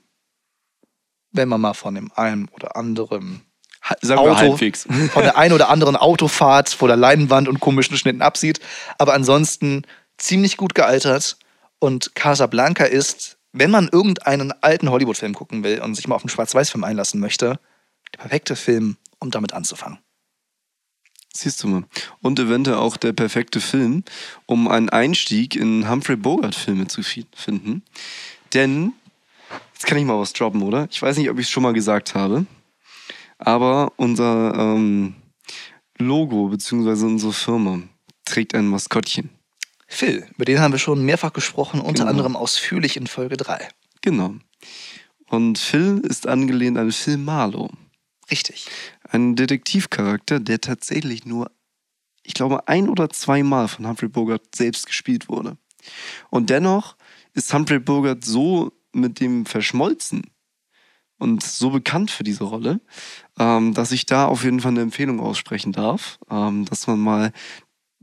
wenn 1.35 1.49
man 1.49 1.61
mal 1.61 1.73
von 1.73 1.95
dem 1.95 2.11
einen 2.13 2.47
oder 2.49 2.75
anderen 2.75 3.41
Auto, 3.81 4.35
halbwegs. 4.35 4.87
von 5.11 5.23
der 5.23 5.37
einen 5.37 5.53
oder 5.53 5.69
anderen 5.69 5.95
Autofahrt 5.95 6.69
vor 6.69 6.87
der 6.87 6.97
Leinwand 6.97 7.47
und 7.47 7.59
komischen 7.59 7.97
Schnitten 7.97 8.21
absieht. 8.21 8.59
Aber 8.97 9.13
ansonsten 9.13 9.83
ziemlich 10.17 10.57
gut 10.57 10.73
gealtert. 10.73 11.37
Und 11.79 12.15
Casablanca 12.15 12.85
ist, 12.85 13.37
wenn 13.51 13.69
man 13.69 13.89
irgendeinen 13.91 14.51
alten 14.63 14.89
Hollywood-Film 14.89 15.33
gucken 15.35 15.63
will 15.63 15.81
und 15.81 15.93
sich 15.93 16.07
mal 16.07 16.15
auf 16.15 16.23
einen 16.23 16.29
Schwarz-Weiß-Film 16.29 16.83
einlassen 16.83 17.19
möchte, 17.19 17.59
der 18.13 18.19
perfekte 18.19 18.55
Film, 18.55 18.97
um 19.19 19.29
damit 19.29 19.53
anzufangen. 19.53 19.99
Siehst 21.33 21.61
du 21.61 21.67
mal. 21.67 21.83
Und 22.21 22.39
eventuell 22.39 22.77
auch 22.77 22.95
der 22.95 23.11
perfekte 23.11 23.59
Film, 23.59 24.03
um 24.45 24.69
einen 24.69 24.89
Einstieg 24.89 25.55
in 25.55 25.89
Humphrey 25.89 26.15
Bogart-Filme 26.15 26.87
zu 26.87 27.03
fi- 27.03 27.27
finden. 27.35 27.83
Denn, 28.53 28.93
jetzt 29.75 29.85
kann 29.85 29.97
ich 29.97 30.05
mal 30.05 30.17
was 30.17 30.31
droppen, 30.33 30.61
oder? 30.63 30.87
Ich 30.89 31.01
weiß 31.01 31.17
nicht, 31.17 31.29
ob 31.29 31.37
ich 31.37 31.45
es 31.45 31.51
schon 31.51 31.63
mal 31.63 31.73
gesagt 31.73 32.15
habe, 32.15 32.45
aber 33.37 33.91
unser 33.97 34.53
ähm, 34.55 35.15
Logo 35.97 36.47
bzw. 36.47 37.05
unsere 37.05 37.33
Firma 37.33 37.81
trägt 38.23 38.55
ein 38.55 38.67
Maskottchen. 38.67 39.29
Phil, 39.87 40.25
über 40.35 40.45
den 40.45 40.59
haben 40.59 40.71
wir 40.71 40.79
schon 40.79 41.05
mehrfach 41.05 41.33
gesprochen, 41.33 41.79
unter 41.81 42.03
Genau. 42.03 42.09
anderem 42.09 42.35
ausführlich 42.35 42.97
in 42.97 43.05
Folge 43.07 43.37
3. 43.37 43.67
Genau. 44.01 44.35
Und 45.29 45.57
Phil 45.59 45.99
ist 45.99 46.27
angelehnt 46.27 46.77
an 46.77 46.91
Phil 46.91 47.17
Marlowe. 47.17 47.69
Richtig. 48.31 48.67
Ein 49.09 49.35
Detektivcharakter, 49.35 50.39
der 50.39 50.61
tatsächlich 50.61 51.25
nur, 51.25 51.51
ich 52.23 52.33
glaube, 52.33 52.67
ein 52.67 52.89
oder 52.89 53.09
zweimal 53.09 53.67
von 53.67 53.87
Humphrey 53.87 54.09
Bogart 54.09 54.55
selbst 54.55 54.87
gespielt 54.87 55.29
wurde. 55.29 55.57
Und 56.31 56.49
dennoch 56.49 56.95
ist 57.33 57.53
Humphrey 57.53 57.79
Bogart 57.79 58.23
so 58.25 58.71
mit 58.95 59.19
dem 59.19 59.45
verschmolzen 59.45 60.23
und 61.17 61.43
so 61.43 61.69
bekannt 61.69 62.11
für 62.11 62.23
diese 62.23 62.43
Rolle, 62.43 62.81
ähm, 63.39 63.73
dass 63.73 63.91
ich 63.91 64.05
da 64.05 64.25
auf 64.25 64.43
jeden 64.43 64.59
Fall 64.59 64.71
eine 64.71 64.81
Empfehlung 64.81 65.19
aussprechen 65.19 65.71
darf, 65.71 66.19
ähm, 66.29 66.65
dass 66.65 66.87
man 66.87 66.99
mal 66.99 67.33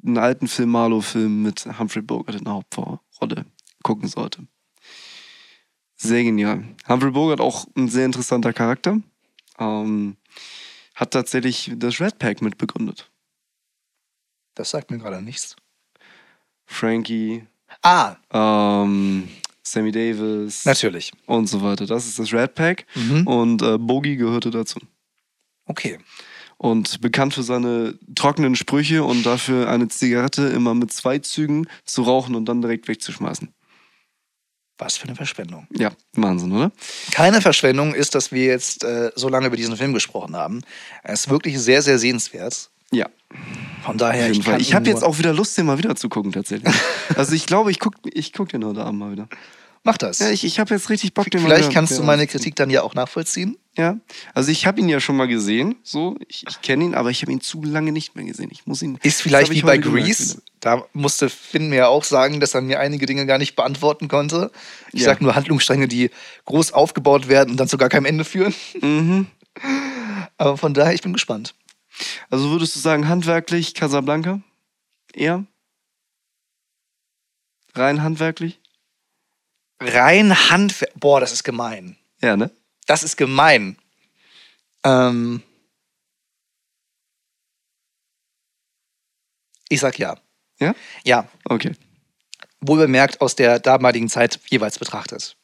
einen 0.05 0.19
alten 0.19 0.49
Film 0.49 0.71
Marlowe-Film 0.71 1.43
mit 1.43 1.67
Humphrey 1.79 2.03
Bogart 2.03 2.37
in 2.37 2.45
der 2.45 2.55
Hauptrolle 2.55 3.47
gucken 3.83 4.09
sollte. 4.09 4.47
Sehr 5.97 6.25
genial. 6.25 6.65
Humphrey 6.89 7.11
Bogart 7.11 7.41
auch 7.41 7.67
ein 7.77 7.89
sehr 7.89 8.07
interessanter 8.07 8.53
Charakter. 8.53 9.01
Ähm, 9.59 10.17
hat 10.95 11.13
tatsächlich 11.13 11.73
das 11.77 12.01
Red 12.01 12.19
Pack 12.19 12.43
mitbegründet. 12.43 13.11
Das 14.55 14.71
sagt 14.71 14.91
mir 14.91 14.99
gerade 14.99 15.23
nichts. 15.23 15.57
Frankie, 16.67 17.47
Ah, 17.81 18.17
ähm, 18.31 19.29
Sammy 19.65 19.93
Davis 19.93 20.65
natürlich. 20.65 21.13
und 21.27 21.47
so 21.49 21.63
weiter. 21.63 21.87
Das 21.87 22.07
ist 22.07 22.19
das 22.19 22.33
Red 22.33 22.55
Pack 22.55 22.87
Mhm. 22.95 23.27
und 23.27 23.63
äh, 23.63 23.79
Bogey 23.79 24.17
gehörte 24.17 24.51
dazu. 24.51 24.81
Okay. 25.67 25.99
Und 26.59 27.01
bekannt 27.01 27.35
für 27.35 27.43
seine 27.43 27.99
trockenen 28.15 28.55
Sprüche 28.57 29.03
und 29.05 29.25
dafür 29.27 29.69
eine 29.69 29.89
Zigarette 29.89 30.43
immer 30.49 30.75
mit 30.75 30.93
zwei 30.93 31.19
Zügen 31.19 31.67
zu 31.85 32.03
rauchen 32.03 32.35
und 32.35 32.45
dann 32.47 32.61
direkt 32.63 32.87
wegzuschmeißen. 32.89 33.49
Was 34.79 34.97
für 34.97 35.07
eine 35.07 35.15
Verschwendung. 35.15 35.69
Ja, 35.77 35.93
Wahnsinn, 36.15 36.51
oder? 36.53 36.73
Keine 37.13 37.41
Verschwendung 37.41 37.95
ist, 37.95 38.15
dass 38.17 38.33
wir 38.33 38.45
jetzt 38.47 38.83
äh, 38.83 39.13
so 39.15 39.29
lange 39.29 39.47
über 39.47 39.57
diesen 39.57 39.77
Film 39.77 39.93
gesprochen 39.93 40.35
haben. 40.35 40.63
Er 41.05 41.15
ist 41.15 41.29
wirklich 41.31 41.59
sehr, 41.61 41.83
sehr 41.83 41.99
sehenswert. 41.99 42.71
Ja, 42.93 43.07
Von 43.85 43.97
daher, 43.99 44.31
ich, 44.31 44.47
Ich 44.59 44.75
habe 44.75 44.89
jetzt 44.89 45.03
auch 45.03 45.19
wieder 45.19 45.33
Lust, 45.33 45.57
den 45.59 45.67
mal 45.67 45.79
wieder 45.79 45.97
zu 45.97 46.09
gucken, 46.09 46.31
tatsächlich. 46.33 46.73
also 47.17 47.35
ich 47.35 47.47
glaube, 47.47 47.71
ich 47.71 47.81
gucke 47.81 47.99
ich 48.13 48.33
guck 48.33 48.51
den 48.51 48.65
heute 48.65 48.85
Abend 48.85 49.01
mal 49.01 49.11
wieder. 49.13 49.29
Mach 49.85 49.99
das. 49.99 50.21
Ja, 50.21 50.31
ich, 50.31 50.45
ich 50.45 50.61
habe 50.61 50.73
jetzt 50.75 50.91
richtig 50.91 51.13
Bock, 51.13 51.29
den 51.29 51.43
mal 51.43 51.49
Vielleicht 51.49 51.73
kannst 51.73 51.99
du 51.99 52.05
meine. 52.05 52.29
Kritik 52.29 52.55
dann 52.55 52.71
ja 52.71 52.83
auch 52.83 52.95
nachvollziehen. 52.95 53.57
Ja, 53.77 53.97
also 54.35 54.53
ich 54.53 54.67
habe 54.67 54.79
ihn 54.81 54.89
ja 54.89 55.01
schon 55.01 55.17
mal 55.17 55.27
gesehen, 55.27 55.77
so, 55.83 56.17
ich, 56.29 56.45
ich 56.47 56.61
kenne 56.61 56.85
ihn, 56.85 56.95
aber 56.95 57.11
ich 57.11 57.23
habe 57.23 57.33
ihn 57.33 57.41
zu 57.41 57.63
lange 57.65 57.91
nicht 57.91 58.15
mehr 58.15 58.25
gesehen. 58.27 58.51
Ich 58.53 58.67
muss 58.67 58.83
ihn. 58.83 58.99
Ist 59.03 59.23
vielleicht 59.23 59.51
wie 59.51 59.63
bei 59.63 59.79
Grease. 59.79 60.43
Da 60.61 60.85
musste 60.93 61.31
Finn 61.31 61.71
mir 61.71 61.77
ja 61.77 61.89
auch 61.89 62.05
sagen, 62.05 62.39
dass 62.39 62.55
er 62.55 62.61
mir 62.61 62.79
einige 62.79 63.07
Dinge 63.07 63.25
gar 63.27 63.39
nicht 63.39 63.57
beantworten 63.57 64.07
konnte. 64.09 64.53
Ich 64.93 65.01
Ja. 65.01 65.07
sag 65.07 65.23
nur 65.23 65.35
Handlungsstränge, 65.35 65.89
die 65.89 66.11
groß 66.45 66.73
aufgebaut 66.73 67.29
werden 67.29 67.53
und 67.53 67.57
dann 67.57 67.67
zu 67.67 67.79
gar 67.79 67.89
keinem 67.89 68.05
Ende 68.05 68.25
führen. 68.25 68.55
Mhm. 68.81 69.27
Aber 70.37 70.57
von 70.57 70.75
daher, 70.75 70.93
ich 70.95 71.03
bin 71.03 71.13
gespannt. 71.13 71.55
Also 72.31 72.51
würdest 72.51 72.75
du 72.77 72.81
sagen, 72.81 73.09
handwerklich 73.09 73.75
Casablanca? 73.75 74.41
Eher? 75.15 75.45
Rein 77.75 78.03
handwerklich? 78.03 78.61
Rein 79.81 80.51
Handwerk. 80.51 80.93
Boah, 80.99 81.21
das 81.21 81.33
ist 81.33 81.43
gemein. 81.43 81.97
Ja, 82.21 82.37
ne? 82.37 82.51
Das 82.87 83.03
ist 83.03 83.17
gemein. 83.17 83.77
Ähm 84.85 85.43
ich 89.69 89.81
sag 89.81 89.99
ja. 89.99 90.17
Ja? 90.61 90.75
Ja, 91.05 91.29
Okay. 91.45 91.73
wohl 92.61 92.79
bemerkt 92.79 93.21
aus 93.21 93.35
der 93.35 93.59
damaligen 93.59 94.09
Zeit 94.09 94.39
jeweils 94.49 94.79
betrachtet. 94.79 95.37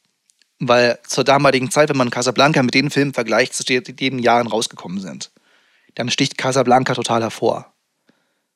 Weil 0.61 0.99
zur 1.07 1.25
damaligen 1.25 1.71
Zeit, 1.71 1.89
wenn 1.89 1.97
man 1.97 2.11
Casablanca 2.11 2.63
mit 2.63 2.75
den 2.75 2.91
Filmen 2.91 3.15
vergleicht, 3.15 3.69
die 3.69 3.77
in 3.77 3.97
den 3.97 4.19
Jahren 4.19 4.47
rausgekommen 4.47 5.01
sind, 5.01 5.31
dann 5.99 6.11
sticht 6.11 6.39
Casablanca 6.39 6.95
total 6.95 7.23
hervor. 7.23 7.75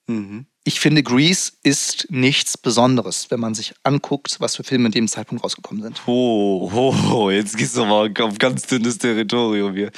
Mhm. 0.06 0.46
Ich 0.64 0.78
finde, 0.78 1.02
Grease 1.02 1.52
ist 1.64 2.06
nichts 2.08 2.56
Besonderes, 2.56 3.30
wenn 3.30 3.40
man 3.40 3.54
sich 3.54 3.74
anguckt, 3.82 4.36
was 4.38 4.54
für 4.54 4.62
Filme 4.62 4.86
in 4.86 4.92
dem 4.92 5.08
Zeitpunkt 5.08 5.42
rausgekommen 5.42 5.82
sind. 5.82 6.02
Oh, 6.06 6.70
oh, 6.72 6.94
oh, 7.12 7.30
jetzt 7.30 7.56
gehst 7.56 7.76
du 7.76 7.84
mal 7.84 8.12
auf 8.20 8.38
ganz 8.38 8.66
dünnes 8.68 8.96
Territorium 8.98 9.74
hier. 9.74 9.90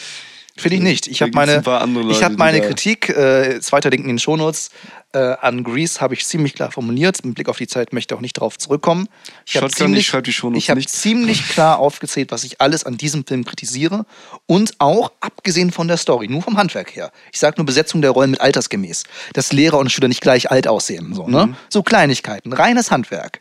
Finde 0.56 0.76
ich 0.76 0.82
nicht. 0.82 1.06
Ich 1.08 1.20
habe 1.20 1.32
meine, 1.34 1.62
ich 2.10 2.22
hab 2.22 2.36
meine 2.36 2.60
Kritik, 2.60 3.08
äh, 3.08 3.60
zweiter 3.60 3.90
Link 3.90 4.02
in 4.02 4.08
den 4.08 4.18
Shownotes, 4.20 4.70
äh, 5.12 5.18
an 5.18 5.64
Grease 5.64 6.00
habe 6.00 6.14
ich 6.14 6.24
ziemlich 6.24 6.54
klar 6.54 6.70
formuliert. 6.70 7.24
Mit 7.24 7.34
Blick 7.34 7.48
auf 7.48 7.56
die 7.56 7.66
Zeit 7.66 7.92
möchte 7.92 8.14
ich 8.14 8.18
auch 8.18 8.20
nicht 8.20 8.36
darauf 8.36 8.56
zurückkommen. 8.56 9.08
Ich 9.46 9.56
habe 9.56 9.68
Shotgun, 9.68 9.96
ich 9.96 10.06
schreib 10.06 10.22
die 10.22 10.32
Shownotes 10.32 10.62
ich 10.62 10.70
hab 10.70 10.80
ziemlich 10.88 11.48
klar 11.48 11.80
aufgezählt, 11.80 12.30
was 12.30 12.44
ich 12.44 12.60
alles 12.60 12.84
an 12.84 12.96
diesem 12.96 13.26
Film 13.26 13.44
kritisiere. 13.44 14.06
Und 14.46 14.74
auch 14.78 15.10
abgesehen 15.20 15.72
von 15.72 15.88
der 15.88 15.96
Story, 15.96 16.28
nur 16.28 16.42
vom 16.42 16.56
Handwerk 16.56 16.94
her. 16.94 17.10
Ich 17.32 17.40
sage 17.40 17.56
nur 17.56 17.66
Besetzung 17.66 18.00
der 18.00 18.12
Rollen 18.12 18.30
mit 18.30 18.40
altersgemäß. 18.40 19.02
Dass 19.32 19.52
Lehrer 19.52 19.78
und 19.78 19.90
Schüler 19.90 20.06
nicht 20.08 20.20
gleich 20.20 20.52
alt 20.52 20.68
aussehen. 20.68 21.14
So, 21.14 21.24
Mhm. 21.26 21.32
ne? 21.32 21.56
so 21.68 21.82
Kleinigkeiten, 21.82 22.52
reines 22.52 22.92
Handwerk. 22.92 23.40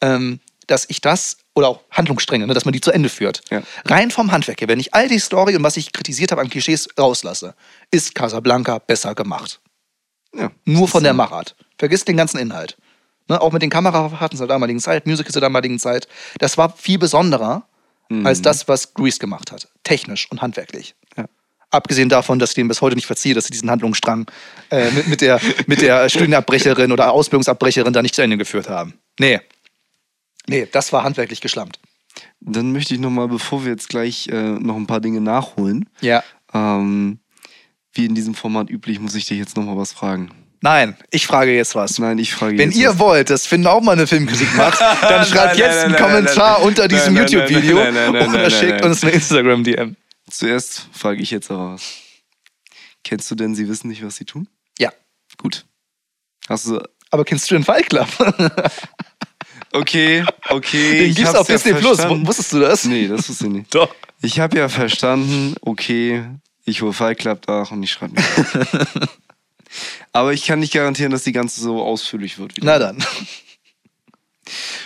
Ähm, 0.00 0.40
dass 0.66 0.86
ich 0.88 1.00
das, 1.00 1.38
oder 1.54 1.68
auch 1.68 1.80
Handlungsstränge, 1.90 2.46
ne, 2.46 2.54
dass 2.54 2.64
man 2.64 2.72
die 2.72 2.80
zu 2.80 2.90
Ende 2.90 3.08
führt. 3.08 3.42
Ja. 3.50 3.62
Rein 3.86 4.10
vom 4.10 4.32
Handwerk 4.32 4.60
her, 4.60 4.68
wenn 4.68 4.80
ich 4.80 4.94
all 4.94 5.08
die 5.08 5.18
Story 5.18 5.56
und 5.56 5.62
was 5.62 5.76
ich 5.76 5.92
kritisiert 5.92 6.32
habe 6.32 6.40
an 6.40 6.50
Klischees 6.50 6.88
rauslasse, 6.98 7.54
ist 7.90 8.14
Casablanca 8.14 8.78
besser 8.78 9.14
gemacht. 9.14 9.60
Ja. 10.36 10.50
Nur 10.64 10.88
von 10.88 11.04
der 11.04 11.14
Machart. 11.14 11.54
Vergiss 11.78 12.04
den 12.04 12.16
ganzen 12.16 12.38
Inhalt. 12.38 12.76
Ne, 13.28 13.40
auch 13.40 13.52
mit 13.52 13.62
den 13.62 13.70
Kamerafahrten 13.70 14.36
zur 14.36 14.46
damaligen 14.46 14.80
Zeit, 14.80 15.06
Musicals 15.06 15.32
zur 15.32 15.40
damaligen 15.40 15.78
Zeit. 15.78 16.08
Das 16.38 16.58
war 16.58 16.76
viel 16.76 16.98
besonderer 16.98 17.66
als 18.22 18.42
das, 18.42 18.68
was 18.68 18.94
Grease 18.94 19.18
gemacht 19.18 19.50
hat. 19.50 19.68
Technisch 19.82 20.30
und 20.30 20.42
handwerklich. 20.42 20.94
Ja. 21.16 21.24
Abgesehen 21.70 22.08
davon, 22.08 22.38
dass 22.38 22.50
ich 22.50 22.54
dem 22.54 22.68
bis 22.68 22.80
heute 22.80 22.94
nicht 22.94 23.06
verziehe, 23.06 23.34
dass 23.34 23.46
sie 23.46 23.50
diesen 23.50 23.70
Handlungsstrang 23.70 24.26
äh, 24.70 24.90
mit, 24.90 25.08
mit, 25.08 25.20
der, 25.20 25.40
mit 25.66 25.80
der 25.80 26.08
Studienabbrecherin 26.08 26.92
oder 26.92 27.10
Ausbildungsabbrecherin 27.10 27.92
da 27.92 28.02
nicht 28.02 28.14
zu 28.14 28.22
Ende 28.22 28.36
geführt 28.36 28.68
haben. 28.68 28.94
Nee. 29.18 29.40
Nee, 30.46 30.68
das 30.70 30.92
war 30.92 31.04
handwerklich 31.04 31.40
geschlampt. 31.40 31.78
Dann 32.40 32.72
möchte 32.72 32.94
ich 32.94 33.00
nochmal, 33.00 33.28
bevor 33.28 33.64
wir 33.64 33.72
jetzt 33.72 33.88
gleich 33.88 34.28
äh, 34.28 34.32
noch 34.58 34.76
ein 34.76 34.86
paar 34.86 35.00
Dinge 35.00 35.20
nachholen, 35.20 35.88
Ja. 36.00 36.22
ähm, 36.52 37.18
wie 37.92 38.06
in 38.06 38.14
diesem 38.14 38.34
Format 38.34 38.70
üblich, 38.70 39.00
muss 39.00 39.14
ich 39.14 39.26
dich 39.26 39.38
jetzt 39.38 39.56
nochmal 39.56 39.76
was 39.76 39.92
fragen. 39.92 40.30
Nein, 40.60 40.96
ich 41.10 41.26
frage 41.26 41.54
jetzt 41.54 41.74
was. 41.74 41.98
Nein, 41.98 42.18
ich 42.18 42.32
frage 42.32 42.56
Wenn 42.56 42.70
jetzt 42.70 42.78
ihr 42.78 42.90
was. 42.90 42.98
wollt, 42.98 43.30
dass 43.30 43.46
Finn 43.46 43.66
auch 43.66 43.82
mal 43.82 43.92
eine 43.92 44.06
Filmkritik 44.06 44.54
macht, 44.56 44.80
dann 44.80 45.24
schreibt 45.26 45.58
Nein, 45.58 45.58
jetzt 45.58 45.74
nein, 45.76 45.84
einen 45.84 45.92
nein, 45.92 46.02
Kommentar 46.02 46.62
unter 46.62 46.88
diesem 46.88 47.16
YouTube-Video 47.16 47.80
oder 47.82 48.50
schickt 48.50 48.82
uns 48.84 49.02
eine 49.02 49.12
Instagram-DM. 49.12 49.96
Zuerst 50.30 50.88
frage 50.92 51.20
ich 51.22 51.30
jetzt 51.30 51.50
aber 51.50 51.74
was. 51.74 51.94
Kennst 53.02 53.30
du 53.30 53.34
denn 53.34 53.54
Sie 53.54 53.68
wissen 53.68 53.88
nicht, 53.88 54.02
was 54.04 54.16
Sie 54.16 54.24
tun? 54.24 54.48
Ja. 54.78 54.90
Gut. 55.36 55.66
Hast 56.48 56.66
du. 56.66 56.80
Aber 57.10 57.24
kennst 57.24 57.50
du 57.50 57.54
den 57.54 57.64
Fight 57.64 57.90
Club? 57.90 58.08
Okay, 59.74 60.24
okay. 60.50 60.98
Den 61.00 61.10
ich 61.10 61.16
gibt's 61.16 61.34
auf 61.34 61.48
ja 61.48 61.56
Disney 61.56 61.72
Plus. 61.74 61.96
verstanden. 61.96 62.26
Wusstest 62.26 62.52
du 62.52 62.60
das? 62.60 62.84
Nee, 62.84 63.08
das 63.08 63.28
wusste 63.28 63.46
ich 63.46 63.52
nicht. 63.52 63.74
Doch. 63.74 63.92
Ich 64.22 64.38
habe 64.38 64.56
ja 64.56 64.68
verstanden, 64.68 65.54
okay, 65.62 66.24
ich 66.64 66.80
hole 66.82 66.92
Fight 66.92 67.18
Club 67.18 67.42
nach 67.48 67.70
und 67.72 67.82
ich 67.82 67.90
schreibe 67.90 68.14
mir. 68.14 68.22
Aber 70.12 70.32
ich 70.32 70.44
kann 70.46 70.60
nicht 70.60 70.72
garantieren, 70.72 71.10
dass 71.10 71.24
die 71.24 71.32
ganze 71.32 71.60
so 71.60 71.82
ausführlich 71.82 72.38
wird. 72.38 72.56
Wieder. 72.56 72.66
Na 72.66 72.78
dann. 72.78 73.04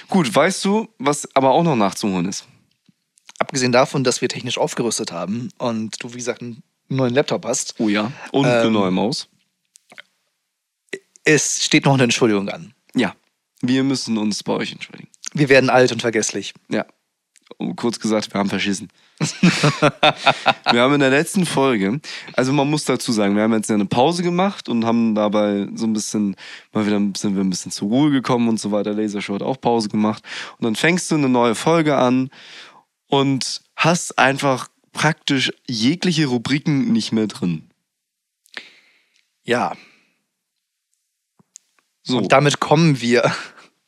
Gut, 0.09 0.34
weißt 0.34 0.64
du, 0.64 0.89
was 0.99 1.28
aber 1.36 1.51
auch 1.51 1.62
noch 1.62 1.76
nachzuholen 1.76 2.26
ist? 2.26 2.47
Abgesehen 3.39 3.72
davon, 3.72 4.05
dass 4.05 4.22
wir 4.22 4.28
technisch 4.30 4.57
aufgerüstet 4.57 5.12
haben 5.12 5.51
und 5.59 6.03
du, 6.03 6.14
wie 6.14 6.18
gesagt, 6.18 6.41
einen 6.41 6.62
neuen 6.89 7.12
Laptop 7.12 7.45
hast, 7.45 7.74
Oh 7.78 7.91
ja. 7.91 8.11
Und 8.32 8.47
Ähm, 8.47 8.53
eine 8.53 8.70
neue 8.70 8.91
Maus. 8.91 9.28
es 11.24 11.62
steht 11.62 11.84
noch 11.84 11.93
eine 11.95 12.05
Entschuldigung 12.05 12.49
an. 12.49 12.72
Ja. 12.95 13.14
Wir 13.63 13.83
müssen 13.85 14.19
uns 14.19 14.43
bei 14.43 14.53
euch 14.53 14.73
entschuldigen. 14.73 15.09
Wir 15.35 15.49
werden 15.49 15.71
alt 15.71 15.93
und 15.93 16.01
vergesslich. 16.01 16.55
Ja. 16.71 16.87
kurz 17.77 17.99
gesagt, 17.99 18.33
wir 18.33 18.39
haben 18.39 18.49
verschissen. 18.49 18.89
wir 19.21 20.81
haben 20.81 20.95
in 20.95 21.01
der 21.01 21.11
letzten 21.11 21.45
Folge, 21.45 22.01
also 22.35 22.53
man 22.53 22.71
muss 22.71 22.85
dazu 22.85 23.11
sagen, 23.11 23.35
wir 23.35 23.43
haben 23.43 23.53
jetzt 23.53 23.71
eine 23.71 23.87
Pause 23.87 24.23
gemacht 24.23 24.69
und 24.69 24.85
haben 24.85 25.15
dabei 25.15 25.67
so 25.75 25.87
ein 25.87 25.93
bisschen, 25.93 26.37
mal 26.73 26.87
wieder 26.87 27.01
sind 27.17 27.35
wir 27.35 27.43
ein 27.43 27.51
bisschen 27.51 27.73
zur 27.73 27.89
Ruhe 27.89 28.11
gekommen 28.11 28.49
und 28.49 28.61
so 28.61 28.71
weiter. 28.71 28.95
Lasershow 28.95 29.35
hat 29.35 29.43
auch 29.43 29.61
Pause 29.61 29.89
gemacht. 29.89 30.23
Und 30.59 30.65
dann 30.65 30.77
fängst 30.77 31.11
du 31.11 31.17
eine 31.17 31.29
neue 31.29 31.55
Folge 31.55 31.97
an 31.97 32.31
und 33.09 33.63
hast 33.75 34.19
einfach 34.19 34.69
praktisch 34.93 35.53
jegliche 35.67 36.27
Rubriken 36.27 36.93
nicht 36.93 37.13
mehr 37.13 37.27
drin. 37.27 37.71
Ja. 39.45 39.77
So. 42.09 42.19
Und 42.19 42.33
damit 42.33 42.59
kommen 42.59 43.01
wir 43.01 43.31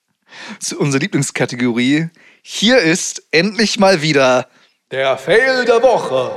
zu 0.60 0.78
unserer 0.78 1.00
Lieblingskategorie. 1.00 2.10
Hier 2.42 2.78
ist 2.78 3.22
endlich 3.30 3.78
mal 3.78 4.02
wieder 4.02 4.46
der 4.90 5.16
Fail 5.16 5.64
der 5.64 5.82
Woche. 5.82 6.30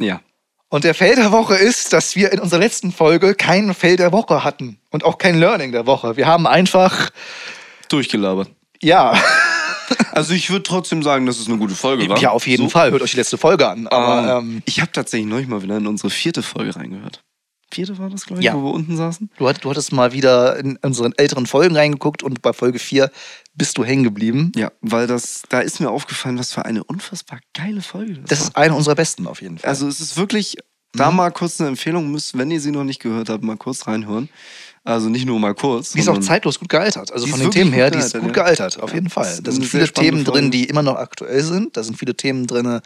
Ja. 0.00 0.20
Und 0.68 0.84
der 0.84 0.94
Fail 0.94 1.16
der 1.16 1.32
Woche 1.32 1.54
ist, 1.54 1.92
dass 1.92 2.16
wir 2.16 2.32
in 2.32 2.40
unserer 2.40 2.60
letzten 2.60 2.92
Folge 2.92 3.34
keinen 3.34 3.74
Fail 3.74 3.96
der 3.96 4.12
Woche 4.12 4.44
hatten 4.44 4.78
und 4.90 5.04
auch 5.04 5.18
kein 5.18 5.38
Learning 5.38 5.72
der 5.72 5.86
Woche. 5.86 6.16
Wir 6.16 6.26
haben 6.26 6.46
einfach 6.46 7.10
durchgelabert. 7.88 8.50
Ja. 8.82 9.18
Also 10.12 10.32
ich 10.32 10.50
würde 10.50 10.62
trotzdem 10.62 11.02
sagen, 11.02 11.26
dass 11.26 11.38
es 11.38 11.48
eine 11.48 11.58
gute 11.58 11.74
Folge 11.74 12.08
war. 12.08 12.18
Ja, 12.18 12.30
auf 12.30 12.46
jeden 12.46 12.64
so. 12.64 12.68
Fall. 12.70 12.90
Hört 12.92 13.02
euch 13.02 13.10
die 13.10 13.16
letzte 13.16 13.36
Folge 13.36 13.68
an. 13.68 13.86
Aber, 13.88 14.38
ähm, 14.38 14.62
ich 14.64 14.80
habe 14.80 14.92
tatsächlich 14.92 15.28
neulich 15.28 15.48
mal 15.48 15.62
wieder 15.62 15.76
in 15.76 15.86
unsere 15.86 16.10
vierte 16.10 16.42
Folge 16.42 16.76
reingehört 16.76 17.22
vierte 17.74 17.98
war 17.98 18.10
das, 18.10 18.26
glaube 18.26 18.40
ich, 18.40 18.46
ja. 18.46 18.54
wo 18.54 18.62
wir 18.62 18.72
unten 18.72 18.96
saßen. 18.96 19.30
Du, 19.36 19.48
hat, 19.48 19.64
du 19.64 19.70
hattest 19.70 19.92
mal 19.92 20.12
wieder 20.12 20.56
in 20.58 20.76
unseren 20.78 21.12
älteren 21.16 21.46
Folgen 21.46 21.76
reingeguckt 21.76 22.22
und 22.22 22.42
bei 22.42 22.52
Folge 22.52 22.78
4 22.78 23.10
bist 23.54 23.78
du 23.78 23.84
hängen 23.84 24.04
geblieben. 24.04 24.52
Ja, 24.56 24.72
weil 24.80 25.06
das, 25.06 25.42
da 25.48 25.60
ist 25.60 25.80
mir 25.80 25.90
aufgefallen, 25.90 26.38
was 26.38 26.52
für 26.52 26.64
eine 26.64 26.84
unfassbar 26.84 27.40
geile 27.52 27.82
Folge 27.82 28.14
das, 28.14 28.30
das 28.30 28.40
ist 28.40 28.56
eine 28.56 28.74
unserer 28.74 28.94
besten 28.94 29.26
auf 29.26 29.42
jeden 29.42 29.58
Fall. 29.58 29.68
Also 29.68 29.88
es 29.88 30.00
ist 30.00 30.16
wirklich, 30.16 30.56
da 30.92 31.10
mhm. 31.10 31.16
mal 31.16 31.30
kurz 31.30 31.60
eine 31.60 31.68
Empfehlung, 31.68 32.10
müsst, 32.10 32.36
wenn 32.38 32.50
ihr 32.50 32.60
sie 32.60 32.70
noch 32.70 32.84
nicht 32.84 33.00
gehört 33.00 33.28
habt, 33.28 33.42
mal 33.42 33.56
kurz 33.56 33.86
reinhören. 33.86 34.28
Also 34.86 35.08
nicht 35.08 35.24
nur 35.24 35.40
mal 35.40 35.54
kurz. 35.54 35.92
Die 35.92 36.00
ist 36.00 36.08
auch 36.08 36.20
zeitlos 36.20 36.60
gut 36.60 36.68
gealtert. 36.68 37.10
Also 37.10 37.26
von 37.26 37.40
den 37.40 37.50
Themen 37.50 37.72
her, 37.72 37.90
die 37.90 37.98
ist 37.98 38.18
gut 38.18 38.34
gealtert, 38.34 38.78
auf 38.78 38.92
jeden 38.92 39.08
Fall. 39.08 39.40
Da 39.42 39.50
sind 39.50 39.64
viele 39.64 39.88
Themen 39.88 40.24
drin, 40.24 40.50
die 40.50 40.64
immer 40.64 40.82
noch 40.82 40.96
aktuell 40.96 41.42
sind. 41.42 41.78
Da 41.78 41.82
sind 41.82 41.98
viele 41.98 42.14
Themen 42.14 42.46
drin, 42.46 42.80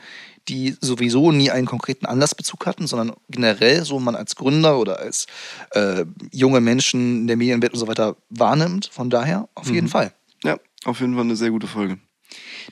die 0.49 0.77
sowieso 0.81 1.33
nie 1.33 1.51
einen 1.51 1.67
konkreten 1.67 2.07
Anlassbezug 2.07 2.67
hatten, 2.67 2.87
sondern 2.87 3.15
generell 3.29 3.85
so 3.85 3.99
man 3.99 4.15
als 4.15 4.37
Gründer 4.37 4.79
oder 4.79 5.01
als 5.01 5.27
äh, 5.73 6.05
junge 6.33 6.61
Menschen 6.61 7.23
in 7.23 7.27
der 7.27 7.37
Medienwelt 7.37 7.73
und 7.73 7.81
so 7.81 7.89
weiter 7.89 8.17
wahrnimmt. 8.31 8.89
Von 8.93 9.11
daher 9.11 9.49
auf 9.57 9.67
jeden 9.69 9.87
mhm. 9.87 9.91
Fall. 9.91 10.13
Ja, 10.45 10.57
auf 10.85 11.01
jeden 11.01 11.15
Fall 11.15 11.25
eine 11.25 11.37
sehr 11.37 11.51
gute 11.51 11.67
Folge. 11.67 11.99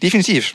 Definitiv. 0.01 0.55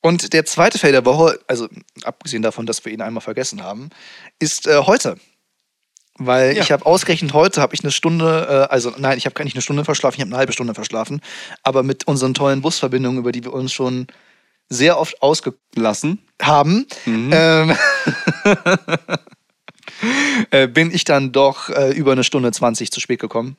Und 0.00 0.32
der 0.32 0.46
zweite 0.46 0.78
Fail 0.78 0.92
der 0.92 1.04
Woche, 1.04 1.38
also 1.46 1.68
abgesehen 2.04 2.42
davon, 2.42 2.64
dass 2.66 2.84
wir 2.84 2.92
ihn 2.92 3.02
einmal 3.02 3.20
vergessen 3.20 3.62
haben, 3.62 3.90
ist 4.38 4.66
äh, 4.66 4.78
heute. 4.78 5.16
Weil 6.18 6.56
ja. 6.56 6.62
ich 6.62 6.70
habe 6.72 6.84
ausgerechnet, 6.84 7.32
heute 7.32 7.60
habe 7.60 7.74
ich 7.74 7.82
eine 7.82 7.90
Stunde, 7.90 8.68
äh, 8.68 8.72
also 8.72 8.92
nein, 8.98 9.16
ich 9.18 9.24
habe 9.24 9.34
gar 9.34 9.44
nicht 9.44 9.54
eine 9.54 9.62
Stunde 9.62 9.84
verschlafen, 9.84 10.16
ich 10.16 10.20
habe 10.20 10.30
eine 10.30 10.38
halbe 10.38 10.52
Stunde 10.52 10.74
verschlafen. 10.74 11.20
Aber 11.62 11.82
mit 11.82 12.06
unseren 12.06 12.34
tollen 12.34 12.60
Busverbindungen, 12.60 13.18
über 13.18 13.32
die 13.32 13.44
wir 13.44 13.52
uns 13.52 13.72
schon 13.72 14.06
sehr 14.68 14.98
oft 14.98 15.22
ausgelassen 15.22 16.18
haben, 16.40 16.86
mhm. 17.06 17.30
ähm, 17.32 17.76
äh, 20.50 20.66
bin 20.66 20.94
ich 20.94 21.04
dann 21.04 21.32
doch 21.32 21.68
äh, 21.70 21.90
über 21.92 22.12
eine 22.12 22.24
Stunde 22.24 22.52
20 22.52 22.90
zu 22.90 23.00
spät 23.00 23.20
gekommen. 23.20 23.56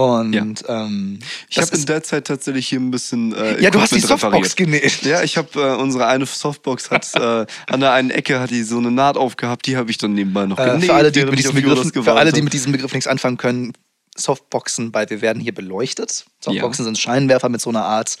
Und 0.00 0.32
ja. 0.32 0.84
ähm, 0.84 1.18
ich 1.48 1.58
habe 1.58 1.74
in 1.74 1.86
der 1.86 2.02
Zeit 2.02 2.26
tatsächlich 2.26 2.68
hier 2.68 2.80
ein 2.80 2.90
bisschen. 2.90 3.34
Äh, 3.34 3.60
ja, 3.62 3.70
du 3.70 3.80
hast 3.80 3.94
die 3.94 4.00
Softbox 4.00 4.56
genäht. 4.56 5.02
Ja, 5.02 5.22
ich 5.22 5.36
habe 5.36 5.48
äh, 5.60 5.74
unsere 5.76 6.06
eine 6.06 6.26
Softbox 6.26 6.90
hat 6.90 7.08
äh, 7.14 7.46
an 7.66 7.80
der 7.80 7.92
einen 7.92 8.10
Ecke 8.10 8.40
hat 8.40 8.50
die 8.50 8.62
so 8.62 8.78
eine 8.78 8.90
Naht 8.90 9.16
aufgehabt, 9.16 9.66
die 9.66 9.76
habe 9.76 9.90
ich 9.90 9.98
dann 9.98 10.14
nebenbei 10.14 10.46
noch 10.46 10.56
genäht. 10.56 10.84
Äh, 10.84 10.86
für 10.86 10.94
alle, 10.94 11.12
die 11.12 11.24
mit 11.24 11.38
diesem 11.38 11.54
Begriff, 11.54 11.92
für 11.92 12.12
alle, 12.12 12.32
die 12.32 12.42
mit 12.42 12.52
diesem 12.52 12.72
Begriff 12.72 12.92
nichts 12.92 13.06
anfangen 13.06 13.36
können, 13.36 13.72
Softboxen, 14.16 14.92
weil 14.92 15.08
wir 15.10 15.20
werden 15.20 15.40
hier 15.40 15.54
beleuchtet. 15.54 16.26
Softboxen 16.40 16.84
ja. 16.84 16.86
sind 16.86 16.98
Scheinwerfer 16.98 17.48
mit 17.48 17.60
so 17.60 17.70
einer 17.70 17.84
Art 17.84 18.18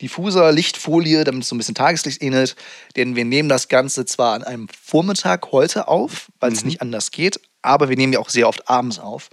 diffuser 0.00 0.52
Lichtfolie, 0.52 1.24
damit 1.24 1.42
es 1.42 1.48
so 1.48 1.54
ein 1.54 1.58
bisschen 1.58 1.74
Tageslicht 1.74 2.22
ähnelt. 2.22 2.56
Denn 2.96 3.16
wir 3.16 3.24
nehmen 3.24 3.48
das 3.48 3.68
Ganze 3.68 4.04
zwar 4.04 4.34
an 4.34 4.44
einem 4.44 4.68
Vormittag 4.68 5.52
heute 5.52 5.88
auf, 5.88 6.28
weil 6.40 6.52
es 6.52 6.62
mhm. 6.62 6.68
nicht 6.68 6.82
anders 6.82 7.10
geht, 7.10 7.40
aber 7.62 7.88
wir 7.88 7.96
nehmen 7.96 8.12
ja 8.12 8.18
auch 8.18 8.28
sehr 8.28 8.48
oft 8.48 8.68
abends 8.68 8.98
auf. 8.98 9.28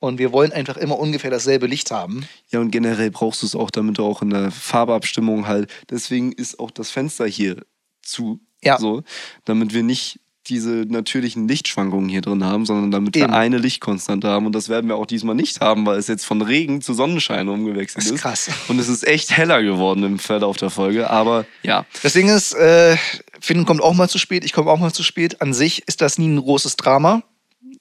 Und 0.00 0.18
wir 0.18 0.32
wollen 0.32 0.52
einfach 0.52 0.76
immer 0.76 0.98
ungefähr 0.98 1.30
dasselbe 1.30 1.66
Licht 1.66 1.90
haben. 1.90 2.26
Ja, 2.50 2.60
und 2.60 2.70
generell 2.70 3.10
brauchst 3.10 3.42
du 3.42 3.46
es 3.46 3.56
auch, 3.56 3.70
damit 3.70 3.98
du 3.98 4.04
auch 4.04 4.22
in 4.22 4.30
der 4.30 4.50
Farbabstimmung 4.50 5.46
halt. 5.46 5.70
Deswegen 5.90 6.32
ist 6.32 6.60
auch 6.60 6.70
das 6.70 6.90
Fenster 6.90 7.26
hier 7.26 7.64
zu. 8.02 8.40
Ja. 8.62 8.78
So, 8.78 9.02
damit 9.44 9.74
wir 9.74 9.82
nicht 9.82 10.20
diese 10.48 10.70
natürlichen 10.88 11.46
Lichtschwankungen 11.46 12.08
hier 12.08 12.22
drin 12.22 12.42
haben, 12.44 12.64
sondern 12.64 12.90
damit 12.90 13.16
Eben. 13.16 13.28
wir 13.28 13.36
eine 13.36 13.58
Lichtkonstante 13.58 14.28
haben. 14.28 14.46
Und 14.46 14.54
das 14.54 14.68
werden 14.68 14.88
wir 14.88 14.96
auch 14.96 15.06
diesmal 15.06 15.34
nicht 15.34 15.60
haben, 15.60 15.84
weil 15.86 15.98
es 15.98 16.08
jetzt 16.08 16.24
von 16.24 16.42
Regen 16.42 16.80
zu 16.80 16.94
Sonnenschein 16.94 17.48
umgewechselt 17.48 18.04
ist. 18.04 18.10
Das 18.10 18.16
ist 18.16 18.22
krass. 18.22 18.50
Und 18.68 18.78
es 18.78 18.88
ist 18.88 19.06
echt 19.06 19.36
heller 19.36 19.62
geworden 19.62 20.02
im 20.04 20.18
Verlauf 20.18 20.56
der 20.56 20.70
Folge. 20.70 21.10
Aber 21.10 21.44
ja. 21.62 21.84
Das 22.02 22.14
Ding 22.14 22.28
ist, 22.28 22.54
äh, 22.54 22.96
Finn 23.40 23.66
kommt 23.66 23.82
auch 23.82 23.94
mal 23.94 24.08
zu 24.08 24.18
spät, 24.18 24.44
ich 24.44 24.52
komme 24.52 24.70
auch 24.70 24.78
mal 24.78 24.92
zu 24.92 25.02
spät. 25.02 25.40
An 25.42 25.52
sich 25.52 25.86
ist 25.86 26.00
das 26.00 26.18
nie 26.18 26.28
ein 26.28 26.40
großes 26.40 26.76
Drama. 26.76 27.22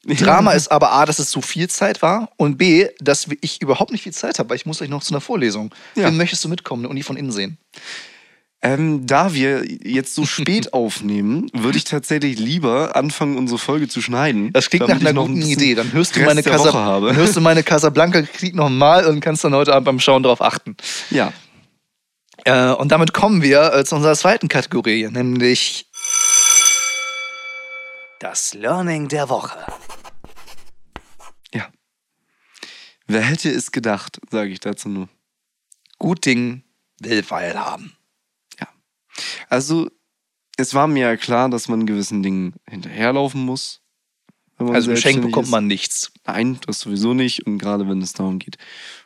Drama 0.20 0.52
ist 0.52 0.72
aber 0.72 0.94
A, 0.94 1.06
dass 1.06 1.20
es 1.20 1.30
zu 1.30 1.42
viel 1.42 1.70
Zeit 1.70 2.02
war 2.02 2.30
und 2.38 2.58
B, 2.58 2.88
dass 3.00 3.28
ich 3.42 3.62
überhaupt 3.62 3.92
nicht 3.92 4.04
viel 4.04 4.14
Zeit 4.14 4.40
habe, 4.40 4.50
weil 4.50 4.56
ich 4.56 4.66
muss 4.66 4.82
euch 4.82 4.90
noch 4.90 5.04
zu 5.04 5.14
einer 5.14 5.22
Vorlesung. 5.22 5.74
Ja. 5.96 6.08
Wen 6.08 6.16
möchtest 6.16 6.44
du 6.46 6.50
mitkommen 6.50 6.86
und 6.86 6.96
die 6.96 7.04
von 7.04 7.18
innen 7.18 7.32
sehen? 7.32 7.58
Ähm, 8.62 9.06
da 9.06 9.34
wir 9.34 9.66
jetzt 9.66 10.16
so 10.16 10.26
spät 10.26 10.74
aufnehmen, 10.74 11.52
würde 11.54 11.78
ich 11.78 11.84
tatsächlich 11.84 12.40
lieber 12.40 12.96
anfangen, 12.96 13.38
unsere 13.38 13.60
Folge 13.60 13.88
zu 13.88 14.02
schneiden. 14.02 14.52
Das 14.54 14.70
klingt 14.70 14.88
nach 14.88 15.00
einer 15.00 15.14
guten 15.14 15.40
ein 15.40 15.48
Idee. 15.48 15.76
Dann 15.76 15.92
hörst, 15.92 16.16
du 16.16 16.22
meine 16.22 16.42
Casa, 16.42 16.72
dann 16.72 17.16
hörst 17.16 17.36
du 17.36 17.42
meine 17.42 17.62
Casablanca-Krieg 17.62 18.56
nochmal 18.56 19.06
und 19.06 19.20
kannst 19.20 19.44
dann 19.44 19.54
heute 19.54 19.74
Abend 19.74 19.86
beim 19.86 20.00
Schauen 20.00 20.24
darauf 20.24 20.42
achten. 20.42 20.76
Ja. 21.12 21.34
Äh, 22.46 22.72
und 22.72 22.92
damit 22.92 23.14
kommen 23.14 23.42
wir 23.42 23.74
äh, 23.74 23.84
zu 23.84 23.96
unserer 23.96 24.16
zweiten 24.16 24.48
Kategorie, 24.48 25.08
nämlich 25.12 25.88
das 28.20 28.54
Learning 28.54 29.08
der 29.08 29.30
Woche. 29.30 29.60
Ja. 31.54 31.68
Wer 33.08 33.22
hätte 33.22 33.50
es 33.50 33.72
gedacht, 33.72 34.20
sage 34.30 34.52
ich 34.52 34.60
dazu 34.60 34.90
nur. 34.90 35.10
Gut 35.98 36.26
Ding 36.26 36.64
will 37.00 37.24
Weil 37.30 37.58
haben. 37.58 37.98
Also, 39.50 39.90
es 40.58 40.74
war 40.74 40.88
mir 40.88 41.10
ja 41.10 41.18
klar, 41.18 41.50
dass 41.50 41.68
man 41.68 41.86
gewissen 41.86 42.24
Dingen 42.24 42.56
hinterherlaufen 42.68 43.46
muss. 43.46 43.82
Also 44.58 44.90
geschenkt 44.90 45.22
bekommt 45.22 45.52
man 45.52 45.68
nichts. 45.68 46.12
Nein, 46.26 46.60
das 46.66 46.80
sowieso 46.80 47.14
nicht. 47.14 47.46
Und 47.46 47.60
gerade 47.60 47.88
wenn 47.88 48.02
es 48.02 48.14
darum 48.14 48.40
geht, 48.40 48.58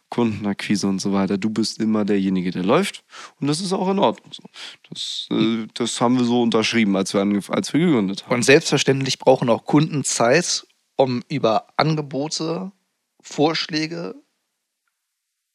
Kundenakquise 0.10 0.88
und 0.88 1.00
so 1.00 1.12
weiter, 1.12 1.38
du 1.38 1.50
bist 1.50 1.80
immer 1.82 2.06
derjenige, 2.06 2.52
der 2.52 2.64
läuft. 2.64 3.04
Und 3.40 3.48
das 3.48 3.60
ist 3.60 3.74
auch 3.74 3.90
in 3.90 4.00
Ordnung 4.00 4.32
so. 4.32 4.44
Das, 4.90 5.28
äh, 5.30 5.68
das 5.74 6.00
haben 6.00 6.18
wir 6.18 6.24
so 6.24 6.42
unterschrieben, 6.42 6.96
als 6.96 7.14
wir, 7.14 7.22
als 7.50 7.74
wir 7.74 7.80
gegründet 7.82 8.26
haben. 8.26 8.36
Und 8.36 8.44
selbstverständlich 8.44 9.20
brauchen 9.20 9.50
auch 9.50 9.66
Kunden 9.66 10.06
Zeit, 10.06 10.66
um 10.96 11.22
über 11.28 11.68
Angebote, 11.76 12.72
Vorschläge 13.22 14.16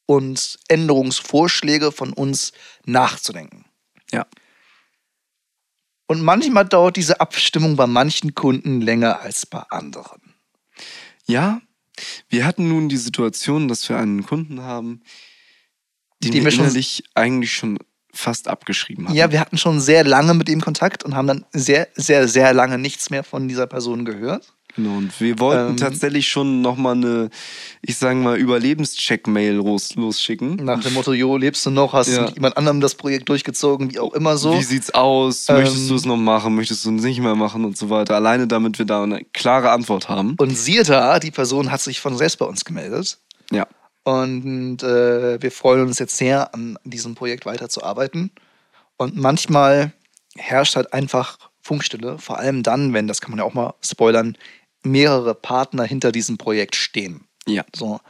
und 0.07 0.59
Änderungsvorschläge 0.69 1.93
von 1.93 2.13
uns 2.13 2.53
nachzudenken. 2.85 3.65
Ja. 4.13 4.27
Und 6.07 6.23
manchmal 6.23 6.65
dauert 6.65 6.97
diese 6.97 7.21
Abstimmung 7.21 7.77
bei 7.77 7.87
manchen 7.87 8.35
Kunden 8.35 8.81
länger 8.81 9.21
als 9.21 9.45
bei 9.47 9.63
anderen. 9.71 10.35
Ja, 11.27 11.61
wir 12.29 12.47
hatten 12.47 12.69
nun 12.69 12.89
die 12.89 12.97
Situation, 12.97 13.69
dass 13.69 13.89
wir 13.89 13.97
einen 13.97 14.25
Kunden 14.25 14.63
haben, 14.63 15.03
den 16.23 16.33
die 16.33 16.45
wir 16.45 16.53
innerlich 16.53 17.03
eigentlich 17.15 17.55
schon 17.55 17.79
fast 18.13 18.49
abgeschrieben 18.49 19.09
haben. 19.09 19.15
Ja, 19.15 19.31
wir 19.31 19.41
hatten 19.41 19.59
schon 19.59 19.81
sehr 19.81 20.05
lange 20.05 20.35
mit 20.35 20.49
ihm 20.49 20.61
Kontakt 20.61 21.03
und 21.05 21.15
haben 21.15 21.27
dann 21.27 21.45
sehr, 21.53 21.89
sehr, 21.95 22.29
sehr 22.29 22.55
lange 22.55 22.79
nichts 22.79 23.11
mehr 23.11 23.25
von 23.25 23.49
dieser 23.49 23.67
Person 23.67 24.05
gehört. 24.05 24.56
Und 24.77 25.13
wir 25.21 25.39
wollten 25.39 25.71
ähm, 25.71 25.77
tatsächlich 25.77 26.29
schon 26.29 26.61
nochmal 26.61 26.95
eine, 26.95 27.31
ich 27.83 27.97
sage 27.97 28.17
mal, 28.17 28.37
Überlebenscheck-Mail 28.37 29.55
los, 29.55 29.95
losschicken. 29.95 30.57
Nach 30.57 30.83
dem 30.83 30.95
Motto, 30.95 31.13
Jo, 31.13 31.37
lebst 31.37 31.65
du 31.67 31.71
noch? 31.71 31.93
Hast 31.93 32.09
ja. 32.09 32.19
du 32.19 32.23
mit 32.25 32.35
jemand 32.35 32.57
anderem 32.57 32.81
das 32.81 32.95
Projekt 32.95 33.29
durchgezogen? 33.29 33.93
Wie 33.93 33.99
auch 33.99 34.13
immer 34.15 34.37
so. 34.37 34.55
Wie 34.55 34.63
sieht's 34.63 34.93
aus? 34.93 35.49
Ähm, 35.49 35.57
Möchtest 35.57 35.89
du 35.89 35.95
es 35.95 36.05
noch 36.05 36.17
machen? 36.17 36.55
Möchtest 36.55 36.85
du 36.85 36.95
es 36.95 37.03
nicht 37.03 37.21
mehr 37.21 37.35
machen? 37.35 37.65
Und 37.65 37.77
so 37.77 37.91
weiter. 37.91 38.15
Alleine 38.15 38.47
damit 38.47 38.79
wir 38.79 38.87
da 38.87 39.03
eine 39.03 39.25
klare 39.33 39.71
Antwort 39.71 40.09
haben. 40.09 40.35
Und 40.39 40.57
siehe 40.57 40.83
da, 40.83 41.19
die 41.19 41.31
Person 41.31 41.71
hat 41.71 41.81
sich 41.81 42.01
von 42.01 42.17
selbst 42.17 42.39
bei 42.39 42.47
uns 42.47 42.65
gemeldet. 42.65 43.19
Ja. 43.51 43.67
Und 44.05 44.83
äh, 44.83 45.43
wir 45.43 45.51
freuen 45.51 45.83
uns 45.83 45.99
jetzt 45.99 46.17
sehr, 46.17 46.55
an 46.55 46.79
diesem 46.85 47.15
Projekt 47.15 47.47
weiterzuarbeiten. 47.47 48.31
Und 48.97 49.17
manchmal 49.17 49.93
herrscht 50.37 50.77
halt 50.77 50.93
einfach 50.93 51.39
Funkstille, 51.61 52.19
vor 52.19 52.39
allem 52.39 52.63
dann, 52.63 52.93
wenn, 52.93 53.09
das 53.09 53.21
kann 53.21 53.33
man 53.33 53.39
ja 53.39 53.45
auch 53.45 53.55
mal 53.55 53.75
spoilern, 53.83 54.39
mehrere 54.87 55.35
Partner 55.35 55.85
hinter 55.85 56.13
diesem 56.13 56.39
Projekt 56.39 56.77
stehen. 56.77 57.27
Ja. 57.47 57.65
So. 57.75 58.01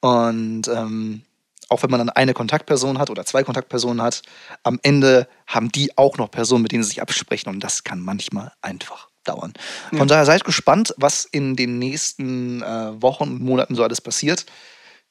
Und 0.00 0.68
ähm, 0.68 1.22
auch 1.68 1.82
wenn 1.82 1.90
man 1.90 1.98
dann 1.98 2.10
eine 2.10 2.34
Kontaktperson 2.34 2.98
hat 2.98 3.10
oder 3.10 3.24
zwei 3.24 3.44
Kontaktpersonen 3.44 4.02
hat, 4.02 4.22
am 4.64 4.80
Ende 4.82 5.28
haben 5.46 5.70
die 5.70 5.96
auch 5.96 6.18
noch 6.18 6.30
Personen, 6.30 6.62
mit 6.62 6.72
denen 6.72 6.82
sie 6.82 6.90
sich 6.90 7.02
absprechen 7.02 7.48
und 7.48 7.60
das 7.60 7.84
kann 7.84 8.00
manchmal 8.00 8.52
einfach 8.60 9.08
dauern. 9.24 9.52
Von 9.90 9.98
ja. 9.98 10.06
daher 10.06 10.26
seid 10.26 10.44
gespannt, 10.44 10.94
was 10.96 11.24
in 11.24 11.54
den 11.54 11.78
nächsten 11.78 12.62
äh, 12.62 13.00
Wochen 13.00 13.24
und 13.24 13.40
Monaten 13.40 13.74
so 13.74 13.84
alles 13.84 14.00
passiert. 14.00 14.46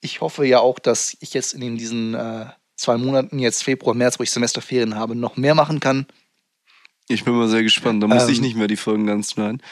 Ich 0.01 0.22
hoffe 0.22 0.45
ja 0.45 0.59
auch, 0.59 0.80
dass 0.80 1.15
ich 1.20 1.34
jetzt 1.34 1.53
in 1.53 1.78
diesen 1.78 2.13
äh, 2.13 2.47
zwei 2.76 2.97
Monaten, 2.97 3.39
jetzt 3.39 3.63
Februar, 3.63 3.95
März, 3.95 4.20
wo 4.20 4.24
ich 4.24 4.32
Semesterferien 4.32 4.95
habe, 4.95 5.15
noch 5.15 5.38
mehr 5.38 5.55
machen 5.55 5.80
kann. 5.80 6.07
Ich 7.12 7.24
bin 7.24 7.34
mal 7.34 7.47
sehr 7.47 7.64
gespannt. 7.64 8.03
Da 8.03 8.07
muss 8.07 8.26
ähm, 8.26 8.30
ich 8.30 8.39
nicht 8.39 8.55
mehr 8.55 8.68
die 8.68 8.76
Folgen 8.76 9.07
ganz 9.07 9.32
schneiden. 9.32 9.64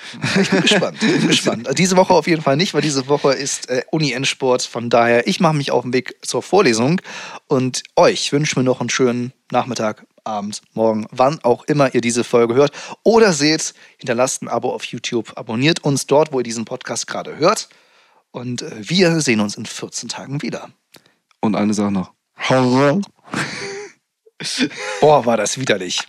ich 0.42 0.50
bin 0.50 0.62
gespannt. 0.62 0.98
Ich 1.04 1.20
bin 1.20 1.28
gespannt. 1.28 1.70
Diese 1.78 1.96
Woche 1.96 2.16
auf 2.16 2.26
jeden 2.26 2.42
Fall 2.42 2.58
nicht, 2.58 2.74
weil 2.74 2.82
diese 2.82 3.08
Woche 3.08 3.32
ist 3.32 3.70
äh, 3.70 3.84
Uni-Endsport. 3.92 4.64
Von 4.64 4.90
daher, 4.90 5.28
ich 5.28 5.40
mache 5.40 5.54
mich 5.54 5.70
auf 5.70 5.84
den 5.84 5.94
Weg 5.94 6.16
zur 6.24 6.42
Vorlesung 6.42 7.00
und 7.46 7.84
euch 7.96 8.32
wünsche 8.32 8.58
mir 8.58 8.64
noch 8.64 8.80
einen 8.80 8.90
schönen 8.90 9.34
Nachmittag, 9.52 10.08
Abend, 10.24 10.64
Morgen, 10.74 11.06
wann 11.12 11.40
auch 11.44 11.64
immer 11.66 11.94
ihr 11.94 12.02
diese 12.02 12.24
Folge 12.24 12.56
hört 12.56 12.72
oder 13.04 13.32
seht. 13.34 13.76
Hinterlasst 13.98 14.42
ein 14.42 14.48
Abo 14.48 14.74
auf 14.74 14.86
YouTube. 14.86 15.34
Abonniert 15.38 15.84
uns 15.84 16.08
dort, 16.08 16.34
wo 16.34 16.40
ihr 16.40 16.44
diesen 16.44 16.66
Podcast 16.66 17.06
gerade 17.06 17.38
hört. 17.38 17.70
Und 18.32 18.64
äh, 18.64 18.72
wir 18.80 19.22
sehen 19.22 19.42
uns 19.42 19.56
in 19.56 19.68
14 19.68 20.10
Tagen 20.10 20.42
wieder. 20.42 20.72
Und 21.40 21.56
eine 21.56 21.76
Sache 21.76 21.92
noch. 21.92 22.14
Boah, 25.02 25.24
war 25.28 25.38
das 25.38 25.60
widerlich. 25.60 26.02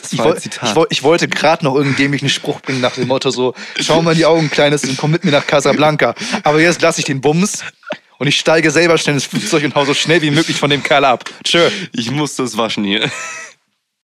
Das 0.00 0.12
ich, 0.12 0.18
woll, 0.18 0.36
ich, 0.36 0.76
woll, 0.76 0.86
ich, 0.90 1.02
wollte 1.02 1.26
gerade 1.26 1.64
noch 1.64 1.74
irgendeinen 1.74 1.96
dämlichen 1.96 2.28
Spruch 2.28 2.60
bringen 2.60 2.80
nach 2.80 2.94
dem 2.94 3.08
Motto 3.08 3.30
so, 3.30 3.54
schau 3.80 4.02
mal 4.02 4.12
in 4.12 4.18
die 4.18 4.26
Augen, 4.26 4.50
Kleines, 4.50 4.84
und 4.84 4.96
komm 4.96 5.10
mit 5.10 5.24
mir 5.24 5.30
nach 5.30 5.46
Casablanca. 5.46 6.14
Aber 6.42 6.60
jetzt 6.60 6.82
lasse 6.82 7.00
ich 7.00 7.06
den 7.06 7.20
Bums 7.20 7.64
und 8.18 8.26
ich 8.26 8.38
steige 8.38 8.70
selber 8.70 8.98
schnell 8.98 9.14
ins 9.14 9.24
Flugzeug 9.24 9.64
und 9.64 9.74
hau 9.74 9.84
so 9.84 9.94
schnell 9.94 10.22
wie 10.22 10.30
möglich 10.30 10.56
von 10.56 10.70
dem 10.70 10.82
Kerl 10.82 11.04
ab. 11.04 11.24
Tschö. 11.44 11.70
Ich 11.92 12.10
muss 12.10 12.36
das 12.36 12.56
waschen 12.56 12.84
hier. 12.84 13.10